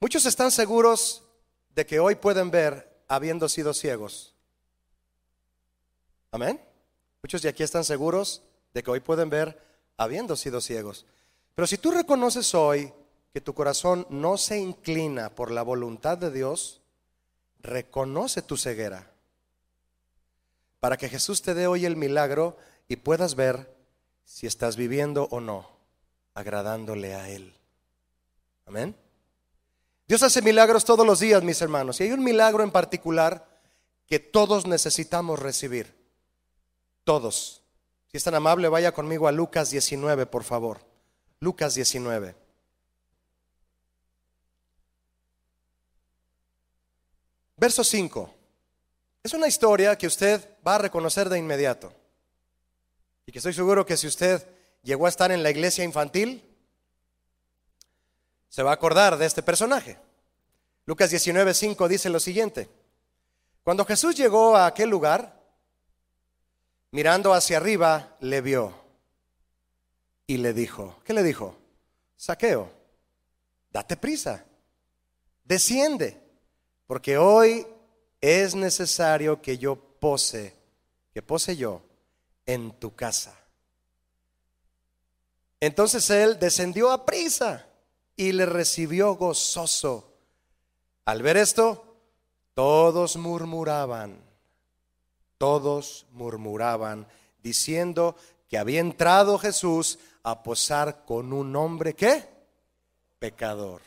Muchos 0.00 0.26
están 0.26 0.50
seguros 0.50 1.22
de 1.74 1.86
que 1.86 2.00
hoy 2.00 2.16
pueden 2.16 2.50
ver 2.50 3.04
habiendo 3.06 3.48
sido 3.48 3.72
ciegos. 3.72 4.34
Amén. 6.32 6.60
Muchos 7.22 7.42
de 7.42 7.48
aquí 7.48 7.62
están 7.62 7.84
seguros 7.84 8.42
de 8.74 8.82
que 8.82 8.90
hoy 8.90 9.00
pueden 9.00 9.30
ver 9.30 9.62
habiendo 9.96 10.34
sido 10.34 10.60
ciegos. 10.60 11.06
Pero 11.54 11.66
si 11.66 11.78
tú 11.78 11.90
reconoces 11.90 12.54
hoy 12.54 12.92
que 13.32 13.40
tu 13.40 13.54
corazón 13.54 14.06
no 14.10 14.36
se 14.36 14.58
inclina 14.58 15.30
por 15.30 15.50
la 15.50 15.62
voluntad 15.62 16.18
de 16.18 16.30
Dios, 16.30 16.80
reconoce 17.60 18.42
tu 18.42 18.56
ceguera. 18.56 19.10
Para 20.80 20.96
que 20.96 21.08
Jesús 21.08 21.42
te 21.42 21.54
dé 21.54 21.66
hoy 21.66 21.86
el 21.86 21.96
milagro 21.96 22.56
y 22.88 22.96
puedas 22.96 23.34
ver 23.34 23.74
si 24.24 24.46
estás 24.46 24.76
viviendo 24.76 25.28
o 25.30 25.40
no, 25.40 25.68
agradándole 26.34 27.14
a 27.14 27.28
Él. 27.28 27.54
Amén. 28.66 28.96
Dios 30.08 30.22
hace 30.22 30.42
milagros 30.42 30.84
todos 30.84 31.06
los 31.06 31.20
días, 31.20 31.42
mis 31.42 31.62
hermanos. 31.62 32.00
Y 32.00 32.04
hay 32.04 32.12
un 32.12 32.24
milagro 32.24 32.62
en 32.62 32.70
particular 32.70 33.46
que 34.06 34.18
todos 34.18 34.66
necesitamos 34.66 35.38
recibir. 35.38 35.94
Todos. 37.04 37.62
Si 38.08 38.16
es 38.16 38.24
tan 38.24 38.34
amable, 38.34 38.68
vaya 38.68 38.92
conmigo 38.92 39.26
a 39.26 39.32
Lucas 39.32 39.70
19, 39.70 40.26
por 40.26 40.44
favor. 40.44 40.91
Lucas 41.42 41.74
19. 41.74 42.36
Verso 47.56 47.82
5. 47.82 48.34
Es 49.24 49.34
una 49.34 49.48
historia 49.48 49.98
que 49.98 50.06
usted 50.06 50.56
va 50.64 50.76
a 50.76 50.78
reconocer 50.78 51.28
de 51.28 51.40
inmediato. 51.40 51.92
Y 53.26 53.32
que 53.32 53.38
estoy 53.38 53.54
seguro 53.54 53.84
que 53.84 53.96
si 53.96 54.06
usted 54.06 54.46
llegó 54.84 55.06
a 55.06 55.08
estar 55.08 55.32
en 55.32 55.42
la 55.42 55.50
iglesia 55.50 55.82
infantil, 55.82 56.48
se 58.48 58.62
va 58.62 58.70
a 58.70 58.74
acordar 58.74 59.16
de 59.16 59.26
este 59.26 59.42
personaje. 59.42 59.98
Lucas 60.86 61.10
19, 61.10 61.54
5 61.54 61.88
dice 61.88 62.08
lo 62.08 62.20
siguiente. 62.20 62.70
Cuando 63.64 63.84
Jesús 63.84 64.14
llegó 64.14 64.54
a 64.54 64.66
aquel 64.66 64.90
lugar, 64.90 65.42
mirando 66.92 67.34
hacia 67.34 67.56
arriba, 67.56 68.16
le 68.20 68.40
vio 68.42 68.81
y 70.32 70.38
le 70.38 70.54
dijo, 70.54 70.96
¿qué 71.04 71.12
le 71.12 71.22
dijo? 71.22 71.54
Saqueo, 72.16 72.70
date 73.70 73.98
prisa, 73.98 74.46
desciende, 75.44 76.18
porque 76.86 77.18
hoy 77.18 77.66
es 78.18 78.54
necesario 78.54 79.42
que 79.42 79.58
yo 79.58 79.76
pose, 79.76 80.56
que 81.12 81.20
pose 81.20 81.54
yo 81.54 81.82
en 82.46 82.72
tu 82.80 82.94
casa. 82.94 83.38
Entonces 85.60 86.08
él 86.08 86.38
descendió 86.38 86.92
a 86.92 87.04
prisa 87.04 87.66
y 88.16 88.32
le 88.32 88.46
recibió 88.46 89.14
gozoso. 89.16 90.14
Al 91.04 91.20
ver 91.20 91.36
esto, 91.36 91.94
todos 92.54 93.18
murmuraban 93.18 94.32
todos 95.42 96.06
murmuraban, 96.12 97.08
diciendo 97.42 98.14
que 98.48 98.56
había 98.56 98.78
entrado 98.78 99.38
Jesús 99.38 99.98
a 100.22 100.42
posar 100.42 101.04
con 101.04 101.32
un 101.32 101.54
hombre 101.56 101.94
que 101.94 102.24
pecador. 103.18 103.80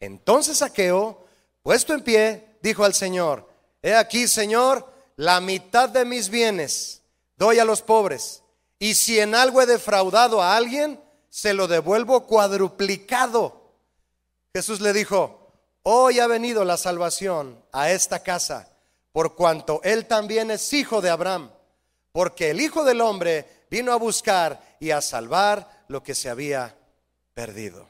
Entonces 0.00 0.58
Saqueo, 0.58 1.26
puesto 1.62 1.94
en 1.94 2.02
pie, 2.02 2.56
dijo 2.62 2.84
al 2.84 2.94
Señor, 2.94 3.48
he 3.82 3.94
aquí, 3.94 4.28
Señor, 4.28 4.92
la 5.16 5.40
mitad 5.40 5.88
de 5.88 6.04
mis 6.04 6.28
bienes 6.28 7.02
doy 7.36 7.58
a 7.58 7.64
los 7.64 7.82
pobres, 7.82 8.42
y 8.78 8.94
si 8.94 9.18
en 9.18 9.34
algo 9.34 9.60
he 9.60 9.66
defraudado 9.66 10.42
a 10.42 10.56
alguien, 10.56 11.00
se 11.28 11.54
lo 11.54 11.66
devuelvo 11.68 12.26
cuadruplicado. 12.26 13.72
Jesús 14.54 14.80
le 14.80 14.92
dijo, 14.92 15.52
hoy 15.82 16.20
ha 16.20 16.26
venido 16.26 16.64
la 16.64 16.76
salvación 16.76 17.62
a 17.72 17.90
esta 17.90 18.22
casa 18.22 18.68
por 19.18 19.34
cuanto 19.34 19.80
él 19.82 20.06
también 20.06 20.50
es 20.52 20.72
hijo 20.72 21.00
de 21.00 21.10
Abraham, 21.10 21.50
porque 22.12 22.50
el 22.50 22.60
Hijo 22.60 22.84
del 22.84 23.00
Hombre 23.00 23.48
vino 23.70 23.92
a 23.92 23.96
buscar 23.96 24.76
y 24.80 24.90
a 24.90 25.00
salvar 25.00 25.84
lo 25.88 26.02
que 26.02 26.14
se 26.14 26.28
había 26.28 26.76
perdido. 27.34 27.88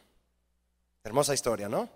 Hermosa 1.05 1.35
historia, 1.35 1.69
¿no? 1.69 1.89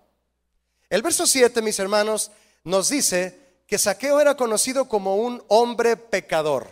El 0.89 1.01
verso 1.01 1.25
7, 1.25 1.61
mis 1.61 1.79
hermanos, 1.79 2.31
nos 2.63 2.89
dice 2.89 3.39
que 3.67 3.77
Saqueo 3.77 4.19
era 4.21 4.35
conocido 4.35 4.87
como 4.87 5.15
un 5.15 5.43
hombre 5.47 5.97
pecador. 5.97 6.67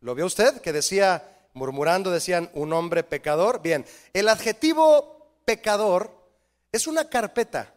¿Lo 0.00 0.14
vio 0.14 0.26
usted? 0.26 0.60
Que 0.60 0.72
decía, 0.72 1.24
murmurando, 1.52 2.10
decían 2.10 2.50
un 2.54 2.72
hombre 2.72 3.02
pecador. 3.02 3.62
Bien, 3.62 3.84
el 4.12 4.28
adjetivo 4.28 5.34
pecador 5.44 6.10
es 6.72 6.86
una 6.86 7.08
carpeta 7.08 7.74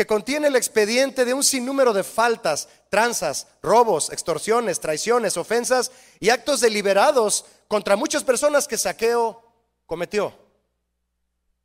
que 0.00 0.06
contiene 0.06 0.46
el 0.46 0.56
expediente 0.56 1.26
de 1.26 1.34
un 1.34 1.44
sinnúmero 1.44 1.92
de 1.92 2.02
faltas, 2.02 2.70
tranzas, 2.88 3.48
robos, 3.62 4.08
extorsiones, 4.10 4.80
traiciones, 4.80 5.36
ofensas 5.36 5.92
y 6.18 6.30
actos 6.30 6.60
deliberados 6.60 7.44
contra 7.68 7.96
muchas 7.96 8.24
personas 8.24 8.66
que 8.66 8.78
Saqueo 8.78 9.42
cometió. 9.84 10.34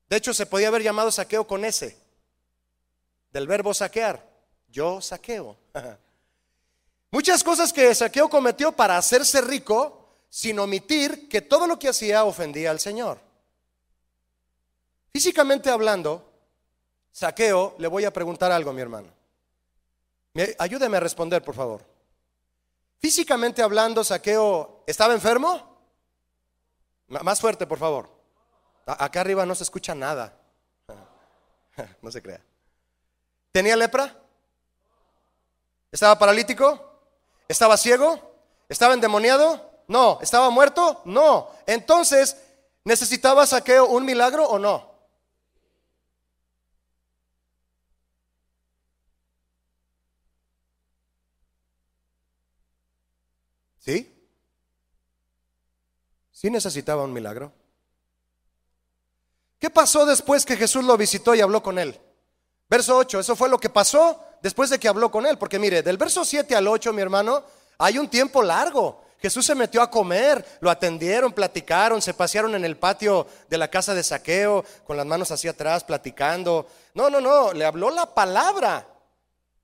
De 0.09 0.17
hecho, 0.17 0.33
se 0.33 0.45
podía 0.45 0.67
haber 0.67 0.83
llamado 0.83 1.13
saqueo 1.13 1.47
con 1.47 1.63
ese, 1.63 1.97
del 3.31 3.47
verbo 3.47 3.73
saquear. 3.73 4.29
Yo 4.67 4.99
saqueo. 4.99 5.55
Muchas 7.11 7.41
cosas 7.41 7.71
que 7.71 7.95
Saqueo 7.95 8.27
cometió 8.27 8.73
para 8.73 8.97
hacerse 8.97 9.39
rico, 9.39 10.09
sin 10.29 10.59
omitir 10.59 11.29
que 11.29 11.41
todo 11.41 11.67
lo 11.67 11.79
que 11.79 11.87
hacía 11.87 12.25
ofendía 12.25 12.71
al 12.71 12.81
Señor. 12.81 13.17
Físicamente 15.13 15.69
hablando, 15.69 16.34
Saqueo, 17.15 17.75
le 17.77 17.87
voy 17.87 18.03
a 18.03 18.11
preguntar 18.11 18.51
algo, 18.51 18.73
mi 18.73 18.81
hermano. 18.81 19.07
Ayúdeme 20.59 20.97
a 20.97 20.99
responder, 20.99 21.41
por 21.41 21.55
favor. 21.55 21.81
Físicamente 22.99 23.61
hablando, 23.61 24.03
Saqueo, 24.03 24.83
¿estaba 24.85 25.13
enfermo? 25.13 25.79
Más 27.07 27.39
fuerte, 27.39 27.65
por 27.65 27.79
favor. 27.79 28.09
Acá 28.85 29.21
arriba 29.21 29.45
no 29.45 29.55
se 29.55 29.63
escucha 29.63 29.95
nada. 29.95 30.37
No 32.01 32.11
se 32.11 32.21
crea. 32.21 32.41
¿Tenía 33.53 33.77
lepra? 33.77 34.13
¿Estaba 35.91 36.19
paralítico? 36.19 36.99
¿Estaba 37.47 37.77
ciego? 37.77 38.35
¿Estaba 38.67 38.93
endemoniado? 38.93 39.71
No. 39.87 40.19
¿Estaba 40.21 40.49
muerto? 40.49 41.01
No. 41.05 41.49
Entonces, 41.65 42.35
¿necesitaba 42.83 43.45
Saqueo 43.45 43.87
un 43.87 44.03
milagro 44.03 44.45
o 44.45 44.59
no? 44.59 44.94
¿Sí? 53.85 54.11
Sí 56.31 56.49
necesitaba 56.49 57.03
un 57.03 57.13
milagro. 57.13 57.53
¿Qué 59.59 59.69
pasó 59.69 60.07
después 60.07 60.43
que 60.43 60.57
Jesús 60.57 60.83
lo 60.83 60.97
visitó 60.97 61.35
y 61.35 61.41
habló 61.41 61.61
con 61.61 61.77
él? 61.77 61.99
Verso 62.67 62.97
8, 62.97 63.19
eso 63.19 63.35
fue 63.35 63.47
lo 63.47 63.59
que 63.59 63.69
pasó 63.69 64.19
después 64.41 64.71
de 64.71 64.79
que 64.79 64.87
habló 64.87 65.11
con 65.11 65.27
él. 65.27 65.37
Porque 65.37 65.59
mire, 65.59 65.83
del 65.83 65.97
verso 65.97 66.25
7 66.25 66.55
al 66.55 66.67
8, 66.67 66.93
mi 66.93 67.01
hermano, 67.03 67.43
hay 67.77 67.99
un 67.99 68.09
tiempo 68.09 68.41
largo. 68.41 69.03
Jesús 69.19 69.45
se 69.45 69.53
metió 69.53 69.83
a 69.83 69.91
comer, 69.91 70.43
lo 70.61 70.71
atendieron, 70.71 71.31
platicaron, 71.31 72.01
se 72.01 72.15
pasearon 72.15 72.55
en 72.55 72.65
el 72.65 72.77
patio 72.77 73.27
de 73.49 73.57
la 73.59 73.69
casa 73.69 73.93
de 73.93 74.03
saqueo, 74.03 74.65
con 74.83 74.97
las 74.97 75.05
manos 75.05 75.29
hacia 75.29 75.51
atrás, 75.51 75.83
platicando. 75.83 76.67
No, 76.95 77.09
no, 77.11 77.21
no, 77.21 77.53
le 77.53 77.65
habló 77.65 77.91
la 77.91 78.13
palabra. 78.13 78.87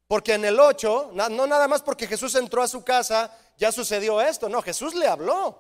Porque 0.08 0.36
en 0.36 0.46
el 0.46 0.60
8, 0.60 1.12
no 1.14 1.48
nada 1.48 1.68
más 1.68 1.82
porque 1.82 2.06
Jesús 2.06 2.36
entró 2.36 2.62
a 2.62 2.68
su 2.68 2.84
casa 2.84 3.36
ya 3.62 3.72
sucedió 3.72 4.20
esto. 4.20 4.50
No, 4.50 4.60
Jesús 4.64 4.96
le 4.96 5.06
habló. 5.06 5.56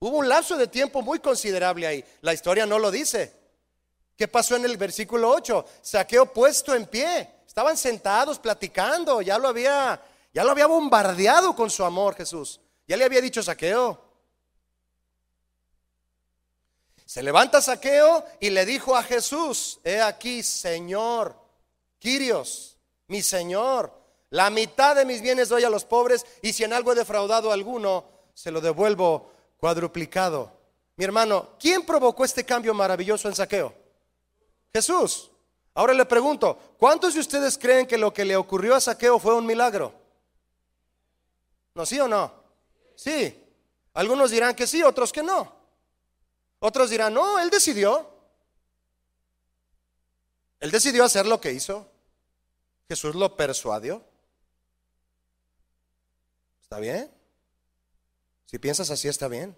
Hubo 0.00 0.16
un 0.18 0.28
lapso 0.28 0.56
de 0.56 0.66
tiempo 0.66 1.00
muy 1.00 1.20
considerable 1.20 1.86
ahí. 1.86 2.04
La 2.22 2.34
historia 2.34 2.66
no 2.66 2.76
lo 2.76 2.90
dice. 2.90 3.32
¿Qué 4.16 4.26
pasó 4.26 4.56
en 4.56 4.64
el 4.64 4.76
versículo 4.76 5.30
8? 5.30 5.64
Saqueo 5.80 6.32
puesto 6.32 6.74
en 6.74 6.86
pie. 6.86 7.42
Estaban 7.46 7.76
sentados 7.76 8.40
platicando. 8.40 9.22
Ya 9.22 9.38
lo 9.38 9.46
había, 9.46 10.02
ya 10.32 10.42
lo 10.42 10.50
había 10.50 10.66
bombardeado 10.66 11.54
con 11.54 11.70
su 11.70 11.84
amor 11.84 12.16
Jesús. 12.16 12.60
Ya 12.88 12.96
le 12.96 13.04
había 13.04 13.20
dicho 13.20 13.44
Saqueo. 13.44 14.02
Se 17.04 17.22
levanta 17.22 17.62
Saqueo 17.62 18.24
y 18.40 18.50
le 18.50 18.66
dijo 18.66 18.96
a 18.96 19.04
Jesús, 19.04 19.78
he 19.84 20.02
aquí, 20.02 20.42
Señor, 20.42 21.40
Quirios, 22.00 22.76
mi 23.06 23.22
Señor, 23.22 24.03
la 24.34 24.50
mitad 24.50 24.96
de 24.96 25.04
mis 25.04 25.22
bienes 25.22 25.48
doy 25.48 25.62
a 25.62 25.70
los 25.70 25.84
pobres 25.84 26.26
y 26.42 26.52
si 26.52 26.64
en 26.64 26.72
algo 26.72 26.90
he 26.90 26.96
defraudado 26.96 27.52
a 27.52 27.54
alguno, 27.54 28.04
se 28.34 28.50
lo 28.50 28.60
devuelvo 28.60 29.30
cuadruplicado. 29.58 30.50
Mi 30.96 31.04
hermano, 31.04 31.50
¿quién 31.56 31.86
provocó 31.86 32.24
este 32.24 32.44
cambio 32.44 32.74
maravilloso 32.74 33.28
en 33.28 33.36
Saqueo? 33.36 33.72
Jesús. 34.72 35.30
Ahora 35.72 35.94
le 35.94 36.04
pregunto, 36.04 36.58
¿cuántos 36.78 37.14
de 37.14 37.20
ustedes 37.20 37.56
creen 37.56 37.86
que 37.86 37.96
lo 37.96 38.12
que 38.12 38.24
le 38.24 38.34
ocurrió 38.34 38.74
a 38.74 38.80
Saqueo 38.80 39.20
fue 39.20 39.36
un 39.36 39.46
milagro? 39.46 39.94
¿No, 41.72 41.86
sí 41.86 42.00
o 42.00 42.08
no? 42.08 42.32
Sí. 42.96 43.40
Algunos 43.92 44.32
dirán 44.32 44.56
que 44.56 44.66
sí, 44.66 44.82
otros 44.82 45.12
que 45.12 45.22
no. 45.22 45.54
Otros 46.58 46.90
dirán, 46.90 47.14
no, 47.14 47.38
él 47.38 47.50
decidió. 47.50 48.10
Él 50.58 50.72
decidió 50.72 51.04
hacer 51.04 51.24
lo 51.24 51.40
que 51.40 51.52
hizo. 51.52 51.88
Jesús 52.88 53.14
lo 53.14 53.36
persuadió. 53.36 54.04
¿Está 56.74 56.80
bien? 56.80 57.08
Si 58.46 58.58
piensas 58.58 58.90
así, 58.90 59.06
está 59.06 59.28
bien. 59.28 59.56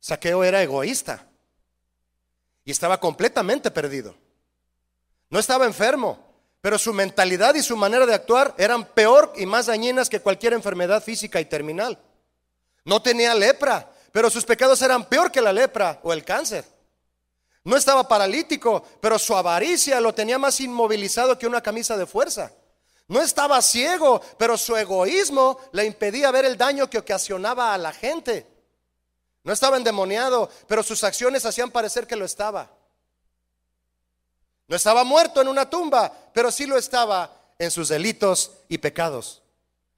Saqueo 0.00 0.42
era 0.42 0.60
egoísta 0.60 1.28
y 2.64 2.72
estaba 2.72 2.98
completamente 2.98 3.70
perdido. 3.70 4.16
No 5.28 5.38
estaba 5.38 5.66
enfermo, 5.66 6.18
pero 6.60 6.76
su 6.76 6.92
mentalidad 6.92 7.54
y 7.54 7.62
su 7.62 7.76
manera 7.76 8.04
de 8.04 8.14
actuar 8.14 8.52
eran 8.58 8.84
peor 8.84 9.32
y 9.36 9.46
más 9.46 9.66
dañinas 9.66 10.08
que 10.08 10.18
cualquier 10.18 10.54
enfermedad 10.54 11.04
física 11.04 11.40
y 11.40 11.44
terminal. 11.44 11.96
No 12.84 13.00
tenía 13.00 13.32
lepra, 13.36 13.92
pero 14.10 14.28
sus 14.28 14.44
pecados 14.44 14.82
eran 14.82 15.08
peor 15.08 15.30
que 15.30 15.40
la 15.40 15.52
lepra 15.52 16.00
o 16.02 16.12
el 16.12 16.24
cáncer. 16.24 16.64
No 17.62 17.76
estaba 17.76 18.08
paralítico, 18.08 18.82
pero 19.00 19.20
su 19.20 19.36
avaricia 19.36 20.00
lo 20.00 20.12
tenía 20.12 20.36
más 20.36 20.58
inmovilizado 20.58 21.38
que 21.38 21.46
una 21.46 21.60
camisa 21.60 21.96
de 21.96 22.06
fuerza. 22.06 22.50
No 23.10 23.20
estaba 23.20 23.60
ciego, 23.60 24.22
pero 24.38 24.56
su 24.56 24.76
egoísmo 24.76 25.58
le 25.72 25.84
impedía 25.84 26.30
ver 26.30 26.46
el 26.46 26.56
daño 26.56 26.88
que 26.88 26.96
ocasionaba 26.96 27.74
a 27.74 27.78
la 27.78 27.92
gente. 27.92 28.46
No 29.44 29.52
estaba 29.52 29.76
endemoniado, 29.76 30.48
pero 30.66 30.82
sus 30.82 31.04
acciones 31.04 31.44
hacían 31.44 31.70
parecer 31.70 32.06
que 32.06 32.16
lo 32.16 32.24
estaba. 32.24 32.70
No 34.66 34.76
estaba 34.76 35.04
muerto 35.04 35.42
en 35.42 35.48
una 35.48 35.68
tumba, 35.68 36.10
pero 36.32 36.50
sí 36.50 36.64
lo 36.64 36.78
estaba 36.78 37.30
en 37.58 37.70
sus 37.70 37.88
delitos 37.88 38.52
y 38.68 38.78
pecados. 38.78 39.42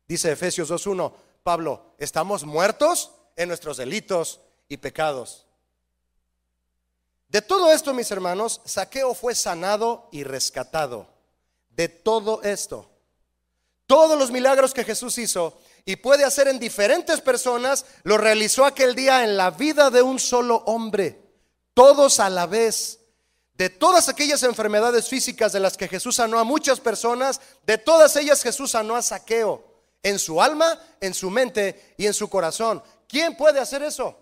Dice 0.09 0.33
Efesios 0.33 0.71
2.1, 0.71 1.13
Pablo, 1.45 1.95
¿estamos 1.99 2.45
muertos? 2.45 3.13
en 3.37 3.49
nuestros 3.49 3.77
delitos 3.77 4.41
y 4.69 4.77
pecados. 4.77 5.47
De 7.29 7.41
todo 7.41 7.73
esto, 7.73 7.95
mis 7.95 8.11
hermanos, 8.11 8.61
Saqueo 8.65 9.15
fue 9.15 9.35
sanado 9.35 10.09
y 10.13 10.25
rescatado. 10.25 11.09
De 11.71 11.89
todo 11.89 12.43
esto. 12.43 12.91
Todos 13.93 14.19
los 14.19 14.31
milagros 14.31 14.73
que 14.73 14.85
Jesús 14.85 15.19
hizo 15.19 15.61
y 15.85 15.97
puede 15.97 16.25
hacer 16.25 16.49
en 16.49 16.59
diferentes 16.59 17.21
personas, 17.21 17.85
lo 18.05 18.17
realizó 18.17 18.65
aquel 18.65 18.95
día 18.95 19.23
en 19.23 19.37
la 19.37 19.51
vida 19.51 19.91
de 19.91 20.01
un 20.01 20.19
solo 20.19 20.63
hombre. 20.65 21.21
Todos 21.75 22.19
a 22.19 22.31
la 22.31 22.47
vez. 22.47 23.01
De 23.53 23.69
todas 23.69 24.09
aquellas 24.09 24.45
enfermedades 24.45 25.11
físicas 25.11 25.53
de 25.53 25.61
las 25.61 25.77
que 25.77 25.89
Jesús 25.89 26.17
sanó 26.17 26.39
a 26.39 26.45
muchas 26.45 26.81
personas, 26.81 27.39
de 27.67 27.77
todas 27.77 28.17
ellas 28.17 28.43
Jesús 28.43 28.71
sanó 28.71 28.97
a 28.97 29.03
Saqueo. 29.03 29.63
En 30.03 30.19
su 30.19 30.41
alma, 30.41 30.81
en 30.99 31.13
su 31.13 31.29
mente 31.29 31.95
y 31.99 32.07
en 32.07 32.15
su 32.15 32.31
corazón. 32.31 32.83
¿Quién 33.07 33.37
puede 33.37 33.61
hacer 33.61 33.83
eso? 33.83 34.17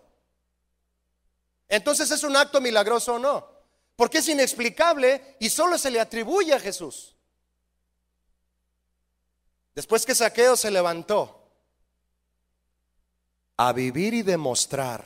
Entonces 1.69 2.11
es 2.11 2.25
un 2.25 2.37
acto 2.37 2.61
milagroso 2.61 3.15
o 3.15 3.19
no. 3.21 3.47
Porque 3.95 4.19
es 4.19 4.29
inexplicable 4.29 5.37
y 5.39 5.49
solo 5.49 5.79
se 5.79 5.93
le 5.93 6.01
atribuye 6.01 6.55
a 6.55 6.59
Jesús. 6.59 7.15
Después 9.75 10.05
que 10.05 10.15
Saqueo 10.15 10.57
se 10.57 10.71
levantó 10.71 11.41
a 13.57 13.73
vivir 13.73 14.15
y 14.15 14.23
demostrar. 14.23 15.05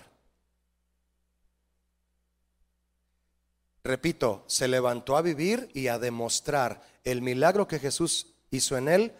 Repito, 3.82 4.44
se 4.46 4.68
levantó 4.68 5.16
a 5.16 5.22
vivir 5.22 5.70
y 5.74 5.88
a 5.88 5.98
demostrar 5.98 6.82
el 7.04 7.20
milagro 7.20 7.68
que 7.68 7.78
Jesús 7.78 8.34
hizo 8.50 8.76
en 8.78 8.88
él. 8.88 9.12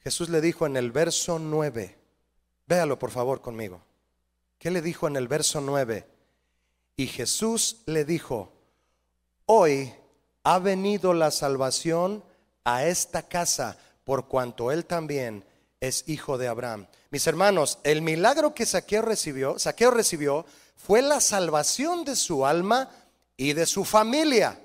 Jesús 0.00 0.28
le 0.28 0.40
dijo 0.40 0.66
en 0.66 0.76
el 0.76 0.92
verso 0.92 1.38
9, 1.38 1.98
véalo 2.66 2.98
por 2.98 3.10
favor 3.10 3.40
conmigo. 3.40 3.82
¿Qué 4.58 4.70
le 4.70 4.82
dijo 4.82 5.08
en 5.08 5.16
el 5.16 5.26
verso 5.26 5.60
9? 5.60 6.06
Y 6.96 7.06
Jesús 7.08 7.82
le 7.86 8.04
dijo, 8.04 8.52
hoy 9.46 9.92
ha 10.44 10.58
venido 10.58 11.14
la 11.14 11.30
salvación 11.30 12.22
a 12.64 12.84
esta 12.86 13.26
casa 13.26 13.78
por 14.04 14.28
cuanto 14.28 14.72
él 14.72 14.84
también 14.84 15.44
es 15.80 16.04
hijo 16.08 16.38
de 16.38 16.48
Abraham. 16.48 16.86
Mis 17.10 17.26
hermanos, 17.26 17.78
el 17.84 18.02
milagro 18.02 18.54
que 18.54 18.66
Saqueo 18.66 19.02
recibió, 19.02 19.58
Saqueo 19.58 19.90
recibió 19.90 20.46
fue 20.76 21.02
la 21.02 21.20
salvación 21.20 22.04
de 22.04 22.16
su 22.16 22.46
alma 22.46 22.90
y 23.36 23.52
de 23.52 23.66
su 23.66 23.84
familia. 23.84 24.60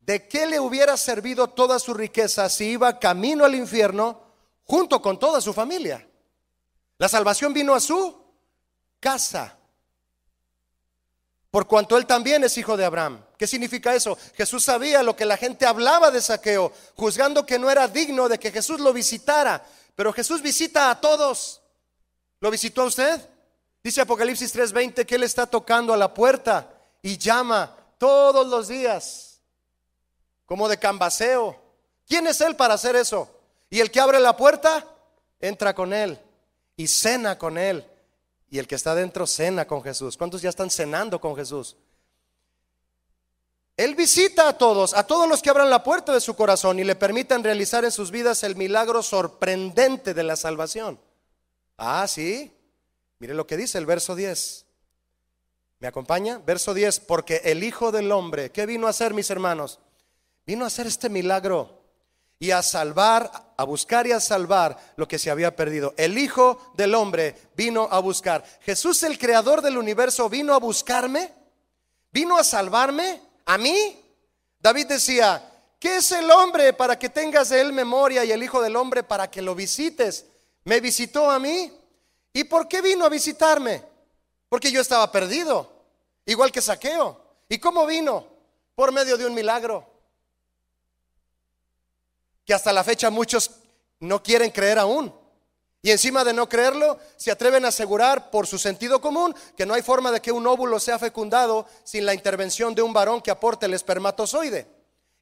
¿De 0.00 0.28
qué 0.28 0.46
le 0.46 0.60
hubiera 0.60 0.96
servido 0.96 1.48
toda 1.48 1.78
su 1.78 1.94
riqueza 1.94 2.48
si 2.48 2.72
iba 2.72 2.98
camino 2.98 3.44
al 3.44 3.54
infierno 3.54 4.20
junto 4.64 5.00
con 5.00 5.18
toda 5.18 5.40
su 5.40 5.52
familia? 5.52 6.06
La 6.98 7.08
salvación 7.08 7.52
vino 7.52 7.74
a 7.74 7.80
su 7.80 8.22
casa. 9.00 9.58
Por 11.52 11.66
cuanto 11.66 11.98
él 11.98 12.06
también 12.06 12.42
es 12.44 12.56
hijo 12.56 12.78
de 12.78 12.86
Abraham. 12.86 13.22
¿Qué 13.36 13.46
significa 13.46 13.94
eso? 13.94 14.16
Jesús 14.34 14.64
sabía 14.64 15.02
lo 15.02 15.14
que 15.14 15.26
la 15.26 15.36
gente 15.36 15.66
hablaba 15.66 16.10
de 16.10 16.22
saqueo, 16.22 16.72
juzgando 16.96 17.44
que 17.44 17.58
no 17.58 17.70
era 17.70 17.86
digno 17.86 18.26
de 18.26 18.38
que 18.38 18.50
Jesús 18.50 18.80
lo 18.80 18.90
visitara. 18.94 19.62
Pero 19.94 20.14
Jesús 20.14 20.40
visita 20.40 20.90
a 20.90 20.98
todos. 20.98 21.60
¿Lo 22.40 22.50
visitó 22.50 22.80
a 22.80 22.86
usted? 22.86 23.20
Dice 23.84 24.00
Apocalipsis 24.00 24.50
3:20 24.54 25.04
que 25.04 25.14
Él 25.14 25.24
está 25.24 25.46
tocando 25.46 25.92
a 25.92 25.98
la 25.98 26.14
puerta 26.14 26.70
y 27.02 27.18
llama 27.18 27.76
todos 27.98 28.46
los 28.46 28.68
días, 28.68 29.42
como 30.46 30.70
de 30.70 30.78
cambaseo. 30.78 31.60
¿Quién 32.08 32.28
es 32.28 32.40
Él 32.40 32.56
para 32.56 32.74
hacer 32.74 32.96
eso? 32.96 33.28
Y 33.68 33.80
el 33.80 33.90
que 33.90 34.00
abre 34.00 34.20
la 34.20 34.38
puerta, 34.38 34.86
entra 35.38 35.74
con 35.74 35.92
Él 35.92 36.18
y 36.76 36.88
cena 36.88 37.36
con 37.36 37.58
Él 37.58 37.86
y 38.52 38.58
el 38.58 38.68
que 38.68 38.74
está 38.74 38.94
dentro 38.94 39.26
cena 39.26 39.66
con 39.66 39.82
Jesús. 39.82 40.18
¿Cuántos 40.18 40.42
ya 40.42 40.50
están 40.50 40.68
cenando 40.68 41.18
con 41.18 41.34
Jesús? 41.34 41.74
Él 43.78 43.94
visita 43.94 44.46
a 44.46 44.58
todos, 44.58 44.92
a 44.92 45.06
todos 45.06 45.26
los 45.26 45.40
que 45.40 45.48
abran 45.48 45.70
la 45.70 45.82
puerta 45.82 46.12
de 46.12 46.20
su 46.20 46.36
corazón 46.36 46.78
y 46.78 46.84
le 46.84 46.94
permitan 46.94 47.42
realizar 47.42 47.82
en 47.86 47.90
sus 47.90 48.10
vidas 48.10 48.42
el 48.42 48.54
milagro 48.54 49.02
sorprendente 49.02 50.12
de 50.12 50.22
la 50.22 50.36
salvación. 50.36 51.00
Ah, 51.78 52.06
sí. 52.06 52.54
Mire 53.20 53.32
lo 53.32 53.46
que 53.46 53.56
dice 53.56 53.78
el 53.78 53.86
verso 53.86 54.14
10. 54.14 54.66
¿Me 55.78 55.88
acompaña? 55.88 56.38
Verso 56.44 56.74
10, 56.74 57.00
porque 57.00 57.40
el 57.44 57.64
Hijo 57.64 57.90
del 57.90 58.12
Hombre, 58.12 58.52
¿qué 58.52 58.66
vino 58.66 58.86
a 58.86 58.90
hacer, 58.90 59.14
mis 59.14 59.30
hermanos? 59.30 59.80
Vino 60.44 60.64
a 60.64 60.66
hacer 60.66 60.86
este 60.86 61.08
milagro 61.08 61.81
y 62.42 62.50
a 62.50 62.60
salvar, 62.60 63.30
a 63.56 63.62
buscar 63.62 64.04
y 64.08 64.10
a 64.10 64.18
salvar 64.18 64.76
lo 64.96 65.06
que 65.06 65.20
se 65.20 65.30
había 65.30 65.54
perdido. 65.54 65.94
El 65.96 66.18
Hijo 66.18 66.72
del 66.74 66.92
Hombre 66.96 67.36
vino 67.54 67.86
a 67.88 68.00
buscar. 68.00 68.42
Jesús, 68.62 69.00
el 69.04 69.16
creador 69.16 69.62
del 69.62 69.78
universo, 69.78 70.28
vino 70.28 70.52
a 70.52 70.58
buscarme, 70.58 71.32
vino 72.10 72.36
a 72.36 72.42
salvarme, 72.42 73.22
a 73.46 73.56
mí. 73.58 73.96
David 74.58 74.86
decía, 74.88 75.52
¿qué 75.78 75.98
es 75.98 76.10
el 76.10 76.28
hombre 76.32 76.72
para 76.72 76.98
que 76.98 77.10
tengas 77.10 77.50
de 77.50 77.60
él 77.60 77.72
memoria 77.72 78.24
y 78.24 78.32
el 78.32 78.42
Hijo 78.42 78.60
del 78.60 78.74
Hombre 78.74 79.04
para 79.04 79.30
que 79.30 79.40
lo 79.40 79.54
visites? 79.54 80.26
Me 80.64 80.80
visitó 80.80 81.30
a 81.30 81.38
mí. 81.38 81.72
¿Y 82.32 82.42
por 82.42 82.66
qué 82.66 82.82
vino 82.82 83.04
a 83.04 83.08
visitarme? 83.08 83.84
Porque 84.48 84.72
yo 84.72 84.80
estaba 84.80 85.12
perdido, 85.12 85.70
igual 86.26 86.50
que 86.50 86.60
Saqueo. 86.60 87.24
¿Y 87.48 87.58
cómo 87.60 87.86
vino? 87.86 88.26
Por 88.74 88.90
medio 88.90 89.16
de 89.16 89.26
un 89.26 89.34
milagro 89.34 89.91
que 92.44 92.54
hasta 92.54 92.72
la 92.72 92.84
fecha 92.84 93.10
muchos 93.10 93.50
no 94.00 94.22
quieren 94.22 94.50
creer 94.50 94.78
aún. 94.78 95.14
Y 95.84 95.90
encima 95.90 96.22
de 96.22 96.32
no 96.32 96.48
creerlo, 96.48 96.98
se 97.16 97.32
atreven 97.32 97.64
a 97.64 97.68
asegurar 97.68 98.30
por 98.30 98.46
su 98.46 98.56
sentido 98.56 99.00
común 99.00 99.34
que 99.56 99.66
no 99.66 99.74
hay 99.74 99.82
forma 99.82 100.12
de 100.12 100.22
que 100.22 100.30
un 100.30 100.46
óvulo 100.46 100.78
sea 100.78 100.98
fecundado 100.98 101.66
sin 101.82 102.06
la 102.06 102.14
intervención 102.14 102.72
de 102.74 102.82
un 102.82 102.92
varón 102.92 103.20
que 103.20 103.32
aporte 103.32 103.66
el 103.66 103.74
espermatozoide. 103.74 104.68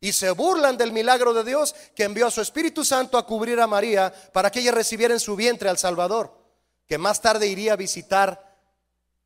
Y 0.01 0.13
se 0.13 0.31
burlan 0.31 0.77
del 0.77 0.93
milagro 0.93 1.33
de 1.33 1.45
Dios 1.45 1.75
que 1.95 2.05
envió 2.05 2.27
a 2.27 2.31
su 2.31 2.43
Espíritu 2.43 2.85
Santo 2.85 3.17
a 3.17 3.27
cubrir 3.27 3.59
a 3.61 3.67
María 3.67 4.13
para 4.33 4.51
que 4.51 4.61
ella 4.61 4.73
recibiera 4.73 5.15
en 5.15 5.21
su 5.21 5.35
vientre 5.35 5.71
al 5.71 5.79
Salvador, 5.79 6.35
que 6.87 6.99
más 6.99 7.23
tarde 7.23 7.47
iría 7.47 7.75
a 7.75 7.77
visitar 7.77 8.57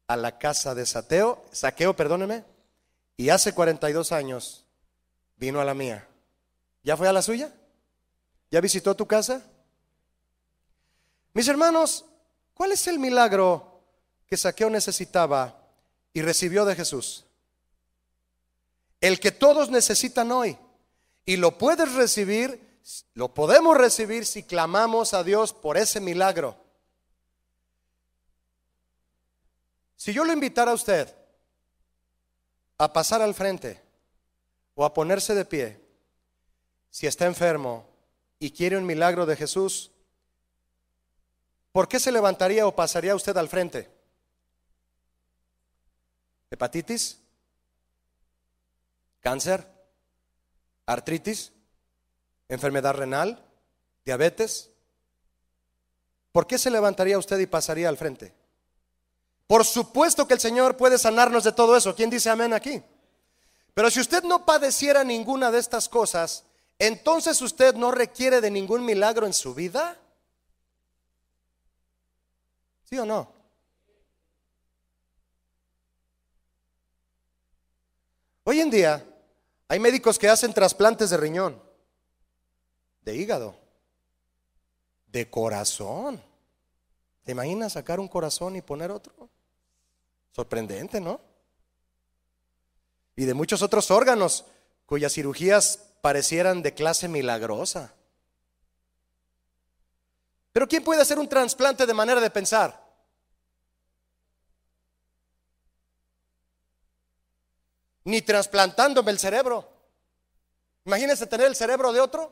a 0.06 0.16
la 0.16 0.38
casa 0.38 0.74
de 0.74 0.86
Sateo, 0.86 1.44
Saqueo, 1.50 1.96
perdóneme, 1.96 2.44
y 3.16 3.30
hace 3.30 3.54
42 3.54 4.12
años 4.12 4.64
vino 5.36 5.60
a 5.60 5.64
la 5.64 5.74
mía. 5.74 6.06
¿Ya 6.82 6.96
fue 6.96 7.08
a 7.08 7.12
la 7.12 7.22
suya? 7.22 7.52
¿Ya 8.50 8.60
visitó 8.60 8.94
tu 8.94 9.06
casa? 9.06 9.42
Mis 11.32 11.48
hermanos, 11.48 12.04
¿cuál 12.54 12.72
es 12.72 12.86
el 12.86 12.98
milagro 12.98 13.82
que 14.26 14.36
Saqueo 14.36 14.70
necesitaba 14.70 15.60
y 16.12 16.22
recibió 16.22 16.64
de 16.64 16.76
Jesús? 16.76 17.24
El 19.00 19.18
que 19.18 19.32
todos 19.32 19.68
necesitan 19.70 20.30
hoy. 20.30 20.56
Y 21.26 21.36
lo 21.36 21.58
puedes 21.58 21.92
recibir, 21.92 22.80
lo 23.14 23.34
podemos 23.34 23.76
recibir 23.76 24.26
si 24.26 24.44
clamamos 24.44 25.14
a 25.14 25.24
Dios 25.24 25.52
por 25.52 25.76
ese 25.76 26.00
milagro. 26.00 26.56
Si 29.96 30.12
yo 30.12 30.24
lo 30.24 30.32
invitara 30.32 30.70
a 30.70 30.74
usted 30.74 31.12
a 32.78 32.92
pasar 32.92 33.22
al 33.22 33.34
frente 33.34 33.82
o 34.74 34.84
a 34.84 34.92
ponerse 34.92 35.34
de 35.34 35.44
pie, 35.44 35.80
si 36.90 37.06
está 37.06 37.26
enfermo 37.26 37.93
y 38.44 38.50
quiere 38.50 38.76
un 38.76 38.84
milagro 38.84 39.24
de 39.24 39.36
Jesús, 39.36 39.90
¿por 41.72 41.88
qué 41.88 41.98
se 41.98 42.12
levantaría 42.12 42.66
o 42.66 42.76
pasaría 42.76 43.14
usted 43.14 43.34
al 43.38 43.48
frente? 43.48 43.90
¿Hepatitis? 46.50 47.20
¿Cáncer? 49.20 49.66
artritis, 50.84 51.52
enfermedad 52.50 52.92
renal, 52.92 53.42
diabetes. 54.04 54.68
¿Por 56.30 56.46
qué 56.46 56.58
se 56.58 56.70
levantaría 56.70 57.16
usted 57.16 57.38
y 57.38 57.46
pasaría 57.46 57.88
al 57.88 57.96
frente? 57.96 58.34
Por 59.46 59.64
supuesto 59.64 60.28
que 60.28 60.34
el 60.34 60.40
Señor 60.40 60.76
puede 60.76 60.98
sanarnos 60.98 61.44
de 61.44 61.52
todo 61.52 61.78
eso. 61.78 61.94
¿Quién 61.94 62.10
dice 62.10 62.28
amén 62.28 62.52
aquí? 62.52 62.82
Pero 63.72 63.90
si 63.90 64.00
usted 64.00 64.22
no 64.22 64.44
padeciera 64.44 65.02
ninguna 65.02 65.50
de 65.50 65.60
estas 65.60 65.88
cosas, 65.88 66.44
entonces 66.86 67.40
usted 67.42 67.74
no 67.74 67.90
requiere 67.90 68.40
de 68.40 68.50
ningún 68.50 68.84
milagro 68.84 69.26
en 69.26 69.32
su 69.32 69.54
vida. 69.54 69.98
¿Sí 72.84 72.98
o 72.98 73.06
no? 73.06 73.32
Hoy 78.44 78.60
en 78.60 78.70
día, 78.70 79.04
hay 79.68 79.78
médicos 79.78 80.18
que 80.18 80.28
hacen 80.28 80.52
trasplantes 80.52 81.08
de 81.10 81.16
riñón, 81.16 81.62
de 83.00 83.16
hígado, 83.16 83.56
de 85.06 85.30
corazón. 85.30 86.22
¿Te 87.22 87.32
imaginas 87.32 87.72
sacar 87.72 87.98
un 88.00 88.08
corazón 88.08 88.56
y 88.56 88.60
poner 88.60 88.90
otro? 88.90 89.30
Sorprendente, 90.32 91.00
¿no? 91.00 91.20
Y 93.16 93.24
de 93.24 93.32
muchos 93.32 93.62
otros 93.62 93.90
órganos 93.90 94.44
cuyas 94.84 95.14
cirugías 95.14 95.93
parecieran 96.04 96.60
de 96.60 96.74
clase 96.74 97.08
milagrosa. 97.08 97.94
Pero 100.52 100.68
¿quién 100.68 100.84
puede 100.84 101.00
hacer 101.00 101.18
un 101.18 101.30
trasplante 101.30 101.86
de 101.86 101.94
manera 101.94 102.20
de 102.20 102.28
pensar? 102.28 102.84
ni 108.04 108.20
trasplantándome 108.20 109.10
el 109.10 109.18
cerebro. 109.18 109.66
Imagínense 110.84 111.26
tener 111.26 111.46
el 111.46 111.56
cerebro 111.56 111.90
de 111.90 112.00
otro. 112.00 112.30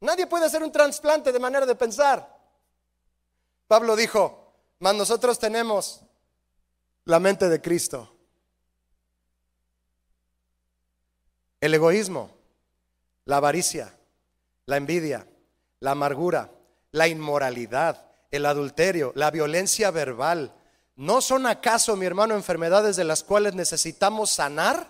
Nadie 0.00 0.28
puede 0.28 0.46
hacer 0.46 0.62
un 0.62 0.70
trasplante 0.70 1.32
de 1.32 1.40
manera 1.40 1.66
de 1.66 1.74
pensar. 1.74 2.32
Pablo 3.66 3.96
dijo, 3.96 4.54
mas 4.78 4.94
nosotros 4.94 5.36
tenemos 5.38 6.02
la 7.06 7.18
mente 7.18 7.48
de 7.48 7.60
Cristo. 7.60 8.13
El 11.64 11.72
egoísmo, 11.72 12.30
la 13.24 13.38
avaricia, 13.38 13.96
la 14.66 14.76
envidia, 14.76 15.26
la 15.80 15.92
amargura, 15.92 16.50
la 16.90 17.08
inmoralidad, 17.08 18.04
el 18.30 18.44
adulterio, 18.44 19.12
la 19.14 19.30
violencia 19.30 19.90
verbal, 19.90 20.52
¿No 20.96 21.20
son 21.20 21.46
acaso, 21.46 21.96
mi 21.96 22.06
hermano, 22.06 22.34
enfermedades 22.34 22.96
de 22.96 23.04
las 23.04 23.24
cuales 23.24 23.54
necesitamos 23.54 24.30
sanar? 24.30 24.88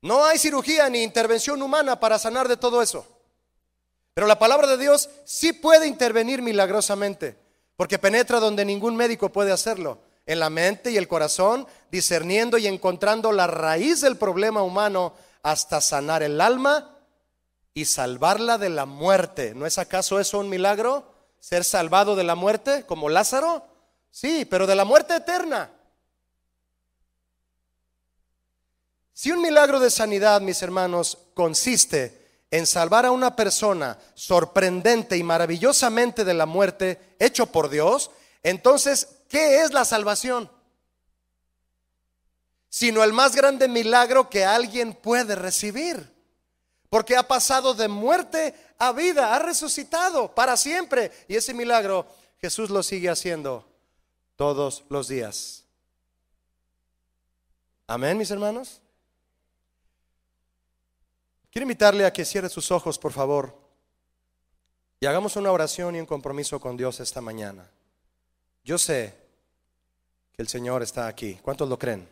No 0.00 0.24
hay 0.24 0.38
cirugía 0.38 0.88
ni 0.88 1.02
intervención 1.02 1.60
humana 1.60 2.00
para 2.00 2.18
sanar 2.18 2.48
de 2.48 2.56
todo 2.56 2.80
eso. 2.80 3.06
Pero 4.14 4.26
la 4.26 4.38
palabra 4.38 4.66
de 4.68 4.78
Dios 4.78 5.10
sí 5.24 5.52
puede 5.52 5.86
intervenir 5.86 6.40
milagrosamente, 6.40 7.36
porque 7.76 7.98
penetra 7.98 8.40
donde 8.40 8.64
ningún 8.64 8.96
médico 8.96 9.30
puede 9.30 9.52
hacerlo, 9.52 9.98
en 10.26 10.40
la 10.40 10.50
mente 10.50 10.90
y 10.90 10.96
el 10.96 11.08
corazón, 11.08 11.66
discerniendo 11.90 12.58
y 12.58 12.66
encontrando 12.66 13.32
la 13.32 13.46
raíz 13.46 14.00
del 14.00 14.16
problema 14.16 14.62
humano 14.62 15.14
hasta 15.42 15.80
sanar 15.80 16.24
el 16.24 16.40
alma 16.40 16.98
y 17.72 17.84
salvarla 17.84 18.58
de 18.58 18.68
la 18.68 18.86
muerte. 18.86 19.54
¿No 19.54 19.66
es 19.66 19.78
acaso 19.78 20.18
eso 20.18 20.40
un 20.40 20.48
milagro? 20.48 21.14
¿Ser 21.38 21.62
salvado 21.62 22.16
de 22.16 22.24
la 22.24 22.34
muerte 22.34 22.84
como 22.86 23.08
Lázaro? 23.08 23.64
Sí, 24.10 24.44
pero 24.44 24.66
de 24.66 24.74
la 24.74 24.84
muerte 24.84 25.14
eterna. 25.14 25.70
Si 29.12 29.30
un 29.30 29.40
milagro 29.40 29.78
de 29.78 29.90
sanidad, 29.90 30.40
mis 30.40 30.60
hermanos, 30.60 31.18
consiste 31.34 32.44
en 32.50 32.66
salvar 32.66 33.06
a 33.06 33.12
una 33.12 33.36
persona 33.36 33.98
sorprendente 34.14 35.16
y 35.16 35.22
maravillosamente 35.22 36.24
de 36.24 36.34
la 36.34 36.46
muerte, 36.46 37.16
hecho 37.18 37.46
por 37.46 37.68
Dios, 37.68 38.10
entonces, 38.42 39.15
¿qué 39.28 39.62
es 39.62 39.72
la 39.72 39.84
salvación? 39.84 40.50
Sino 42.68 43.02
el 43.02 43.12
más 43.12 43.34
grande 43.34 43.68
milagro 43.68 44.28
que 44.28 44.44
alguien 44.44 44.94
puede 44.94 45.34
recibir. 45.34 46.14
Porque 46.88 47.16
ha 47.16 47.26
pasado 47.26 47.74
de 47.74 47.88
muerte 47.88 48.54
a 48.78 48.92
vida, 48.92 49.34
ha 49.34 49.38
resucitado 49.38 50.34
para 50.34 50.56
siempre. 50.56 51.10
Y 51.28 51.36
ese 51.36 51.52
milagro 51.52 52.06
Jesús 52.40 52.70
lo 52.70 52.82
sigue 52.82 53.08
haciendo 53.08 53.64
todos 54.36 54.84
los 54.88 55.08
días. 55.08 55.64
Amén, 57.86 58.18
mis 58.18 58.30
hermanos. 58.30 58.80
Quiero 61.50 61.64
invitarle 61.64 62.04
a 62.04 62.12
que 62.12 62.24
cierre 62.24 62.48
sus 62.48 62.70
ojos, 62.70 62.98
por 62.98 63.12
favor, 63.12 63.58
y 65.00 65.06
hagamos 65.06 65.36
una 65.36 65.50
oración 65.52 65.96
y 65.96 66.00
un 66.00 66.06
compromiso 66.06 66.60
con 66.60 66.76
Dios 66.76 67.00
esta 67.00 67.20
mañana. 67.20 67.70
Yo 68.66 68.76
sé 68.76 69.14
que 70.32 70.42
el 70.42 70.48
Señor 70.48 70.82
está 70.82 71.06
aquí. 71.06 71.38
¿Cuántos 71.40 71.68
lo 71.68 71.78
creen? 71.78 72.06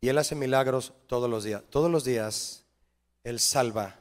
Y 0.00 0.08
Él 0.08 0.18
hace 0.18 0.34
milagros 0.34 0.92
todos 1.06 1.30
los 1.30 1.44
días. 1.44 1.62
Todos 1.70 1.90
los 1.90 2.04
días 2.04 2.62
él 3.24 3.38
salva 3.38 3.94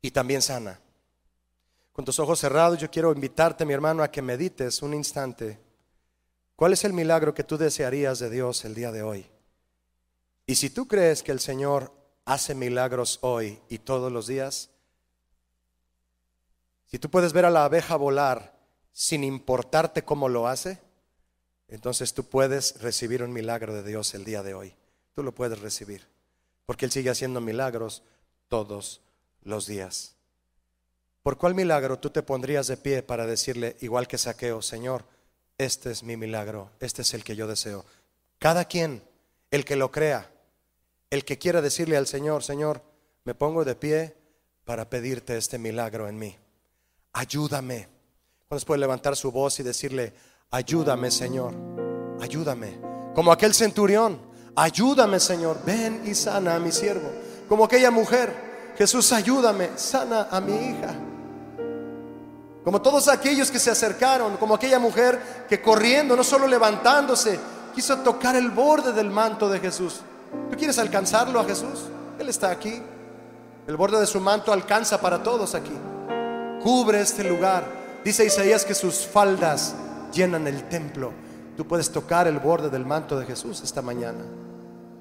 y 0.00 0.10
también 0.10 0.42
sana. 0.42 0.78
Con 1.92 2.04
tus 2.04 2.18
ojos 2.18 2.40
cerrados, 2.40 2.78
yo 2.78 2.90
quiero 2.90 3.12
invitarte, 3.12 3.64
mi 3.64 3.72
hermano, 3.72 4.02
a 4.02 4.10
que 4.10 4.22
medites 4.22 4.82
un 4.82 4.94
instante. 4.94 5.58
¿Cuál 6.56 6.72
es 6.72 6.84
el 6.84 6.92
milagro 6.92 7.34
que 7.34 7.44
tú 7.44 7.56
desearías 7.56 8.18
de 8.18 8.30
Dios 8.30 8.64
el 8.64 8.74
día 8.74 8.92
de 8.92 9.02
hoy? 9.02 9.26
Y 10.46 10.56
si 10.56 10.70
tú 10.70 10.86
crees 10.86 11.22
que 11.22 11.32
el 11.32 11.40
Señor 11.40 11.92
hace 12.24 12.54
milagros 12.54 13.18
hoy 13.22 13.60
y 13.68 13.78
todos 13.78 14.12
los 14.12 14.26
días, 14.26 14.70
si 16.86 16.98
tú 16.98 17.10
puedes 17.10 17.32
ver 17.32 17.44
a 17.44 17.50
la 17.50 17.64
abeja 17.64 17.96
volar 17.96 18.53
sin 18.94 19.24
importarte 19.24 20.04
cómo 20.04 20.30
lo 20.30 20.46
hace, 20.46 20.78
entonces 21.68 22.14
tú 22.14 22.24
puedes 22.24 22.80
recibir 22.80 23.22
un 23.22 23.32
milagro 23.32 23.74
de 23.74 23.82
Dios 23.82 24.14
el 24.14 24.24
día 24.24 24.42
de 24.42 24.54
hoy. 24.54 24.74
Tú 25.14 25.22
lo 25.22 25.34
puedes 25.34 25.60
recibir 25.60 26.06
porque 26.64 26.86
Él 26.86 26.92
sigue 26.92 27.10
haciendo 27.10 27.40
milagros 27.40 28.02
todos 28.48 29.02
los 29.42 29.66
días. 29.66 30.14
¿Por 31.22 31.36
cuál 31.36 31.54
milagro 31.54 31.98
tú 31.98 32.10
te 32.10 32.22
pondrías 32.22 32.66
de 32.68 32.76
pie 32.76 33.02
para 33.02 33.26
decirle, 33.26 33.76
igual 33.80 34.06
que 34.06 34.16
saqueo, 34.16 34.62
Señor, 34.62 35.04
este 35.58 35.90
es 35.90 36.02
mi 36.02 36.16
milagro, 36.16 36.70
este 36.80 37.02
es 37.02 37.14
el 37.14 37.24
que 37.24 37.36
yo 37.36 37.46
deseo? 37.46 37.84
Cada 38.38 38.66
quien, 38.66 39.02
el 39.50 39.64
que 39.64 39.76
lo 39.76 39.90
crea, 39.90 40.30
el 41.10 41.24
que 41.24 41.38
quiera 41.38 41.62
decirle 41.62 41.96
al 41.96 42.06
Señor, 42.06 42.42
Señor, 42.42 42.82
me 43.24 43.34
pongo 43.34 43.64
de 43.64 43.74
pie 43.74 44.16
para 44.64 44.88
pedirte 44.88 45.36
este 45.36 45.58
milagro 45.58 46.08
en 46.08 46.18
mí. 46.18 46.38
Ayúdame. 47.12 47.93
Cuando 48.48 48.66
puede 48.66 48.80
levantar 48.80 49.16
su 49.16 49.32
voz 49.32 49.58
y 49.60 49.62
decirle, 49.62 50.14
ayúdame, 50.50 51.10
Señor, 51.10 51.54
ayúdame. 52.20 52.80
Como 53.14 53.32
aquel 53.32 53.54
centurión, 53.54 54.34
Ayúdame, 54.56 55.18
Señor. 55.18 55.58
Ven 55.64 56.02
y 56.04 56.14
sana 56.14 56.54
a 56.54 56.58
mi 56.58 56.70
siervo. 56.70 57.10
Como 57.48 57.64
aquella 57.64 57.90
mujer. 57.90 58.72
Jesús, 58.76 59.12
ayúdame. 59.12 59.70
Sana 59.76 60.28
a 60.30 60.40
mi 60.40 60.54
hija. 60.54 60.94
Como 62.64 62.80
todos 62.80 63.08
aquellos 63.08 63.50
que 63.50 63.58
se 63.58 63.70
acercaron, 63.70 64.36
como 64.38 64.54
aquella 64.54 64.78
mujer 64.78 65.44
que 65.48 65.60
corriendo, 65.60 66.16
no 66.16 66.24
solo 66.24 66.46
levantándose, 66.46 67.38
quiso 67.74 67.98
tocar 67.98 68.36
el 68.36 68.50
borde 68.50 68.92
del 68.92 69.10
manto 69.10 69.50
de 69.50 69.60
Jesús. 69.60 70.00
¿Tú 70.50 70.56
quieres 70.56 70.78
alcanzarlo 70.78 71.40
a 71.40 71.44
Jesús? 71.44 71.86
Él 72.18 72.28
está 72.28 72.50
aquí. 72.50 72.82
El 73.66 73.76
borde 73.76 74.00
de 74.00 74.06
su 74.06 74.20
manto 74.20 74.52
alcanza 74.52 75.00
para 75.00 75.22
todos 75.22 75.54
aquí. 75.54 75.74
Cubre 76.62 77.00
este 77.00 77.24
lugar. 77.24 77.83
Dice 78.04 78.26
Isaías 78.26 78.66
que 78.66 78.74
sus 78.74 79.06
faldas 79.06 79.74
llenan 80.12 80.46
el 80.46 80.68
templo. 80.68 81.12
Tú 81.56 81.66
puedes 81.66 81.90
tocar 81.90 82.26
el 82.28 82.38
borde 82.38 82.68
del 82.68 82.84
manto 82.84 83.18
de 83.18 83.24
Jesús 83.24 83.62
esta 83.62 83.80
mañana. 83.80 84.24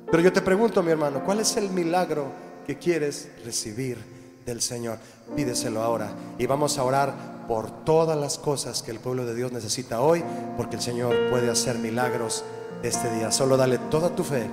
Pero 0.09 0.23
yo 0.23 0.31
te 0.31 0.41
pregunto, 0.41 0.81
mi 0.81 0.91
hermano, 0.91 1.23
¿cuál 1.25 1.39
es 1.39 1.57
el 1.57 1.69
milagro 1.69 2.27
que 2.65 2.77
quieres 2.77 3.29
recibir 3.43 3.97
del 4.45 4.61
Señor? 4.61 4.99
Pídeselo 5.35 5.81
ahora 5.81 6.11
y 6.37 6.45
vamos 6.45 6.77
a 6.77 6.83
orar 6.83 7.45
por 7.47 7.83
todas 7.83 8.17
las 8.17 8.37
cosas 8.37 8.81
que 8.81 8.91
el 8.91 8.99
pueblo 8.99 9.25
de 9.25 9.35
Dios 9.35 9.51
necesita 9.51 9.99
hoy, 9.99 10.23
porque 10.55 10.77
el 10.77 10.81
Señor 10.81 11.29
puede 11.29 11.49
hacer 11.49 11.79
milagros 11.79 12.45
este 12.83 13.13
día. 13.15 13.31
Solo 13.31 13.57
dale 13.57 13.79
toda 13.89 14.15
tu 14.15 14.23
fe 14.23 14.47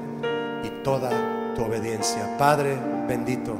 y 0.64 0.82
toda 0.82 1.54
tu 1.54 1.62
obediencia. 1.62 2.36
Padre 2.36 2.76
bendito, 3.06 3.54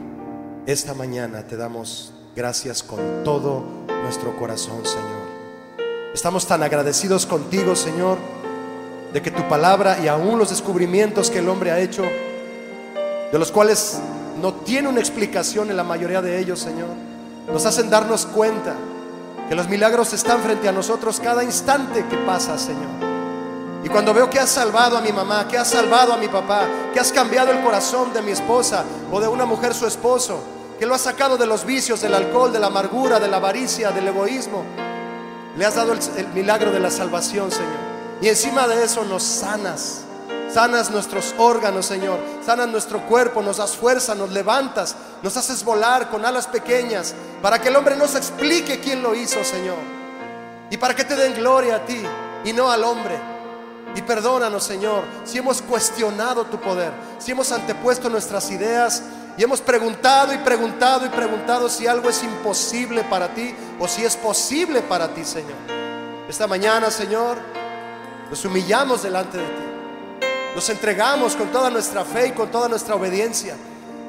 esta 0.67 0.95
mañana 0.95 1.47
te 1.47 1.57
damos 1.57 2.15
gracias 2.35 2.83
con 2.83 3.25
todo 3.25 3.65
nuestro 4.03 4.37
corazón, 4.37 4.85
Señor. 4.85 5.21
Estamos 6.15 6.47
tan 6.47 6.63
agradecidos 6.63 7.27
contigo, 7.27 7.75
Señor, 7.75 8.19
de 9.13 9.21
que 9.23 9.31
tu 9.31 9.47
palabra 9.49 9.99
y 10.03 10.09
aún 10.09 10.39
los 10.39 10.51
descubrimientos 10.51 11.31
que 11.31 11.39
el 11.39 11.49
hombre 11.49 11.71
ha 11.71 11.81
hecho, 11.81 12.05
de 13.33 13.39
los 13.39 13.51
cuales 13.51 14.01
no 14.41 14.55
tiene 14.55 14.89
una 14.89 15.01
explicación 15.01 15.71
en 15.71 15.77
la 15.77 15.85
mayoría 15.85 16.23
de 16.23 16.39
ellos, 16.39 16.61
Señor, 16.61 16.89
nos 17.53 17.67
hacen 17.67 17.91
darnos 17.91 18.27
cuenta 18.27 18.75
que 19.49 19.55
los 19.55 19.69
milagros 19.69 20.13
están 20.13 20.41
frente 20.41 20.69
a 20.69 20.73
nosotros 20.73 21.19
cada 21.21 21.43
instante 21.43 22.07
que 22.09 22.17
pasa, 22.19 22.57
Señor. 22.57 23.11
Y 23.83 23.89
cuando 23.89 24.15
veo 24.15 24.31
que 24.31 24.39
has 24.39 24.51
salvado 24.51 24.97
a 24.97 25.01
mi 25.01 25.11
mamá, 25.11 25.49
que 25.49 25.59
has 25.59 25.69
salvado 25.69 26.13
a 26.13 26.17
mi 26.17 26.29
papá, 26.29 26.69
que 26.93 27.01
has 27.01 27.11
cambiado 27.11 27.51
el 27.51 27.61
corazón 27.63 28.13
de 28.13 28.23
mi 28.23 28.31
esposa 28.31 28.85
o 29.11 29.21
de 29.21 29.27
una 29.27 29.47
mujer 29.47 29.75
su 29.75 29.87
esposo, 29.87 30.60
que 30.81 30.87
lo 30.87 30.95
has 30.95 31.03
sacado 31.03 31.37
de 31.37 31.45
los 31.45 31.67
vicios, 31.67 32.01
del 32.01 32.15
alcohol, 32.15 32.51
de 32.55 32.59
la 32.59 32.69
amargura, 32.69 33.21
de 33.21 33.29
la 33.29 33.37
avaricia, 33.37 33.91
del 33.91 34.09
egoísmo, 34.09 34.65
le 35.55 35.67
has 35.67 35.75
dado 35.75 35.93
el, 35.93 35.99
el 36.17 36.29
milagro 36.29 36.73
de 36.73 36.81
la 36.81 36.91
salvación, 36.91 37.53
Señor. 37.53 37.69
Y 38.23 38.29
encima 38.29 38.67
de 38.67 38.83
eso 38.83 39.05
nos 39.05 39.23
sanas. 39.23 40.05
Sanas 40.51 40.91
nuestros 40.91 41.35
órganos, 41.37 41.85
Señor. 41.85 42.19
Sanas 42.43 42.67
nuestro 42.69 43.05
cuerpo, 43.07 43.43
nos 43.43 43.59
das 43.59 43.77
fuerza, 43.77 44.15
nos 44.15 44.31
levantas, 44.31 44.97
nos 45.23 45.37
haces 45.37 45.63
volar 45.65 46.09
con 46.09 46.25
alas 46.25 46.47
pequeñas 46.47 47.15
para 47.43 47.61
que 47.61 47.69
el 47.69 47.77
hombre 47.77 47.95
no 47.95 48.09
se 48.09 48.17
explique 48.17 48.81
quién 48.81 49.03
lo 49.03 49.15
hizo, 49.15 49.45
Señor. 49.45 49.77
Y 50.71 50.79
para 50.79 50.97
que 50.97 51.05
te 51.05 51.15
den 51.15 51.35
gloria 51.35 51.77
a 51.77 51.85
ti 51.85 52.01
y 52.43 52.55
no 52.55 52.71
al 52.71 52.85
hombre. 52.85 53.19
Y 53.95 54.01
perdónanos, 54.01 54.65
Señor, 54.65 55.03
si 55.25 55.37
hemos 55.37 55.61
cuestionado 55.61 56.47
tu 56.47 56.59
poder, 56.59 56.93
si 57.19 57.33
hemos 57.33 57.53
antepuesto 57.53 58.09
nuestras 58.09 58.51
ideas 58.51 59.03
y 59.41 59.43
hemos 59.43 59.63
preguntado 59.63 60.35
y 60.35 60.37
preguntado 60.37 61.07
y 61.07 61.09
preguntado 61.09 61.71
si 61.71 61.87
algo 61.87 62.11
es 62.11 62.23
imposible 62.23 63.03
para 63.05 63.33
ti 63.33 63.55
o 63.79 63.89
si 63.89 64.05
es 64.05 64.15
posible 64.15 64.83
para 64.83 65.15
ti, 65.15 65.25
Señor. 65.25 65.57
Esta 66.29 66.47
mañana, 66.47 66.91
Señor, 66.91 67.39
nos 68.29 68.45
humillamos 68.45 69.03
delante 69.03 69.39
de 69.39 69.47
ti. 69.47 70.27
Nos 70.55 70.69
entregamos 70.69 71.37
con 71.37 71.49
toda 71.49 71.71
nuestra 71.71 72.05
fe 72.05 72.27
y 72.27 72.33
con 72.33 72.51
toda 72.51 72.69
nuestra 72.69 72.95
obediencia 72.97 73.57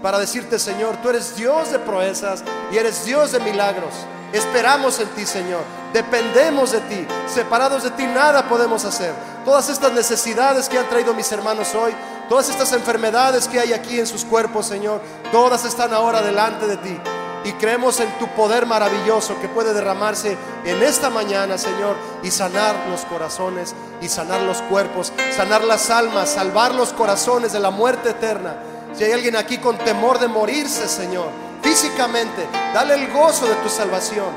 para 0.02 0.20
decirte, 0.20 0.60
Señor, 0.60 0.98
tú 1.02 1.08
eres 1.08 1.34
Dios 1.34 1.72
de 1.72 1.80
proezas 1.80 2.44
y 2.70 2.78
eres 2.78 3.06
Dios 3.06 3.32
de 3.32 3.40
milagros. 3.40 3.94
Esperamos 4.34 5.00
en 5.00 5.08
ti, 5.10 5.26
Señor. 5.26 5.64
Dependemos 5.94 6.74
de 6.74 6.82
ti. 6.82 7.08
Separados 7.34 7.84
de 7.84 7.92
ti 7.92 8.06
nada 8.06 8.50
podemos 8.50 8.84
hacer. 8.84 9.14
Todas 9.46 9.70
estas 9.70 9.94
necesidades 9.94 10.68
que 10.68 10.78
han 10.78 10.90
traído 10.90 11.14
mis 11.14 11.32
hermanos 11.32 11.74
hoy, 11.74 11.94
todas 12.32 12.48
estas 12.48 12.72
enfermedades 12.72 13.50
que 13.50 13.60
hay 13.60 13.74
aquí 13.74 14.00
en 14.00 14.08
sus 14.08 14.24
cuerpos, 14.24 14.66
Señor, 14.66 15.02
todas 15.34 15.66
están 15.66 15.94
ahora 15.94 16.22
delante 16.22 16.66
de 16.66 16.78
ti. 16.78 16.98
Y 17.44 17.52
creemos 17.54 18.00
en 18.00 18.10
tu 18.20 18.28
poder 18.30 18.66
maravilloso 18.66 19.38
que 19.42 19.50
puede 19.50 19.74
derramarse 19.74 20.38
en 20.64 20.82
esta 20.82 21.10
mañana, 21.10 21.58
Señor, 21.58 21.98
y 22.24 22.32
sanar 22.32 22.74
los 22.90 23.02
corazones, 23.02 23.76
y 24.00 24.08
sanar 24.08 24.40
los 24.44 24.62
cuerpos, 24.62 25.12
sanar 25.36 25.66
las 25.66 25.90
almas, 25.90 26.30
salvar 26.30 26.74
los 26.74 26.94
corazones 26.94 27.52
de 27.52 27.60
la 27.60 27.70
muerte 27.70 28.12
eterna. 28.12 28.56
Si 28.94 29.04
hay 29.04 29.12
alguien 29.12 29.36
aquí 29.36 29.58
con 29.58 29.78
temor 29.80 30.18
de 30.18 30.30
morirse, 30.30 30.88
Señor, 30.88 31.28
físicamente, 31.62 32.48
dale 32.74 32.94
el 32.94 33.12
gozo 33.12 33.46
de 33.46 33.56
tu 33.56 33.68
salvación 33.68 34.30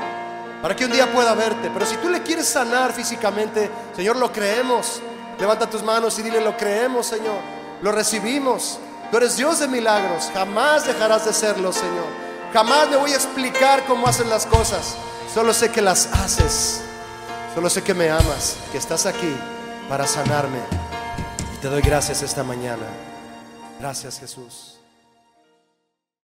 para 0.61 0.75
que 0.75 0.83
un 0.83 0.91
día 0.91 1.09
pueda 1.13 1.33
verte. 1.33 1.71
Pero 1.73 1.85
si 1.85 1.95
tú 1.95 2.09
le 2.09 2.21
quieres 2.23 2.49
sanar 2.49 2.91
físicamente, 2.91 3.71
Señor, 3.95 4.17
lo 4.17 4.33
creemos. 4.33 5.01
Levanta 5.39 5.69
tus 5.69 5.81
manos 5.81 6.19
y 6.19 6.23
dile, 6.23 6.41
lo 6.41 6.57
creemos, 6.57 7.05
Señor. 7.05 7.54
Lo 7.85 7.91
recibimos. 7.91 8.79
Tú 9.11 9.17
eres 9.17 9.37
Dios 9.37 9.59
de 9.59 9.67
milagros. 9.67 10.31
Jamás 10.33 10.87
dejarás 10.87 11.23
de 11.23 11.31
serlo, 11.31 11.71
Señor. 11.71 12.07
Jamás 12.51 12.89
me 12.89 12.97
voy 12.97 13.11
a 13.11 13.15
explicar 13.15 13.85
cómo 13.85 14.07
hacen 14.07 14.27
las 14.27 14.47
cosas. 14.47 14.95
Solo 15.31 15.53
sé 15.53 15.69
que 15.69 15.83
las 15.83 16.07
haces. 16.07 16.81
Solo 17.53 17.69
sé 17.69 17.83
que 17.83 17.93
me 17.93 18.09
amas, 18.09 18.57
que 18.71 18.79
estás 18.79 19.05
aquí 19.05 19.37
para 19.87 20.07
sanarme. 20.07 20.57
Y 21.53 21.57
te 21.57 21.67
doy 21.67 21.83
gracias 21.83 22.23
esta 22.23 22.43
mañana. 22.43 22.87
Gracias 23.79 24.19
Jesús. 24.19 24.74